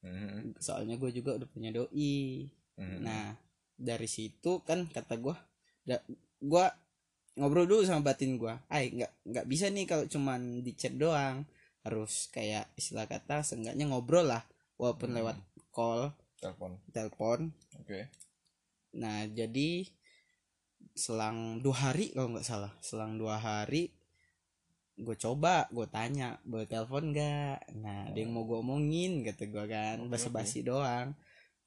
Mhm. 0.05 0.61
soalnya 0.61 1.01
gue 1.01 1.09
juga 1.09 1.33
udah 1.33 1.49
punya 1.49 1.73
doi. 1.73 2.45
Mhm. 2.77 3.01
nah 3.01 3.33
dari 3.73 4.05
situ 4.05 4.61
kan 4.61 4.85
kata 4.85 5.17
gua 5.17 5.33
da, 5.81 5.97
gua 6.37 6.69
ngobrol 7.35 7.65
dulu 7.65 7.81
sama 7.87 8.05
batin 8.05 8.37
gua. 8.37 8.61
Ay 8.69 8.93
nggak 8.93 9.11
nggak 9.25 9.45
bisa 9.49 9.65
nih 9.73 9.85
kalau 9.89 10.05
cuman 10.05 10.61
di 10.61 10.71
chat 10.77 10.93
doang. 10.93 11.41
Harus 11.85 12.29
kayak 12.33 12.69
istilah 12.77 13.05
kata 13.09 13.41
seenggaknya 13.41 13.85
ngobrol 13.89 14.25
lah 14.29 14.45
walaupun 14.77 15.09
Hmm. 15.13 15.17
lewat 15.21 15.37
call 15.73 16.13
telepon. 16.37 16.77
telepon. 16.93 17.39
Oke. 17.81 18.09
Nah, 18.95 19.25
jadi 19.27 19.85
selang 20.95 21.59
dua 21.59 21.91
hari 21.91 22.15
kalau 22.15 22.31
nggak 22.31 22.47
salah, 22.47 22.71
selang 22.79 23.19
dua 23.19 23.35
hari 23.41 23.91
gue 24.95 25.15
coba, 25.19 25.67
gue 25.75 25.87
tanya, 25.91 26.39
boleh 26.47 26.67
telepon 26.67 27.11
nggak? 27.11 27.75
Nah, 27.83 28.07
ada 28.07 28.17
yang 28.17 28.31
mau 28.31 28.47
gue 28.47 28.57
omongin, 28.63 29.23
kata 29.27 29.43
gue 29.51 29.65
kan, 29.67 29.97
Oke, 29.99 30.11
basa-basi 30.11 30.63
doang. 30.63 31.11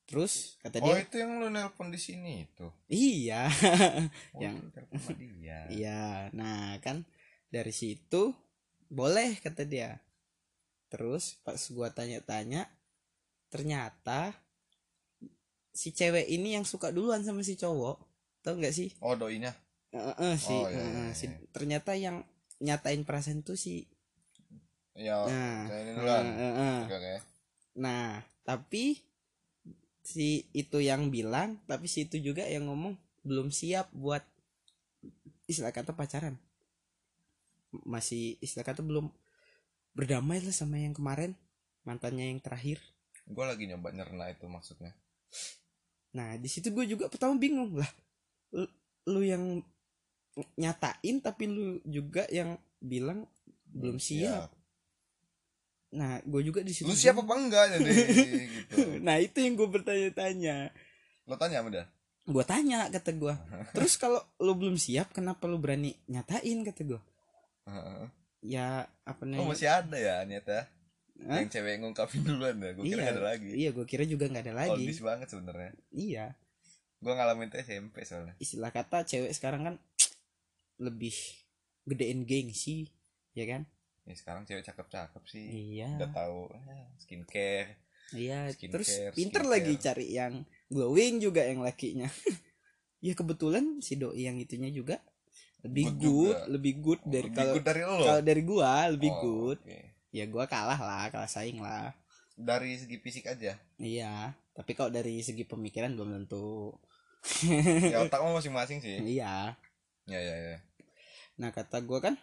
Terus 0.08 0.56
kata 0.64 0.80
oh 0.80 0.96
dia, 0.96 1.04
itu 1.04 1.16
yang 1.20 1.36
lu 1.36 1.48
nelpon 1.52 1.92
di 1.92 2.00
sini 2.00 2.48
itu 2.48 2.66
iya, 2.88 3.44
oh, 4.36 4.40
Yang- 4.40 4.58
dia 4.72 5.64
iya. 5.76 6.02
Nah, 6.32 6.80
kan 6.80 7.04
dari 7.52 7.72
situ 7.72 8.32
boleh 8.88 9.36
kata 9.44 9.68
dia. 9.68 10.00
Terus 10.88 11.36
pas 11.44 11.60
gue 11.60 11.88
tanya-tanya, 11.92 12.64
ternyata 13.52 14.32
si 15.80 15.88
cewek 15.94 16.26
ini 16.26 16.56
yang 16.56 16.64
suka 16.66 16.88
duluan 16.90 17.22
sama 17.22 17.44
si 17.44 17.54
cowok, 17.54 17.96
tau 18.42 18.54
nggak 18.58 18.74
sih? 18.74 18.88
oh 19.04 19.14
doinya 19.14 19.52
Heeh 19.92 20.34
sih, 20.36 20.60
Oh, 20.60 20.68
iya, 20.68 20.80
heeh, 20.84 21.08
iya, 21.12 21.16
si- 21.16 21.28
iya. 21.28 21.48
ternyata 21.54 21.92
yang 21.96 22.16
nyatain 22.58 23.06
perasaan 23.06 23.46
tuh 23.46 23.54
si 23.54 23.86
ya 24.98 25.22
nah, 25.30 25.62
heeh. 25.70 26.78
oke 26.90 26.94
oke. 26.98 27.14
Nah 27.78 28.18
tapi 28.42 28.98
si 30.02 30.50
itu 30.50 30.82
yang 30.82 31.12
bilang 31.14 31.62
tapi 31.70 31.86
si 31.86 32.10
itu 32.10 32.18
juga 32.18 32.42
yang 32.48 32.66
ngomong 32.66 32.98
belum 33.22 33.54
siap 33.54 33.94
buat 33.94 34.26
istilah 35.46 35.70
kata 35.70 35.94
pacaran. 35.94 36.34
Masih 37.86 38.40
istilah 38.42 38.66
kata 38.66 38.82
belum 38.82 39.06
berdamai 39.94 40.42
lah 40.42 40.54
sama 40.54 40.82
yang 40.82 40.96
kemarin 40.96 41.38
mantannya 41.86 42.34
yang 42.34 42.42
terakhir. 42.42 42.82
Gue 43.28 43.44
lagi 43.46 43.70
nyoba 43.70 43.94
nyerna 43.94 44.34
itu 44.34 44.50
maksudnya. 44.50 44.96
Nah 46.16 46.34
di 46.40 46.48
situ 46.50 46.74
gue 46.74 46.84
juga 46.90 47.06
pertama 47.06 47.38
bingung 47.38 47.78
lah. 47.78 47.90
Lu, 48.50 48.66
lu 49.06 49.20
yang 49.22 49.62
nyatain 50.54 51.18
tapi 51.18 51.44
lu 51.44 51.64
juga 51.82 52.26
yang 52.28 52.54
bilang 52.78 53.26
belum 53.66 53.98
siap 53.98 54.54
Nah, 55.88 56.20
gue 56.20 56.44
juga 56.44 56.60
di 56.60 56.68
situ. 56.68 56.84
lu 56.84 56.92
siap 56.92 57.16
apa 57.16 57.32
enggak 57.34 57.64
jadi 57.74 57.88
gitu 58.60 59.00
Nah, 59.00 59.16
itu 59.16 59.40
yang 59.40 59.56
gue 59.56 59.64
bertanya-tanya. 59.66 60.68
lo 61.24 61.34
tanya 61.34 61.58
sama 61.58 61.72
dia 61.72 61.88
Gue 62.22 62.44
tanya 62.44 62.92
kata 62.92 63.10
gue. 63.10 63.32
Terus 63.72 63.96
kalau 63.96 64.20
lu 64.36 64.52
belum 64.52 64.76
siap, 64.76 65.16
kenapa 65.16 65.48
lu 65.48 65.56
berani 65.56 65.96
nyatain 66.04 66.60
kata 66.60 66.84
gue? 66.84 67.00
Ya 68.38 68.84
apa 69.02 69.22
nih? 69.24 69.40
oh 69.40 69.48
masih 69.48 69.64
ada 69.66 69.96
ya 69.96 70.22
nyata 70.22 70.68
Hah? 71.18 71.40
yang 71.40 71.48
cewek 71.48 71.80
ngungkapin 71.80 72.22
duluan 72.22 72.54
ya 72.54 72.70
gue 72.70 72.84
kira 72.84 72.86
Iya, 72.86 72.96
nggak 73.00 73.10
ada 73.10 73.24
lagi 73.26 73.50
Iya, 73.50 73.70
gue 73.72 73.86
kira 73.88 74.04
juga 74.04 74.24
nggak 74.28 74.44
ada 74.44 74.54
lagi. 74.54 74.72
Oldies 74.78 75.00
banget 75.00 75.26
sebenarnya 75.26 75.72
Iya, 75.88 76.26
gue 76.98 77.12
ngalamin 77.12 77.48
itu 77.48 77.58
SMP 77.58 78.04
soalnya 78.04 78.36
istilah 78.36 78.70
kata 78.70 79.02
cewek 79.02 79.32
sekarang 79.32 79.62
kan 79.64 79.74
lebih 80.78 81.14
gedein 81.84 82.22
gengsi, 82.24 82.88
ya 83.34 83.44
kan? 83.44 83.62
ya 84.02 84.16
sekarang 84.16 84.48
cewek 84.48 84.64
cakep-cakep 84.64 85.22
sih 85.28 85.46
Iya. 85.76 86.00
udah 86.00 86.10
tahu 86.16 86.48
eh, 86.48 86.88
skincare 86.96 87.76
Iya, 88.08 88.48
Skincare, 88.48 88.72
terus 88.72 88.88
pinter 89.12 89.44
skincare. 89.44 89.52
lagi 89.52 89.72
cari 89.76 90.06
yang 90.16 90.32
glowing 90.72 91.20
juga 91.20 91.44
yang 91.44 91.60
lakinya. 91.60 92.08
ya 93.04 93.12
kebetulan 93.12 93.84
si 93.84 94.00
doi 94.00 94.24
yang 94.24 94.40
itunya 94.40 94.72
juga 94.72 94.96
lebih 95.60 95.92
Good 95.92 96.00
good, 96.00 96.36
juga. 96.40 96.48
lebih 96.48 96.72
good 96.80 97.00
Oh, 97.04 97.10
dari 97.12 97.28
kalau 97.36 97.54
dari 97.60 97.82
lo 97.84 97.96
kalau 98.00 98.22
dari 98.24 98.42
gua 98.48 98.72
lebih 98.88 99.10
Oh, 99.12 99.20
good. 99.20 99.58
oke. 99.60 99.78
Ya 100.08 100.24
gua 100.24 100.48
kalah 100.48 100.80
lah, 100.80 101.04
kalah 101.12 101.28
saing 101.28 101.60
lah. 101.60 101.92
dari 102.32 102.78
segi 102.80 102.96
fisik 102.96 103.28
aja 103.28 103.58
Iya, 103.76 104.32
tapi 104.56 104.72
kalau 104.72 104.88
dari 104.88 105.20
segi 105.20 105.42
pemikiran 105.44 105.92
belum 105.92 106.24
tentu. 106.24 106.78
ya 107.92 107.98
otak 108.08 108.22
masing-masing 108.24 108.80
sih 108.80 109.20
Iya. 109.20 109.52
ya 110.06 110.16
ya 110.16 110.36
ya 110.54 110.58
Nah, 111.38 111.50
kata 111.54 111.78
gua 111.86 112.02
kan 112.02 112.14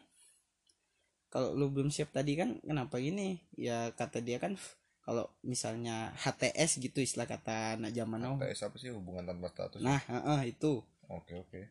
kalau 1.32 1.52
lu 1.52 1.68
belum 1.68 1.92
siap 1.92 2.16
tadi 2.16 2.40
kan 2.40 2.60
kenapa 2.64 2.96
gini? 3.00 3.44
Ya 3.60 3.92
kata 3.92 4.24
dia 4.24 4.40
kan 4.40 4.56
kalau 5.04 5.28
misalnya 5.44 6.16
HTS 6.18 6.80
gitu 6.80 7.04
istilah 7.04 7.28
kata 7.28 7.76
anak 7.76 7.92
zaman 7.92 8.20
now. 8.24 8.36
HTS 8.40 8.72
apa 8.72 8.76
sih? 8.80 8.90
Hubungan 8.96 9.28
tanpa 9.28 9.52
status? 9.52 9.80
Nah, 9.84 10.00
heeh, 10.00 10.56
itu. 10.56 10.80
Oke 11.12 11.36
oke. 11.36 11.62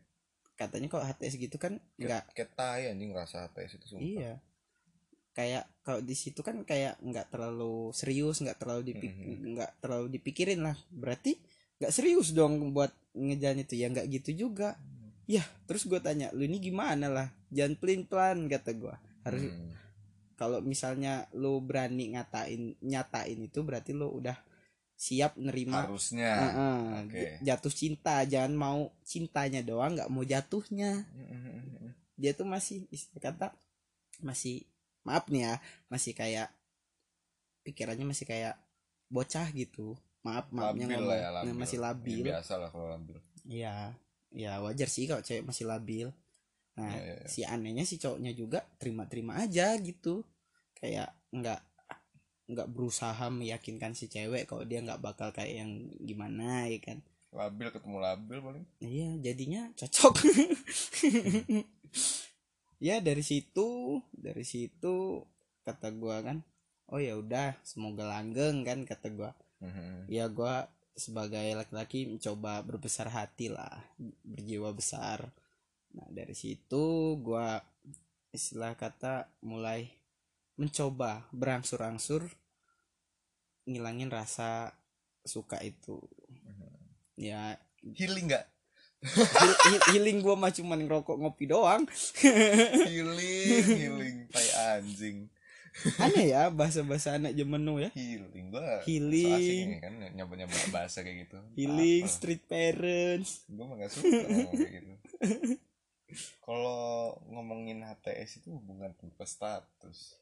Katanya 0.55 0.87
kalau 0.87 1.03
HTS 1.03 1.35
gitu 1.41 1.57
kan 1.57 1.81
nggak 1.97 2.31
kayak 2.31 2.51
tai 2.55 2.87
anjing 2.93 3.11
rasa 3.11 3.49
HTS 3.49 3.81
itu 3.81 3.85
sumpah. 3.89 4.05
Iya. 4.05 4.33
Kayak 5.35 5.67
kalau 5.83 5.99
di 5.99 6.15
situ 6.15 6.39
kan 6.39 6.63
kayak 6.63 6.95
nggak 7.03 7.27
terlalu 7.27 7.91
serius 7.91 8.39
nggak 8.39 8.55
terlalu 8.55 8.95
dipik 8.95 9.11
Mhm. 9.11 9.57
nggak 9.57 9.71
terlalu 9.83 10.07
dipikirin 10.15 10.63
lah. 10.63 10.77
Berarti 10.93 11.35
nggak 11.81 11.91
serius 11.91 12.31
dong 12.31 12.71
buat 12.71 12.93
ngejalan 13.11 13.67
itu. 13.67 13.75
Ya 13.75 13.91
nggak 13.91 14.07
gitu 14.15 14.47
juga 14.47 14.79
ya 15.25 15.41
terus 15.65 15.85
gue 15.85 15.97
tanya 15.97 16.29
lu 16.31 16.43
ini 16.43 16.57
gimana 16.59 17.07
lah? 17.07 17.27
Jangan 17.49 17.75
pelin 17.75 18.03
pelan 18.03 18.45
kata 18.45 18.71
gue 18.73 18.95
harus 19.21 19.41
Hmm. 19.45 19.73
kalau 20.35 20.59
misalnya 20.59 21.25
lu 21.31 21.57
berani 21.59 22.13
ngatain 22.13 22.75
nyatain 22.79 23.39
itu 23.39 23.59
berarti 23.61 23.91
lu 23.91 24.11
udah 24.11 24.35
siap 24.95 25.35
nerima. 25.35 25.83
Harusnya. 25.83 26.31
Heeh, 26.31 26.79
oke. 27.03 27.15
j- 27.15 27.35
jatuh 27.43 27.73
cinta 27.73 28.23
jangan 28.23 28.53
mau 28.53 28.79
cintanya 29.01 29.59
doang 29.59 29.95
nggak 29.95 30.07
mau 30.07 30.23
jatuhnya. 30.23 31.03
Dia 32.19 32.31
tuh 32.31 32.45
masih 32.45 32.87
istilah 32.89 33.19
kata 33.19 33.47
masih 34.23 34.63
maaf 35.03 35.27
nih 35.27 35.43
ya 35.43 35.53
masih 35.87 36.15
kayak 36.15 36.47
pikirannya 37.63 38.05
masih 38.05 38.25
kayak 38.25 38.55
bocah 39.07 39.47
gitu. 39.51 39.97
Maaf 40.21 40.49
maafnya 40.49 40.85
labil 40.87 40.97
ngomong. 40.97 41.09
lah 41.09 41.17
ya 41.17 41.29
labil. 41.31 41.53
Masih 41.53 41.79
labil. 41.79 42.17
Ya, 42.21 42.25
biasa 42.39 42.53
lah 42.57 42.69
kalau 42.69 42.87
labil. 42.89 43.17
Iya, 43.45 43.75
ya 44.35 44.59
wajar 44.59 44.91
sih 44.91 45.07
kalau 45.07 45.23
cewek 45.23 45.47
masih 45.47 45.65
labil. 45.65 46.11
Nah, 46.75 46.91
Iya, 46.91 47.01
iya, 47.01 47.15
iya. 47.23 47.27
si 47.31 47.41
anehnya 47.47 47.87
si 47.87 47.95
cowoknya 47.95 48.35
juga 48.35 48.59
terima-terima 48.75 49.39
aja 49.39 49.71
gitu. 49.79 50.27
Kayak 50.75 51.15
nggak 51.31 51.63
nggak 52.45 52.67
berusaha 52.69 53.25
meyakinkan 53.31 53.97
si 53.97 54.05
cewek 54.05 54.45
kalau 54.45 54.67
dia 54.67 54.83
nggak 54.83 55.01
bakal 55.01 55.31
kayak 55.33 55.63
yang 55.65 55.71
gimana 56.03 56.67
ya 56.67 56.79
kan. 56.83 56.99
labil 57.35 57.67
ketemu 57.67 57.97
labil 57.99 58.37
paling 58.39 58.65
Iya, 58.79 59.09
jadinya 59.19 59.67
cocok. 59.75 60.23
ya 62.87 62.95
dari 63.03 63.23
situ, 63.23 63.99
dari 64.15 64.43
situ 64.47 65.19
kata 65.67 65.91
gua 65.91 66.23
kan, 66.23 66.39
oh 66.87 67.01
ya 67.01 67.19
udah, 67.19 67.59
semoga 67.65 68.07
langgeng 68.07 68.63
kan 68.63 68.87
kata 68.87 69.11
gua. 69.11 69.31
ya 70.07 70.29
gua 70.29 70.69
sebagai 70.95 71.43
laki-laki 71.53 72.07
mencoba 72.07 72.63
berbesar 72.63 73.11
hati 73.11 73.51
lah 73.51 73.83
berjiwa 74.23 74.71
besar. 74.71 75.27
Nah 75.91 76.07
dari 76.09 76.31
situ 76.31 77.15
gua 77.19 77.59
istilah 78.31 78.79
kata 78.79 79.27
mulai 79.43 79.91
mencoba 80.55 81.27
berangsur-angsur 81.35 82.23
ngilangin 83.67 84.07
rasa 84.07 84.71
suka 85.27 85.59
itu. 85.59 85.99
Ya. 87.19 87.59
Healing 87.83 88.31
nggak? 88.31 88.45
Heal- 89.05 89.59
heal- 89.67 89.85
healing 89.93 90.17
gua 90.23 90.33
mah 90.39 90.49
cuman 90.55 90.87
ngerokok 90.87 91.17
ngopi 91.19 91.45
doang. 91.45 91.83
Healing 92.89 93.61
healing 93.67 94.17
tai 94.31 94.49
anjing 94.79 95.29
aneh 95.99 96.31
ya 96.31 96.47
bahasa-bahasa 96.49 97.19
anak 97.19 97.35
zaman 97.35 97.61
now 97.61 97.77
ya. 97.77 97.91
Healing 97.91 98.47
gua 98.53 98.81
Healing. 98.87 99.35
asik 99.35 99.57
nih 99.69 99.79
kan 99.83 99.93
nyoba 100.15 100.33
nyoba 100.39 100.55
bahasa 100.71 101.03
kayak 101.03 101.27
gitu. 101.27 101.37
Healing 101.59 102.05
street 102.07 102.43
parents. 102.47 103.43
Gue 103.51 103.65
mah 103.67 103.75
gak 103.79 103.91
suka 103.91 104.09
kayak 104.55 104.71
gitu. 104.81 104.93
Kalau 106.45 107.15
ngomongin 107.27 107.83
HTS 107.83 108.43
itu 108.43 108.55
hubungan 108.55 108.95
tanpa 108.95 109.27
status. 109.27 110.19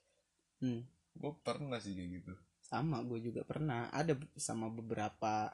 Hmm. 0.64 0.88
gue 1.14 1.34
pernah 1.45 1.78
sih 1.78 1.93
kayak 1.93 2.10
gitu. 2.24 2.34
Sama 2.66 3.06
gue 3.06 3.22
juga 3.22 3.45
pernah. 3.45 3.91
Ada 3.93 4.18
sama 4.34 4.74
beberapa 4.74 5.54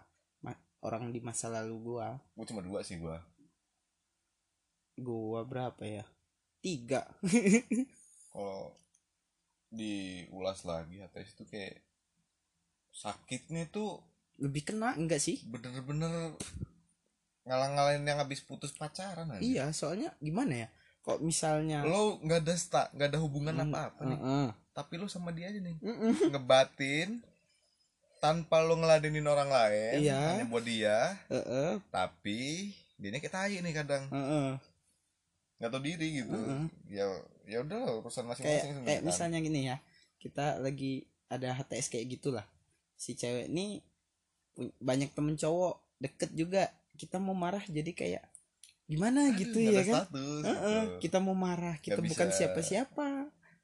orang 0.80 1.12
di 1.12 1.20
masa 1.20 1.52
lalu 1.52 1.76
gua. 1.92 2.16
Gue 2.40 2.48
cuma 2.48 2.64
dua 2.64 2.80
sih 2.88 2.96
gue 2.96 3.20
gua 5.00 5.42
berapa 5.48 5.80
ya? 5.88 6.06
Tiga. 6.60 7.08
Kalau 8.36 8.76
diulas 9.70 10.62
lagi 10.64 10.98
HTS 10.98 11.30
itu 11.34 11.44
kayak 11.46 11.82
sakitnya 12.92 13.70
tuh 13.70 14.02
lebih 14.38 14.66
kena 14.66 14.96
enggak 14.96 15.20
sih? 15.20 15.38
bener-bener 15.46 16.34
ngalang-ngalain 17.44 18.04
yang 18.04 18.20
habis 18.20 18.40
putus 18.40 18.72
pacaran 18.72 19.30
aja. 19.30 19.42
Iya 19.42 19.66
soalnya 19.72 20.14
gimana 20.20 20.66
ya? 20.66 20.68
Kok 21.02 21.20
misalnya 21.20 21.82
lo 21.82 22.20
nggak 22.20 22.40
ada 22.44 22.56
sta 22.56 22.82
nggak 22.94 23.10
ada 23.10 23.20
hubungan 23.20 23.56
Hmm, 23.56 23.66
apa-apa 23.68 24.02
nih. 24.06 24.20
tapi 24.72 24.94
lo 24.96 25.08
sama 25.08 25.32
dia 25.32 25.50
aja 25.50 25.58
nih. 25.58 25.76
Mm-mm. 25.82 26.14
ngebatin 26.32 27.20
tanpa 28.20 28.60
lo 28.60 28.76
ngeladenin 28.76 29.26
orang 29.26 29.48
lain 29.48 30.04
Iya. 30.04 30.18
hanya 30.36 30.46
buat 30.46 30.64
dia. 30.64 31.16
Heeh, 31.28 31.80
tapi 31.90 32.72
dianya 32.96 33.20
kayak 33.20 33.34
tai 33.34 33.56
nih 33.58 33.74
kadang. 33.76 34.04
Heeh. 34.10 34.50
nggak 35.58 35.70
tahu 35.70 35.84
diri 35.84 36.08
gitu. 36.24 36.32
Heeh. 36.32 36.64
ya 36.90 37.06
ya 37.50 37.66
udah 37.66 37.82
urusan 38.00 38.24
kayak 38.24 38.30
masing-masing 38.30 38.62
kayak 38.62 38.78
sebenarnya. 38.78 39.02
misalnya 39.04 39.40
gini 39.42 39.62
ya 39.66 39.78
kita 40.22 40.62
lagi 40.62 41.10
ada 41.30 41.56
HTS 41.56 41.88
kayak 41.90 42.06
gitulah. 42.20 42.46
Si 42.94 43.16
cewek 43.16 43.50
nih 43.50 43.80
pu- 44.54 44.76
banyak 44.78 45.10
temen 45.16 45.34
cowok 45.34 45.82
deket 45.98 46.30
juga. 46.36 46.70
Kita 47.00 47.16
mau 47.18 47.34
marah 47.34 47.64
jadi 47.66 47.90
kayak 47.96 48.24
gimana 48.86 49.30
Aduh, 49.32 49.38
gitu 49.40 49.58
ya 49.64 49.82
kan? 49.86 50.06
status, 50.10 50.44
Heeh, 50.44 50.82
gitu. 50.84 50.98
kita 51.08 51.18
mau 51.22 51.38
marah 51.38 51.78
kita 51.80 52.02
Nggak 52.02 52.10
bukan 52.12 52.30
siapa-siapa. 52.30 53.08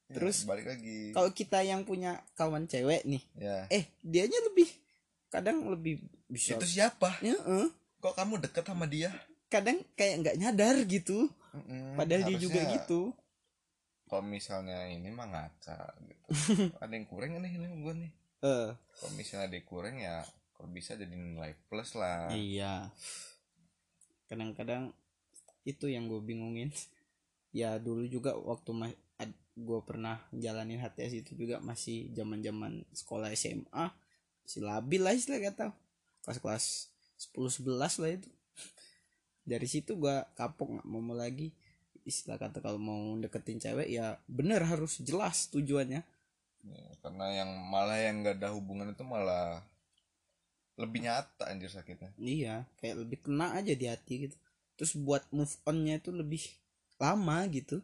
Ya, 0.06 0.14
terus 0.14 0.46
balik 0.46 0.70
lagi. 0.70 1.10
kalau 1.18 1.34
kita 1.34 1.66
yang 1.66 1.82
punya 1.82 2.22
kawan 2.38 2.70
cewek 2.70 3.10
nih 3.10 3.26
ya. 3.42 3.66
eh 3.74 3.90
dianya 4.06 4.38
lebih 4.54 4.70
kadang 5.34 5.66
lebih 5.66 5.98
bisa. 6.30 6.54
Itu 6.56 6.70
siapa? 6.70 7.18
Ya, 7.26 7.34
eh. 7.34 7.68
kok 7.98 8.14
kamu 8.14 8.38
deket 8.38 8.64
sama 8.70 8.86
dia? 8.86 9.10
Kadang 9.50 9.82
kayak 9.98 10.16
nggak 10.22 10.36
nyadar 10.38 10.78
gitu. 10.86 11.26
Mm-mm, 11.58 11.98
padahal 11.98 12.22
dia 12.30 12.38
juga 12.38 12.62
gitu 12.70 13.16
kalau 14.16 14.32
misalnya 14.32 14.88
ini 14.88 15.12
mah 15.12 15.28
ngaca 15.28 15.92
gitu. 16.08 16.28
Ada 16.80 16.94
yang 16.96 17.04
kurang 17.04 17.36
nih 17.44 17.52
ini 17.52 17.68
gue 17.84 17.94
nih. 18.00 18.12
Eh. 18.48 18.72
Kalau 18.72 19.12
misalnya 19.20 19.52
ada 19.52 19.56
yang 19.60 19.68
kurang 19.68 19.96
ya 20.00 20.24
kalau 20.56 20.72
bisa 20.72 20.96
jadi 20.96 21.12
nilai 21.12 21.52
plus 21.68 22.00
lah. 22.00 22.32
Iya. 22.32 22.96
Kadang-kadang 24.32 24.96
itu 25.68 25.92
yang 25.92 26.08
gue 26.08 26.24
bingungin. 26.24 26.72
Ya 27.56 27.80
dulu 27.80 28.04
juga 28.04 28.36
waktu 28.36 28.72
ma- 28.76 29.00
ad- 29.16 29.40
gue 29.56 29.80
pernah 29.88 30.20
jalanin 30.36 30.76
HTS 30.76 31.24
itu 31.24 31.32
juga 31.40 31.64
masih 31.64 32.12
zaman 32.12 32.44
zaman 32.44 32.84
sekolah 32.92 33.32
SMA 33.32 33.96
masih 34.44 34.60
labil 34.60 35.00
lah 35.00 35.16
istilah 35.16 35.40
kata. 35.40 35.72
Kelas-kelas 36.28 36.92
10 37.32 37.64
11 37.64 38.04
lah 38.04 38.12
itu. 38.12 38.28
Dari 39.56 39.68
situ 39.72 39.96
gue 39.96 40.16
kapok 40.36 40.68
nggak 40.68 40.88
mau 40.88 41.16
lagi 41.16 41.56
istilah 42.06 42.38
kata 42.38 42.62
kalau 42.62 42.78
mau 42.78 43.18
deketin 43.18 43.58
cewek 43.58 43.90
ya 43.90 44.22
bener 44.30 44.62
harus 44.62 45.02
jelas 45.02 45.50
tujuannya. 45.50 46.06
Ya, 46.66 46.88
karena 47.02 47.26
yang 47.44 47.50
malah 47.70 47.98
yang 47.98 48.26
gak 48.26 48.42
ada 48.42 48.54
hubungan 48.54 48.94
itu 48.94 49.02
malah 49.06 49.62
lebih 50.78 51.10
nyata 51.10 51.50
anjir 51.50 51.74
sakitnya. 51.74 52.14
Iya 52.16 52.70
kayak 52.78 52.96
lebih 53.06 53.18
kena 53.26 53.58
aja 53.58 53.74
di 53.74 53.86
hati 53.90 54.30
gitu. 54.30 54.38
Terus 54.78 54.94
buat 55.02 55.26
move 55.34 55.52
onnya 55.66 55.98
itu 55.98 56.14
lebih 56.14 56.46
lama 57.02 57.42
gitu. 57.50 57.82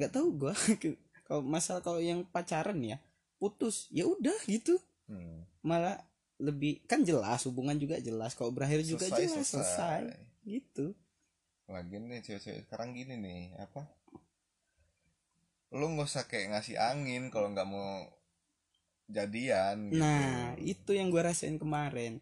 Nggak 0.00 0.12
tahu 0.16 0.28
gua. 0.32 0.54
Kalau 1.26 1.42
masalah 1.42 1.82
kalau 1.82 1.98
yang 1.98 2.22
pacaran 2.22 2.78
ya 2.78 3.02
putus 3.36 3.90
ya 3.92 4.08
udah 4.08 4.36
gitu. 4.48 4.80
Hmm. 5.06 5.46
malah 5.62 6.02
lebih 6.42 6.82
kan 6.86 7.02
jelas 7.02 7.46
hubungan 7.46 7.74
juga 7.78 7.98
jelas. 7.98 8.34
Kalau 8.38 8.54
berakhir 8.54 8.86
juga 8.86 9.10
jelas 9.10 9.46
selesai. 9.46 10.14
gitu 10.46 10.94
Lagian 11.66 12.06
nih 12.06 12.22
cewek-cewek 12.22 12.66
sekarang 12.66 12.94
gini 12.94 13.18
nih 13.18 13.42
apa? 13.58 13.82
Lu 15.74 15.90
nggak 15.92 16.06
usah 16.06 16.24
kayak 16.30 16.54
ngasih 16.54 16.78
angin 16.78 17.28
kalau 17.34 17.50
nggak 17.50 17.66
mau 17.66 18.06
jadian. 19.06 19.90
Gitu. 19.90 20.02
nah 20.02 20.54
itu 20.58 20.90
yang 20.98 21.14
gua 21.14 21.30
rasain 21.30 21.58
kemarin 21.62 22.18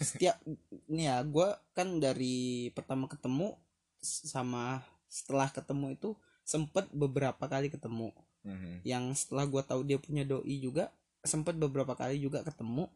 setiap 0.00 0.40
nih 0.88 1.12
ya 1.12 1.20
gua 1.28 1.60
kan 1.76 2.00
dari 2.00 2.70
pertama 2.72 3.04
ketemu 3.04 3.52
sama 4.00 4.80
setelah 5.12 5.52
ketemu 5.52 5.92
itu 5.92 6.10
sempet 6.42 6.88
beberapa 6.94 7.44
kali 7.46 7.68
ketemu 7.68 8.10
Mhm. 8.42 8.82
yang 8.82 9.04
setelah 9.14 9.44
gua 9.46 9.62
tahu 9.62 9.84
dia 9.84 10.00
punya 10.00 10.24
doi 10.24 10.56
juga 10.58 10.88
sempet 11.22 11.54
beberapa 11.60 11.92
kali 11.94 12.18
juga 12.18 12.40
ketemu 12.42 12.88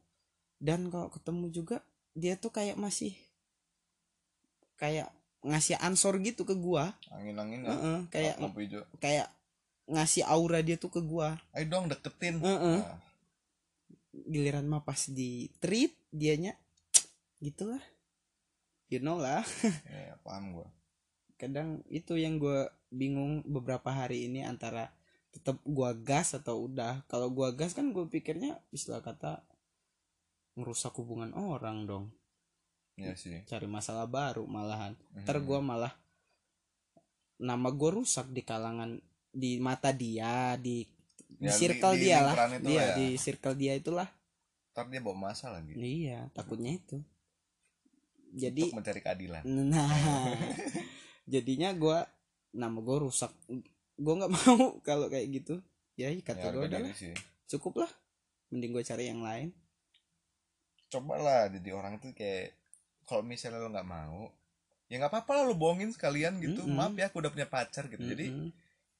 dan 0.58 0.88
kalau 0.88 1.12
ketemu 1.12 1.44
juga 1.52 1.76
dia 2.16 2.34
tuh 2.40 2.50
kayak 2.50 2.80
masih 2.80 3.12
kayak 4.80 5.12
ngasih 5.44 5.76
ansor 5.78 6.16
gitu 6.24 6.42
ke 6.46 6.54
gua 6.56 6.94
Angin-angin 7.12 7.64
ya. 7.64 7.70
Heeh, 7.72 7.98
kayak 8.12 8.34
lampu 8.40 8.64
hijau. 8.64 8.82
kayak 8.98 9.28
ngasih 9.86 10.26
aura 10.26 10.60
dia 10.64 10.74
tuh 10.80 10.90
ke 10.90 11.00
gua 11.04 11.38
Ayo 11.54 11.70
dong 11.70 11.86
deketin. 11.86 12.42
Heeh. 12.42 12.78
Nah, 12.82 12.98
giliran 14.26 14.66
mah 14.66 14.82
pas 14.82 14.98
di 15.12 15.52
treat 15.60 15.92
dianya 16.08 16.56
gitulah 17.44 17.82
you 18.88 18.98
know 19.02 19.18
lah 19.20 19.44
ya, 19.92 20.16
paham 20.24 20.56
gua. 20.56 20.68
kadang 21.36 21.84
itu 21.92 22.16
yang 22.16 22.40
gua 22.40 22.72
bingung 22.88 23.44
beberapa 23.44 23.92
hari 23.92 24.24
ini 24.30 24.40
antara 24.46 24.88
tetap 25.36 25.60
gua 25.68 25.92
gas 25.92 26.32
atau 26.32 26.64
udah 26.64 27.04
kalau 27.12 27.28
gua 27.28 27.52
gas 27.52 27.76
kan 27.76 27.92
gue 27.92 28.08
pikirnya 28.08 28.56
istilah 28.72 29.04
kata 29.04 29.44
ngerusak 30.56 30.96
hubungan 30.96 31.36
orang 31.36 31.84
dong 31.84 32.04
Iya 32.96 33.12
sih. 33.12 33.44
cari 33.44 33.66
masalah 33.66 34.04
baru 34.04 34.44
malahan 34.44 34.96
ntar 35.18 35.36
Mhm. 35.36 35.44
gua 35.44 35.60
malah 35.60 35.92
nama 37.36 37.68
gue 37.68 37.90
rusak 37.94 38.24
di 38.26 38.40
kalangan 38.40 38.96
di 39.28 39.60
mata 39.60 39.92
dia 39.92 40.56
di 40.56 40.80
di 41.28 41.44
Ya, 41.44 41.52
di- 41.52 41.58
circle 41.58 41.92
di 41.92 42.00
dia 42.02 42.18
lah 42.22 42.34
itu 42.48 42.64
dia 42.64 42.72
lah 42.74 42.86
ya. 42.86 42.94
di 42.96 43.06
circle 43.14 43.52
dia 43.54 43.72
itulah 43.74 44.08
Ntar 44.72 44.88
dia 44.88 45.00
bawa 45.00 45.16
masalah 45.26 45.60
lagi. 45.60 45.76
iya 45.76 46.24
takutnya 46.30 46.72
itu 46.74 46.96
jadi 48.32 48.62
Untuk 48.66 48.80
mencari 48.80 49.00
keadilan. 49.00 49.42
nah 49.68 49.92
jadinya 51.26 51.72
gua 51.72 52.08
nama 52.50 52.78
gue 52.78 52.96
rusak 52.98 53.32
gue 53.94 54.14
nggak 54.14 54.32
mau 54.34 54.80
kalau 54.80 55.08
kayak 55.08 55.28
gitu 55.34 55.60
ya 55.94 56.08
ikat 56.10 56.32
ya, 56.34 56.48
gue 56.48 56.64
udah 56.64 56.80
cukup 57.46 57.84
lah 57.84 57.90
mending 58.48 58.72
gue 58.72 58.80
cari 58.82 59.04
yang 59.06 59.20
lain 59.20 59.52
cobalah 60.86 61.50
jadi 61.50 61.68
orang 61.70 61.98
tuh 61.98 62.12
kayak 62.12 62.56
kalau 63.06 63.22
misalnya 63.22 63.58
lo 63.58 63.70
nggak 63.70 63.86
mau 63.86 64.28
ya 64.86 64.98
nggak 64.98 65.08
apa-apa 65.08 65.32
lah 65.32 65.44
lo 65.44 65.54
bohongin 65.54 65.90
sekalian 65.90 66.38
gitu. 66.38 66.60
Mm-mm. 66.60 66.74
maaf 66.74 66.92
ya 66.92 67.06
aku 67.06 67.18
udah 67.18 67.30
punya 67.30 67.46
pacar 67.46 67.86
gitu. 67.86 68.02
Jadi 68.04 68.26
Mm-mm. 68.28 68.50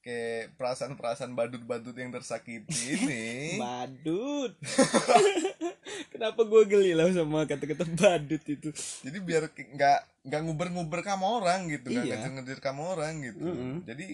kayak 0.01 0.55
perasaan-perasaan 0.55 1.31
badut-badut 1.33 1.95
yang 1.95 2.11
tersakiti 2.11 2.75
ini. 2.97 3.55
Badut. 3.57 4.55
Kenapa 6.13 6.41
gue 6.43 6.63
geli 6.65 6.93
lah 6.93 7.07
sama 7.11 7.45
kata-kata 7.45 7.85
badut 7.89 8.43
itu? 8.43 8.71
Jadi 9.03 9.19
biar 9.21 9.47
nggak 9.51 9.99
nggak 10.25 10.41
nguber-nguber 10.43 11.01
kamu 11.03 11.27
orang 11.41 11.67
gitu 11.69 11.87
nggak 11.89 12.03
Iya. 12.03 12.15
ngejar-ngejar 12.17 12.59
kamu 12.61 12.83
orang 12.89 13.13
gitu. 13.23 13.45
Mm-mm. 13.45 13.75
jadi 13.85 14.07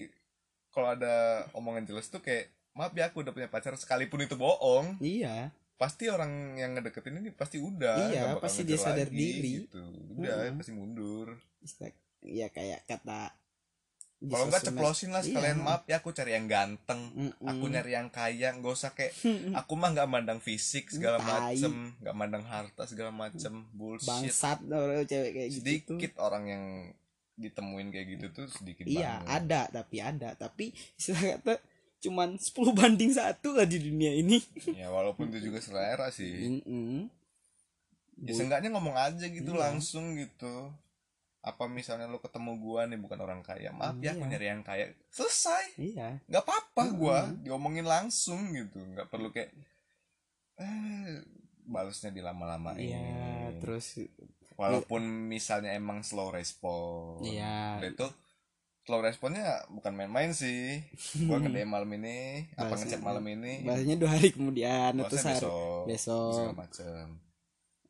kalau 0.69 0.89
ada 0.91 1.15
omongan 1.53 1.85
jelas 1.85 2.05
tuh 2.07 2.17
kayak 2.17 2.49
maaf 2.73 2.89
ya 2.91 3.05
aku 3.07 3.21
udah 3.21 3.29
punya 3.29 3.45
pacar. 3.45 3.73
Sekalipun 3.75 4.21
itu 4.21 4.33
bohong. 4.33 4.97
Iya 4.99 5.49
pasti 5.75 6.07
orang 6.07 6.31
yang 6.53 6.73
ngedeketin 6.73 7.17
ini 7.17 7.29
pasti 7.29 7.57
udah 7.57 7.97
Iya, 8.05 8.23
pasti 8.37 8.63
dia 8.63 8.77
sadar 8.77 9.05
lagi, 9.05 9.13
diri. 9.13 9.51
gitu. 9.61 9.81
udah 10.15 10.47
Mm-mm. 10.47 10.57
pasti 10.57 10.71
mundur 10.71 11.27
Istilah- 11.59 11.97
ya 12.21 12.47
kayak 12.47 12.85
kata 12.85 13.35
kalau 14.23 14.47
nggak 14.47 14.63
ceplosin 14.63 15.11
lah 15.11 15.19
sekalian 15.19 15.59
Iya. 15.59 15.65
maaf 15.65 15.83
ya 15.83 15.99
aku 15.99 16.09
cari 16.09 16.31
yang 16.31 16.47
ganteng 16.47 17.11
Mm-mm. 17.11 17.43
aku 17.43 17.65
nyari 17.67 17.91
yang 17.91 18.07
kaya 18.07 18.53
nggak 18.53 18.71
usah 18.71 18.91
kayak 18.91 19.11
aku 19.59 19.73
mah 19.73 19.91
nggak 19.91 20.07
mandang 20.07 20.39
fisik 20.39 20.87
segala 20.87 21.19
macem 21.19 21.91
nggak 21.99 22.15
mandang 22.15 22.45
harta 22.45 22.83
segala 22.85 23.11
macem 23.11 23.67
bullshit 23.71 24.07
bangsat 24.07 24.63
orang 24.63 25.03
cewek 25.03 25.31
kayak 25.33 25.49
gitu 25.51 25.59
sedikit 25.59 26.13
orang 26.17 26.43
yang 26.45 26.63
ditemuin 27.35 27.89
kayak 27.89 28.07
gitu 28.13 28.25
tuh 28.31 28.47
sedikit 28.47 28.85
iya 28.85 29.19
banget 29.19 29.35
ada 29.43 29.61
tapi 29.73 29.97
ada 29.99 30.29
tapi 30.33 30.65
istilah 30.97 31.19
kata 31.35 31.53
cuman 32.03 32.35
10 32.43 32.51
banding 32.75 33.11
satu 33.11 33.55
lah 33.55 33.63
di 33.63 33.79
dunia 33.79 34.11
ini 34.11 34.37
ya 34.75 34.91
walaupun 34.91 35.31
itu 35.31 35.47
juga 35.47 35.59
selera 35.59 36.11
sih 36.11 36.59
Mm-mm. 36.59 37.07
ya 38.21 38.31
Bu- 38.31 38.37
seenggaknya 38.37 38.69
ngomong 38.69 38.93
aja 38.93 39.25
gitu 39.25 39.51
Iya. 39.51 39.71
langsung 39.71 40.13
gitu 40.13 40.69
apa 41.39 41.67
misalnya 41.67 42.07
lo 42.07 42.19
ketemu 42.19 42.55
gua 42.55 42.85
nih 42.85 42.95
bukan 42.95 43.19
orang 43.19 43.41
kaya 43.41 43.71
maaf 43.71 43.99
ya 43.99 44.11
aku 44.11 44.23
Iya. 44.23 44.29
nyari 44.29 44.47
yang 44.47 44.61
kaya 44.61 44.85
selesai 45.09 45.75
iya 45.75 46.19
nggak 46.25 46.39
apa-apa 46.41 46.83
gua 46.93 47.17
Mm-mm. 47.25 47.43
diomongin 47.43 47.83
langsung 47.83 48.51
gitu 48.51 48.79
nggak 48.79 49.07
perlu 49.07 49.27
kayak 49.29 49.51
eh 50.55 51.19
balesnya 51.63 52.11
dilama-lamain 52.11 52.79
iya 52.79 53.07
terus 53.57 53.99
walaupun 54.53 55.01
misalnya 55.27 55.73
emang 55.73 55.99
slow 56.01 56.29
respon 56.29 57.23
Iya. 57.23 57.81
Itu 57.81 58.07
slow 58.83 58.99
responnya 58.99 59.63
bukan 59.71 59.95
main-main 59.95 60.35
sih. 60.35 60.83
Gua 61.23 61.39
nge 61.39 61.63
malam 61.63 61.87
ini 61.95 62.47
apa 62.59 62.75
ngechat 62.75 62.99
malam 62.99 63.23
ini? 63.31 63.63
bahasanya 63.63 63.95
dua 63.95 64.11
hari 64.11 64.29
kemudian 64.35 64.91
atau 64.99 65.15
sehari 65.15 65.39
besok 65.39 65.87
besok. 65.87 66.51
macem. 66.51 67.05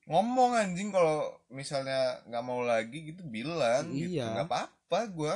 Ngomong 0.05 0.51
anjing 0.53 0.93
kalau 0.93 1.33
misalnya 1.49 2.21
nggak 2.29 2.43
mau 2.45 2.61
lagi 2.61 3.09
gitu 3.09 3.25
bilang 3.25 3.89
gitu. 3.89 4.21
Iya. 4.21 4.37
nggak 4.37 4.47
apa-apa 4.49 4.99
gua. 5.09 5.35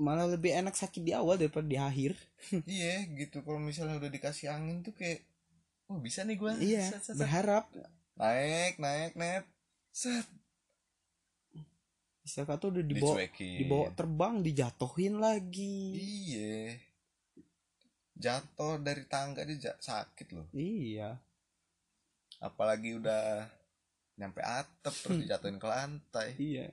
Malah 0.00 0.30
lebih 0.32 0.54
enak 0.56 0.72
sakit 0.78 1.02
di 1.04 1.12
awal 1.12 1.36
daripada 1.36 1.66
di 1.66 1.76
akhir. 1.76 2.14
Iya 2.64 3.04
gitu. 3.18 3.42
Kalau 3.42 3.58
misalnya 3.60 3.98
udah 3.98 4.08
dikasih 4.08 4.54
angin 4.54 4.86
tuh 4.86 4.94
kayak 4.94 5.26
oh 5.90 5.98
bisa 5.98 6.22
nih 6.22 6.38
gua. 6.38 6.54
Iya 6.56 6.86
Set, 6.94 7.02
set, 7.02 7.18
set. 7.18 7.26
berharap. 7.26 7.66
Naik 8.16 8.78
naik 8.78 9.18
net. 9.18 9.44
Set 9.90 10.24
istilah 12.20 12.46
kata 12.46 12.68
udah 12.68 12.84
dibawa 12.84 13.16
dicuekin. 13.16 13.58
dibawa 13.64 13.86
terbang 13.96 14.34
dijatuhin 14.44 15.14
lagi. 15.16 15.80
Iya. 15.96 16.76
Jatuh 18.20 18.76
dari 18.84 19.04
tangga 19.08 19.42
ja- 19.56 19.80
sakit 19.80 20.28
loh. 20.36 20.46
Iya. 20.52 21.16
Apalagi 22.40 23.00
udah 23.00 23.48
nyampe 24.20 24.44
atap 24.44 24.92
terus 24.92 25.16
dijatuhin 25.24 25.56
ke 25.56 25.66
lantai. 25.68 26.28
Iya. 26.36 26.68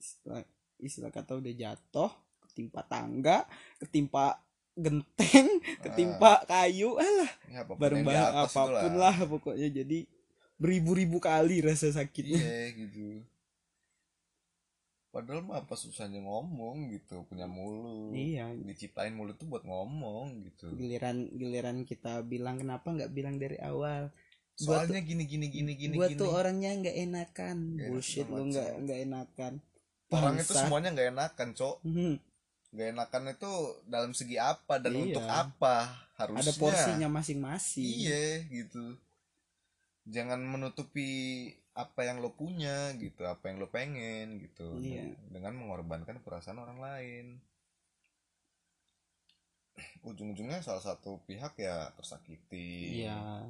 Istilah, 0.00 0.42
istilah 0.82 1.10
kata 1.14 1.38
udah 1.38 1.52
jatuh 1.54 2.10
ketimpa 2.50 2.82
tangga 2.90 3.46
ketimpa 3.78 4.42
genteng 4.74 5.62
ketimpa 5.86 6.42
kayu 6.50 6.98
alah. 6.98 7.30
Ya, 7.46 7.62
apa 7.62 7.72
pun 7.78 7.78
bareng 7.78 8.02
apa 8.02 8.48
pun 8.50 8.74
itulah. 8.74 9.14
lah 9.14 9.16
pokoknya. 9.22 9.68
Jadi 9.70 10.02
beribu-ribu 10.58 11.22
kali 11.22 11.62
rasa 11.62 11.94
sakitnya. 11.94 12.42
Iya 12.42 12.66
gitu 12.74 13.22
padahal 15.10 15.42
mah 15.42 15.66
apa 15.66 15.74
susahnya 15.74 16.22
ngomong 16.22 16.94
gitu 16.94 17.26
punya 17.26 17.50
mulut. 17.50 18.14
Iya. 18.14 18.54
Diciptain 18.54 19.10
mulut 19.14 19.34
tuh 19.36 19.50
buat 19.50 19.66
ngomong 19.66 20.46
gitu. 20.46 20.70
Giliran 20.78 21.26
giliran 21.34 21.82
kita 21.82 22.22
bilang 22.22 22.62
kenapa 22.62 22.94
nggak 22.94 23.10
bilang 23.10 23.36
dari 23.42 23.58
awal? 23.58 24.14
Gua 24.60 24.86
soalnya 24.86 25.02
gini 25.02 25.26
gini 25.26 25.50
gini 25.50 25.72
gini 25.74 25.94
gua 25.98 26.08
gini. 26.08 26.20
tuh 26.20 26.30
orangnya 26.30 26.70
nggak 26.78 26.96
enakan. 27.10 27.56
Nggak 27.74 27.88
bullshit 27.90 28.26
lu 28.30 28.42
nggak 28.54 28.70
nggak 28.86 28.98
enakan. 29.10 29.52
Orang 30.10 30.34
itu 30.38 30.52
semuanya 30.54 30.88
nggak 30.94 31.08
enakan 31.14 31.48
cok. 31.54 31.76
Hmm, 31.86 32.14
nggak 32.70 32.88
enakan 32.94 33.22
itu 33.34 33.52
dalam 33.90 34.10
segi 34.14 34.36
apa 34.38 34.74
dan 34.78 34.94
Iya. 34.94 35.02
untuk 35.10 35.26
apa 35.26 35.74
harusnya? 36.18 36.50
Ada 36.50 36.52
porsinya 36.54 37.08
masing-masing. 37.10 37.86
Iya 38.06 38.46
gitu. 38.46 38.94
Jangan 40.06 40.38
menutupi 40.42 41.08
apa 41.70 42.00
yang 42.02 42.18
lo 42.18 42.34
punya 42.34 42.90
gitu 42.98 43.22
apa 43.24 43.46
yang 43.46 43.62
lo 43.62 43.70
pengen 43.70 44.42
gitu 44.42 44.76
Iya. 44.82 45.14
dengan 45.30 45.54
mengorbankan 45.54 46.18
perasaan 46.20 46.58
orang 46.58 46.78
lain 46.82 47.26
ujung-ujungnya 50.08 50.60
salah 50.60 50.82
satu 50.82 51.22
pihak 51.24 51.56
ya 51.56 51.94
tersakiti 51.94 53.04
Iya. 53.06 53.46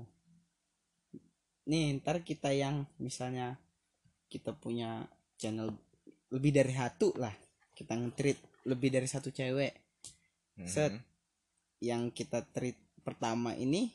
Nih, 1.70 2.02
ntar 2.02 2.26
kita 2.26 2.50
yang 2.50 2.82
misalnya 2.98 3.54
kita 4.26 4.50
punya 4.52 5.06
channel 5.38 5.70
lebih 6.34 6.50
dari 6.50 6.74
satu 6.74 7.14
lah. 7.14 7.30
Kita 7.70 7.94
nge-treat 7.94 8.38
lebih 8.66 8.90
dari 8.90 9.06
satu 9.06 9.30
cewek. 9.30 9.72
Mhm. 10.58 10.66
set. 10.66 10.92
Yang 11.78 12.10
kita 12.12 12.42
treat 12.50 12.74
pertama 13.00 13.54
ini 13.54 13.86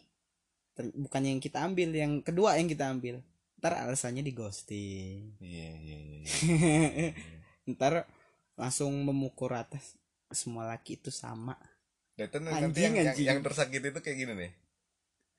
ter- 0.71 0.93
bukan 0.95 1.21
yang 1.21 1.39
kita 1.43 1.61
ambil, 1.61 1.91
yang 1.91 2.23
kedua 2.23 2.55
yang 2.55 2.65
kita 2.65 2.87
ambil. 2.87 3.19
Ntar 3.65 3.81
alasannya 3.81 4.21
di 4.21 4.29
ghosting. 4.29 5.41
iya 5.41 5.69
iya 5.73 5.97
iya, 5.97 6.17
iya. 6.21 7.11
ntar 7.73 8.05
langsung 8.53 8.93
memukul 8.93 9.49
rata 9.51 9.81
semua 10.29 10.69
laki 10.69 10.95
itu 10.95 11.09
sama. 11.09 11.57
Anjing, 12.13 12.45
nanti 12.45 12.79
yang, 12.79 12.93
yang, 12.93 13.07
anjing. 13.09 13.25
yang 13.25 13.41
tersakiti 13.41 13.89
itu 13.89 13.99
kayak 13.99 14.17
gini 14.17 14.33
nih 14.35 14.51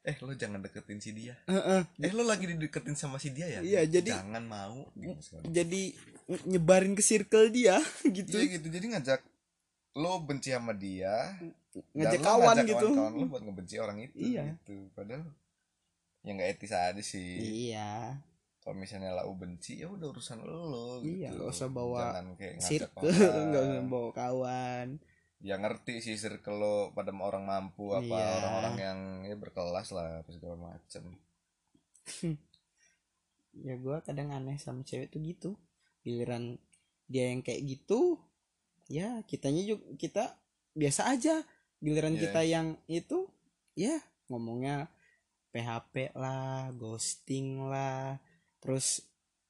eh 0.02 0.14
lo 0.20 0.30
jangan 0.32 0.58
deketin 0.60 0.98
si 0.98 1.10
dia 1.10 1.34
Heeh. 1.46 1.82
eh 1.98 2.12
lo 2.12 2.22
lagi 2.22 2.46
dideketin 2.46 2.94
sama 2.94 3.16
si 3.16 3.30
dia 3.30 3.46
ya 3.48 3.58
Iya, 3.58 3.80
jadi- 3.88 4.12
jangan 4.12 4.42
mau 4.44 4.86
gitu. 4.94 5.42
Jadi 5.44 5.82
nye- 6.26 6.44
nyebarin 6.48 6.92
ke 6.92 7.02
circle 7.02 7.48
dia 7.48 7.78
gitu. 8.06 8.30
Iya 8.32 8.54
gitu 8.54 8.66
jadi 8.68 8.86
ngajak 8.88 9.20
lo 9.96 10.18
benci 10.20 10.50
sama 10.50 10.74
dia 10.74 11.34
Ngajak 11.90 12.20
kawan 12.20 12.54
ngajak 12.54 12.66
gitu. 12.68 12.86
kawan-kawan 12.86 13.12
lo 13.16 13.24
buat 13.26 13.42
ngebenci 13.42 13.74
orang 13.78 13.98
itu 14.00 14.14
Iya. 14.16 14.42
gitu 14.54 14.90
padahal 14.92 15.26
ya 16.26 16.34
nggak 16.34 16.50
etis 16.58 16.74
aja 16.74 16.98
sih. 16.98 17.70
Iya. 17.70 18.18
kalau 18.58 18.82
misalnya 18.82 19.14
lau 19.14 19.30
benci 19.38 19.78
ya 19.78 19.86
udah 19.86 20.10
urusan 20.10 20.42
lo 20.42 20.98
gitu. 20.98 21.22
Iya, 21.22 21.30
nggak 21.30 21.54
usah 21.54 21.70
bawa 21.70 21.98
jangan 22.02 22.26
kayak 22.34 22.54
ngajak 22.58 22.90
orang 22.98 23.46
usah 23.70 23.84
bawa 23.86 24.10
kawan. 24.10 24.88
Ya 25.38 25.54
ngerti 25.54 25.94
sih 26.02 26.18
circle 26.18 26.58
lo 26.58 26.76
pada 26.90 27.14
orang 27.14 27.46
mampu 27.46 27.94
apa 27.94 28.02
Iya. 28.10 28.26
orang-orang 28.42 28.76
yang 28.82 28.98
ya 29.22 29.36
berkelas 29.38 29.94
lah 29.94 30.18
apa 30.18 30.30
segala 30.34 30.58
macem. 30.58 31.14
Ya 33.56 33.72
gue 33.80 33.96
kadang 34.04 34.34
aneh 34.36 34.60
sama 34.60 34.84
cewek 34.84 35.08
tuh 35.08 35.20
gitu. 35.24 35.50
Giliran 36.04 36.60
dia 37.08 37.30
yang 37.32 37.40
kayak 37.40 37.62
gitu 37.64 38.18
ya 38.86 39.22
kitanya 39.24 39.62
juga 39.62 39.84
kita 39.96 40.24
biasa 40.74 41.08
aja. 41.08 41.40
Giliran 41.80 42.18
Iya. 42.18 42.22
kita 42.28 42.40
yang 42.44 42.66
itu 42.84 43.30
ya 43.72 43.96
ngomongnya 44.28 44.90
PHP 45.56 46.12
lah 46.12 46.68
ghosting 46.76 47.64
lah 47.64 48.20
terus 48.60 49.00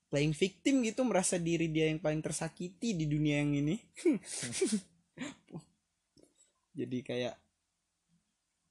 playing 0.07 0.31
victim 0.31 0.87
gitu 0.87 1.03
merasa 1.03 1.35
diri 1.35 1.67
dia 1.67 1.91
yang 1.91 1.99
paling 1.99 2.23
tersakiti 2.23 2.95
di 2.95 3.11
dunia 3.11 3.43
yang 3.43 3.59
ini. 3.59 3.75
Jadi 6.79 7.03
kayak 7.03 7.35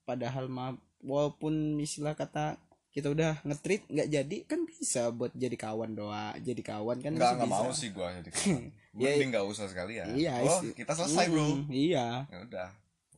padahal 0.06 0.46
mah 0.48 0.78
walaupun 1.02 1.82
istilah 1.82 2.14
kata 2.14 2.62
kita 2.94 3.12
udah 3.12 3.42
ngetrit 3.44 3.84
nggak 3.92 4.08
jadi 4.08 4.38
kan 4.48 4.64
bisa 4.64 5.12
buat 5.12 5.34
jadi 5.36 5.58
kawan 5.60 5.98
doa 5.98 6.32
jadi 6.40 6.62
kawan 6.62 7.04
kan 7.04 7.12
nggak 7.12 7.34
nggak 7.42 7.52
mau 7.52 7.68
sih 7.76 7.92
gua 7.92 8.14
jadi 8.22 8.32
kawan. 8.32 8.64
Ya, 8.96 9.12
mending 9.12 9.36
nggak 9.36 9.48
usah 9.52 9.68
sekalian 9.68 10.16
iya 10.16 10.40
oh 10.40 10.64
isi- 10.64 10.72
kita 10.72 10.96
selesai 10.96 11.28
bro. 11.28 11.44
Mm, 11.44 11.68
iya. 11.68 12.24
Ya 12.32 12.38
udah 12.48 12.70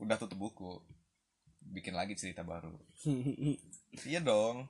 udah 0.01 0.17
tutup 0.17 0.41
buku. 0.41 0.81
Bikin 1.61 1.93
lagi 1.93 2.17
cerita 2.17 2.41
baru 2.41 2.73
iya 4.05 4.21
dong. 4.21 4.69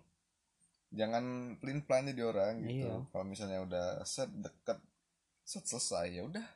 Jangan 0.95 1.57
pelin 1.59 1.83
pelan 1.83 2.07
jadi 2.07 2.23
orang 2.23 2.63
gitu. 2.63 2.87
Iya. 2.87 3.03
kalau 3.11 3.25
misalnya 3.27 3.59
udah 3.65 3.87
set 4.07 4.31
deket 4.31 4.79
set 5.43 5.67
selesai 5.67 6.07
ya 6.15 6.23
udah. 6.23 6.47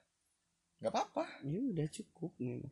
Nggak 0.80 0.92
apa 0.96 1.02
apa 1.04 1.26
ya 1.44 1.60
udah 1.60 1.88
cukup 1.92 2.32
nih 2.40 2.72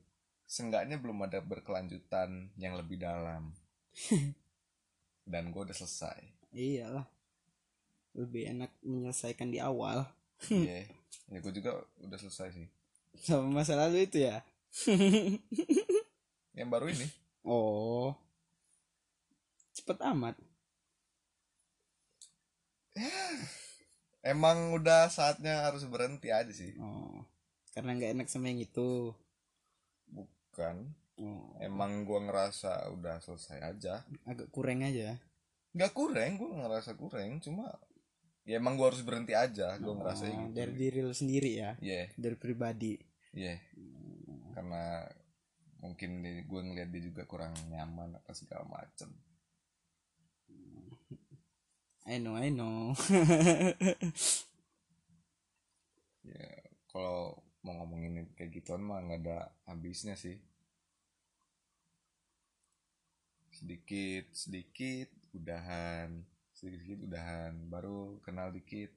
seenggaknya 0.49 0.97
belum 0.97 1.29
ada 1.29 1.45
berkelanjutan 1.45 2.49
yang 2.57 2.73
lebih 2.73 2.97
dalam. 2.97 3.53
Dan 5.31 5.53
gue 5.53 5.61
udah 5.61 5.77
selesai. 5.77 6.25
Iyalah. 6.49 7.05
Lebih 8.17 8.57
enak 8.57 8.73
menyelesaikan 8.81 9.53
di 9.53 9.61
awal. 9.61 10.09
Iya, 10.49 10.89
ya 11.31 11.37
gue 11.37 11.53
juga 11.53 11.85
udah 12.01 12.17
selesai 12.17 12.49
sih. 12.57 12.67
Sama 13.13 13.61
masa 13.61 13.77
lalu 13.77 14.09
itu 14.09 14.25
ya? 14.25 14.41
Yang 16.57 16.69
baru 16.73 16.85
ini. 16.89 17.05
Oh 17.45 18.17
cepet 19.89 20.05
amat. 20.13 20.37
Emang 24.21 24.77
udah 24.77 25.09
saatnya 25.09 25.65
harus 25.65 25.81
berhenti 25.89 26.29
aja 26.29 26.53
sih. 26.53 26.77
Oh 26.77 27.25
karena 27.73 27.95
nggak 27.95 28.11
enak 28.19 28.27
sama 28.27 28.49
yang 28.51 28.59
itu. 28.59 29.13
Bukan. 30.09 30.75
Oh, 31.19 31.55
emang 31.63 32.03
gue 32.03 32.19
ngerasa 32.27 32.91
udah 32.95 33.23
selesai 33.23 33.59
aja. 33.63 34.03
Agak 34.27 34.51
kurang 34.51 34.83
aja. 34.83 35.15
Nggak 35.71 35.95
kurang 35.95 36.35
gue 36.35 36.49
ngerasa 36.59 36.99
kurang. 36.99 37.39
Cuma 37.39 37.71
ya 38.43 38.59
emang 38.59 38.75
gue 38.75 38.83
harus 38.83 38.99
berhenti 38.99 39.31
aja. 39.31 39.79
Ngerasa 39.79 40.27
Oh, 40.27 40.51
gitu. 40.51 40.59
dari 40.59 40.73
diri 40.75 40.99
lu 40.99 41.15
sendiri 41.15 41.51
ya? 41.55 41.71
Iya. 41.79 42.11
Dari 42.19 42.35
pribadi? 42.35 42.99
Iya. 43.31 43.55
Karena 44.55 45.07
mungkin 45.79 46.19
gue 46.43 46.61
ngeliat 46.63 46.89
dia 46.91 47.03
juga 47.03 47.23
kurang 47.23 47.55
nyaman 47.71 48.19
atau 48.19 48.35
segala 48.35 48.67
macem 48.67 49.07
I 52.09 52.17
know 52.17 52.33
I 52.33 52.49
know. 52.49 52.97
Ya 56.29 56.45
kalau 56.91 57.41
mau 57.65 57.73
ngomongin 57.81 58.29
kayak 58.37 58.53
gituan 58.53 58.85
mah 58.85 59.01
nggak 59.01 59.21
ada 59.25 59.49
habisnya 59.65 60.13
sih. 60.13 60.37
Sedikit 63.49 64.29
sedikit 64.33 65.09
udahan 65.33 66.21
sedikit 66.53 66.81
sedikit 66.81 66.99
udahan. 67.07 67.53
Baru 67.69 68.17
kenal 68.25 68.53
dikit. 68.53 68.93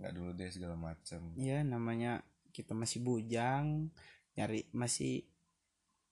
Nggak 0.00 0.12
dulu 0.16 0.30
deh 0.32 0.50
segala 0.52 0.76
macem. 0.76 1.32
Ya 1.36 1.60
namanya 1.60 2.24
kita 2.56 2.72
masih 2.72 3.04
bujang 3.04 3.92
nyari 4.36 4.68
masih 4.72 5.24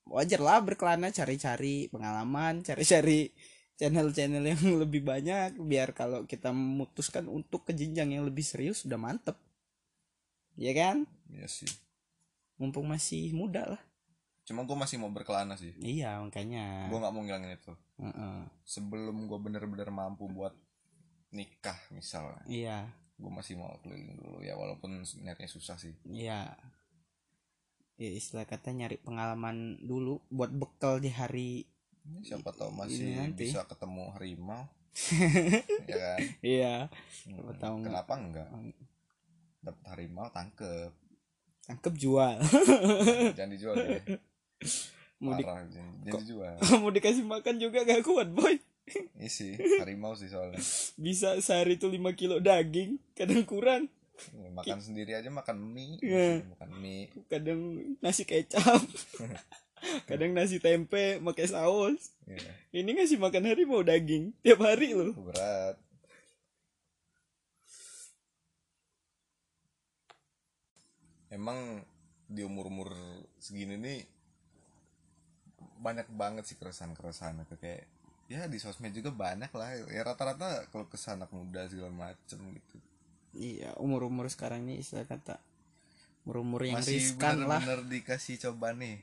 wajar 0.04 0.40
lah 0.40 0.60
berkelana 0.60 1.08
cari-cari 1.08 1.88
pengalaman 1.88 2.60
cari-cari 2.60 3.32
channel-channel 3.74 4.44
yang 4.44 4.62
lebih 4.82 5.02
banyak 5.02 5.58
biar 5.58 5.90
kalau 5.94 6.26
kita 6.26 6.54
memutuskan 6.54 7.26
untuk 7.26 7.66
ke 7.66 7.72
jenjang 7.74 8.14
yang 8.14 8.24
lebih 8.26 8.46
serius 8.46 8.86
sudah 8.86 8.98
mantep. 8.98 9.34
Ya 10.54 10.70
kan? 10.70 11.06
Iya 11.30 11.50
sih. 11.50 11.70
Mumpung 12.58 12.86
masih 12.86 13.34
muda 13.34 13.66
lah. 13.66 13.82
Cuma 14.44 14.62
gue 14.62 14.76
masih 14.76 15.00
mau 15.02 15.10
berkelana 15.10 15.58
sih. 15.58 15.74
Iya 15.82 16.22
makanya. 16.22 16.86
Gue 16.92 16.98
nggak 17.00 17.14
mau 17.14 17.22
ngilangin 17.24 17.56
itu. 17.58 17.74
Heeh. 17.94 18.50
sebelum 18.66 19.30
gue 19.30 19.38
bener-bener 19.38 19.86
mampu 19.94 20.26
buat 20.26 20.50
nikah 21.30 21.78
misalnya. 21.94 22.42
Iya. 22.46 22.78
Gue 23.18 23.30
masih 23.30 23.58
mau 23.58 23.74
keliling 23.82 24.18
dulu. 24.18 24.38
Ya 24.44 24.54
walaupun 24.54 25.02
niatnya 25.22 25.50
susah 25.50 25.74
sih. 25.80 25.94
Iya. 26.06 26.54
Ya 27.94 28.10
istilah 28.10 28.46
kata 28.46 28.74
nyari 28.74 28.98
pengalaman 28.98 29.78
dulu 29.82 30.22
buat 30.30 30.50
bekal 30.50 30.98
di 30.98 31.10
hari 31.14 31.66
siapa 32.24 32.50
tahu 32.52 32.70
masih 32.72 33.16
nanti. 33.16 33.48
bisa 33.48 33.64
ketemu 33.64 34.04
harimau. 34.16 34.64
Ya 35.90 35.96
kan? 35.98 36.18
Iya. 36.40 36.74
Hmm, 37.26 37.34
Siapa 37.34 37.52
tahu 37.58 37.74
nggak. 37.82 37.88
kenapa 37.90 38.12
enggak? 38.14 38.48
Dapat 39.64 39.84
harimau 39.90 40.26
tangkep. 40.30 40.92
Tangkep 41.66 41.94
jual. 41.98 42.36
Jangan 43.34 43.50
dijual 43.50 43.74
ya 43.80 44.00
mau, 45.24 45.32
di, 45.38 45.42
jangan, 45.44 45.94
dijual. 46.20 46.54
mau 46.82 46.90
dikasih 46.92 47.24
makan 47.24 47.56
juga 47.56 47.86
gak 47.86 48.04
kuat 48.04 48.28
boy? 48.30 48.60
Ini 49.16 49.28
sih 49.32 49.56
harimau 49.80 50.12
sih 50.12 50.28
soalnya. 50.28 50.60
Bisa 51.00 51.40
sehari 51.40 51.80
itu 51.80 51.88
5 51.88 51.96
kilo 52.18 52.36
daging 52.38 53.00
kadang 53.16 53.42
kurang. 53.48 53.88
Ya, 54.30 54.46
makan 54.54 54.78
sendiri 54.78 55.18
aja 55.18 55.26
makan 55.26 55.58
mie. 55.58 55.98
Iya. 55.98 56.46
makan 56.54 56.70
mie. 56.78 57.10
Kadang 57.26 57.60
nasi 57.98 58.22
kecap 58.22 58.78
kadang 60.08 60.32
nasi 60.32 60.58
tempe 60.58 61.20
pakai 61.20 61.46
saus. 61.48 62.14
Ya, 62.28 62.40
ini 62.72 62.96
ngasih 62.96 63.20
makan 63.20 63.44
harimau 63.48 63.84
daging. 63.84 64.32
Tiap 64.40 64.60
hari 64.60 64.96
loh. 64.96 65.12
Berat. 65.16 65.76
Emang 71.32 71.82
di 72.30 72.40
umur 72.46 72.70
umur 72.70 72.90
segini 73.42 73.76
nih 73.76 74.00
banyak 75.82 76.08
banget 76.16 76.48
sih 76.48 76.56
keresahan 76.56 76.96
keresahan 76.96 77.44
kayak 77.60 77.84
ya 78.30 78.48
di 78.48 78.56
sosmed 78.56 78.94
juga 78.94 79.12
banyak 79.12 79.50
lah. 79.52 79.68
Ya 79.92 80.06
rata-rata 80.06 80.64
kalau 80.72 80.88
kesan 80.88 81.20
anak 81.20 81.34
muda 81.34 81.66
segala 81.68 81.92
macem 81.92 82.38
gitu. 82.38 82.76
Iya 83.34 83.74
umur 83.82 84.06
umur 84.06 84.30
sekarang 84.30 84.62
ini 84.64 84.80
istilah 84.80 85.04
kata 85.04 85.42
umur 86.24 86.40
umur 86.40 86.60
yang 86.64 86.80
masih 86.80 87.02
riskan 87.02 87.44
lah. 87.44 87.60
bener-bener 87.60 87.80
dikasih 87.92 88.40
coba 88.48 88.72
nih 88.72 88.96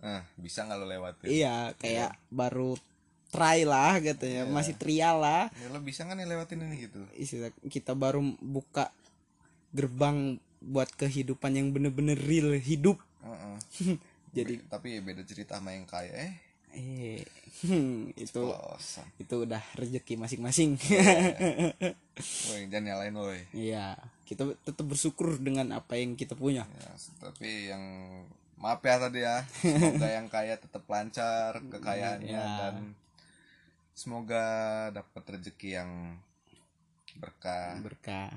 ah 0.00 0.24
bisa 0.34 0.64
nggak 0.64 0.78
lo 0.78 0.86
lewatin? 0.86 1.26
Iya 1.26 1.56
kayak 1.76 2.16
baru 2.28 2.74
try 3.28 3.62
lah 3.62 3.98
gitu 3.98 4.24
ya 4.24 4.42
Iya. 4.42 4.50
masih 4.50 4.74
trial 4.74 5.18
lah. 5.18 5.50
Ya 5.54 5.68
lo 5.68 5.78
bisa 5.78 6.02
nggak 6.02 6.16
nih 6.16 6.28
lewatin 6.28 6.58
ini 6.62 6.76
gitu? 6.82 7.00
Istilah 7.12 7.50
kita 7.66 7.92
baru 7.92 8.22
buka 8.38 8.90
gerbang 9.70 10.38
buat 10.58 10.88
kehidupan 10.90 11.52
yang 11.52 11.68
bener-bener 11.70 12.16
real 12.16 12.56
hidup. 12.56 12.96
Heeh. 13.20 13.56
Jadi- 14.36 14.58
Be- 14.58 14.66
tapi 14.66 14.98
beda 14.98 15.22
cerita 15.22 15.58
sama 15.58 15.70
yang 15.70 15.84
kaya 15.84 16.10
eh. 16.10 16.32
Eh 16.74 17.22
hmm, 17.62 18.10
itu 18.26 18.34
pelosan 18.40 19.06
itu 19.14 19.34
udah 19.40 19.62
rezeki 19.74 20.18
masing-masing. 20.18 20.74
Woi, 22.50 22.66
jangan 22.66 22.84
nyalain 22.84 23.14
woi. 23.14 23.42
Iya 23.50 23.94
kita 24.24 24.46
tetap 24.58 24.82
bersyukur 24.82 25.36
dengan 25.36 25.70
apa 25.70 25.94
yang 25.94 26.14
kita 26.14 26.34
punya. 26.34 26.64
Ya, 26.66 26.90
tapi 27.20 27.68
yang 27.68 27.82
maaf 28.64 28.80
ya 28.80 28.96
tadi 28.96 29.20
ya. 29.20 29.44
Semoga 29.60 30.08
yang 30.08 30.26
kaya 30.26 30.56
tetap 30.56 30.88
lancar 30.88 31.60
kekayaannya 31.68 32.32
Ya. 32.32 32.48
dan 32.64 32.96
semoga 33.92 34.44
dapat 34.90 35.22
rezeki 35.36 35.68
yang 35.76 35.90
berkah. 37.14 37.76
Berkah. 37.84 38.32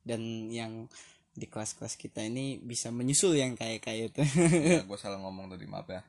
Dan 0.00 0.48
yang 0.48 0.88
di 1.36 1.44
kelas-kelas 1.44 2.00
kita 2.00 2.24
ini 2.24 2.56
bisa 2.56 2.88
menyusul 2.88 3.36
yang 3.36 3.52
kayak 3.52 3.84
kayak 3.84 4.16
itu. 4.16 4.22
Ya, 4.80 4.80
gue 4.80 4.98
salah 4.98 5.20
ngomong 5.20 5.52
tadi 5.52 5.68
maaf 5.68 5.84
ya. 5.92 6.00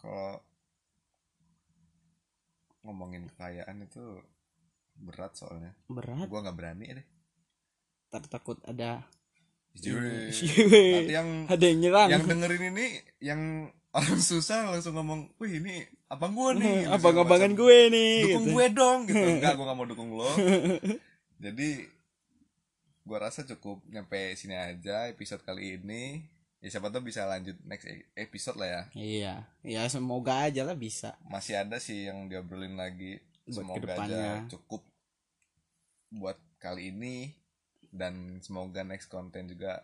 Kalau 0.00 0.40
ngomongin 2.82 3.28
kekayaan 3.30 3.84
itu 3.84 4.02
berat 4.98 5.36
soalnya. 5.36 5.76
Berat? 5.86 6.26
Gue 6.26 6.40
nggak 6.40 6.56
berani 6.58 6.86
deh. 6.98 7.06
Tak 8.10 8.26
takut 8.26 8.58
ada 8.66 9.06
Jujur. 9.76 10.02
Iya. 10.02 10.30
nanti 10.94 11.14
yang 11.14 11.28
ada 11.46 11.64
yang 11.64 11.78
nyerang. 11.78 12.08
yang 12.10 12.24
dengerin 12.26 12.64
ini 12.74 12.86
yang 13.22 13.40
orang 13.96 14.22
susah 14.22 14.70
langsung 14.70 14.94
ngomong 14.94 15.34
wih 15.42 15.58
ini 15.58 15.86
abang 16.06 16.34
gue 16.34 16.50
nih. 16.62 16.78
Abang-abangan 16.90 17.52
gue 17.54 17.78
nih 17.90 18.14
dukung 18.30 18.46
gitu. 18.46 18.54
gue 18.54 18.66
dong 18.70 18.98
gitu. 19.06 19.26
Enggak 19.38 19.54
gue 19.58 19.66
gak 19.66 19.76
mau 19.78 19.86
dukung 19.86 20.10
lo. 20.14 20.30
Jadi 21.42 21.70
gue 23.00 23.18
rasa 23.18 23.42
cukup 23.42 23.82
nyampe 23.90 24.34
sini 24.38 24.54
aja 24.54 25.10
episode 25.10 25.42
kali 25.42 25.78
ini. 25.78 26.22
Ya 26.60 26.68
siapa 26.68 26.92
tahu 26.92 27.08
bisa 27.08 27.24
lanjut 27.24 27.56
next 27.64 27.88
e- 27.88 28.06
episode 28.14 28.60
lah 28.60 28.68
ya. 28.68 28.82
Iya. 28.92 29.34
Ya 29.64 29.82
semoga 29.88 30.44
aja 30.44 30.62
lah 30.62 30.76
bisa. 30.76 31.16
Masih 31.26 31.56
ada 31.56 31.80
sih 31.80 32.06
yang 32.06 32.28
diobrolin 32.28 32.76
lagi. 32.76 33.18
Buat 33.48 33.54
semoga 33.56 33.74
ke 33.74 33.80
depannya. 33.88 34.06
aja 34.44 34.54
cukup 34.54 34.82
buat 36.10 36.38
kali 36.60 36.92
ini 36.92 37.39
dan 37.90 38.38
semoga 38.38 38.80
next 38.80 39.06
konten 39.06 39.46
juga 39.46 39.82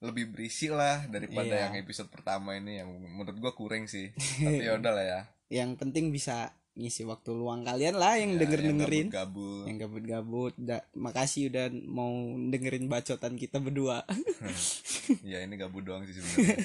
lebih 0.00 0.28
berisi 0.28 0.68
lah 0.68 1.04
daripada 1.06 1.48
Iya. 1.48 1.62
yang 1.64 1.74
episode 1.78 2.08
pertama 2.08 2.52
ini 2.54 2.76
yang 2.76 2.88
menurut 2.90 3.36
gua 3.36 3.52
kurang 3.52 3.84
sih. 3.84 4.12
Tapi 4.44 4.60
ya 4.60 4.76
udah 4.76 4.92
lah 4.92 5.04
ya. 5.04 5.20
Yang 5.48 5.70
penting 5.78 6.08
bisa 6.08 6.52
ngisi 6.74 7.06
waktu 7.06 7.30
luang 7.30 7.62
kalian 7.62 7.94
lah 7.94 8.18
yang 8.18 8.34
Ya, 8.34 8.44
denger 8.44 8.60
dengerin. 8.60 9.06
gabut 9.08 9.64
yang 9.64 9.78
gabut-gabut. 9.78 10.52
Da- 10.58 10.84
makasih 10.92 11.48
udah 11.48 11.66
mau 11.86 12.10
dengerin 12.44 12.84
bacotan 12.84 13.34
kita 13.34 13.58
berdua. 13.58 14.04
Ya 15.22 15.40
ini 15.40 15.54
gabut 15.54 15.84
doang 15.84 16.04
sih 16.04 16.16
sebenarnya. 16.16 16.58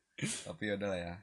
Tapi 0.46 0.62
ya 0.66 0.74
udah 0.76 0.88
lah 0.88 1.00
ya. 1.00 1.14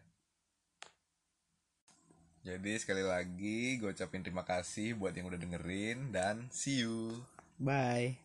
Jadi 2.40 2.72
sekali 2.78 3.04
lagi 3.04 3.78
gue 3.78 3.92
ucapin 3.92 4.24
terima 4.24 4.42
kasih 4.42 4.96
buat 4.96 5.12
yang 5.12 5.28
udah 5.28 5.38
dengerin 5.38 6.10
dan 6.10 6.48
see 6.50 6.82
you 6.82 7.20
bye 7.60 8.18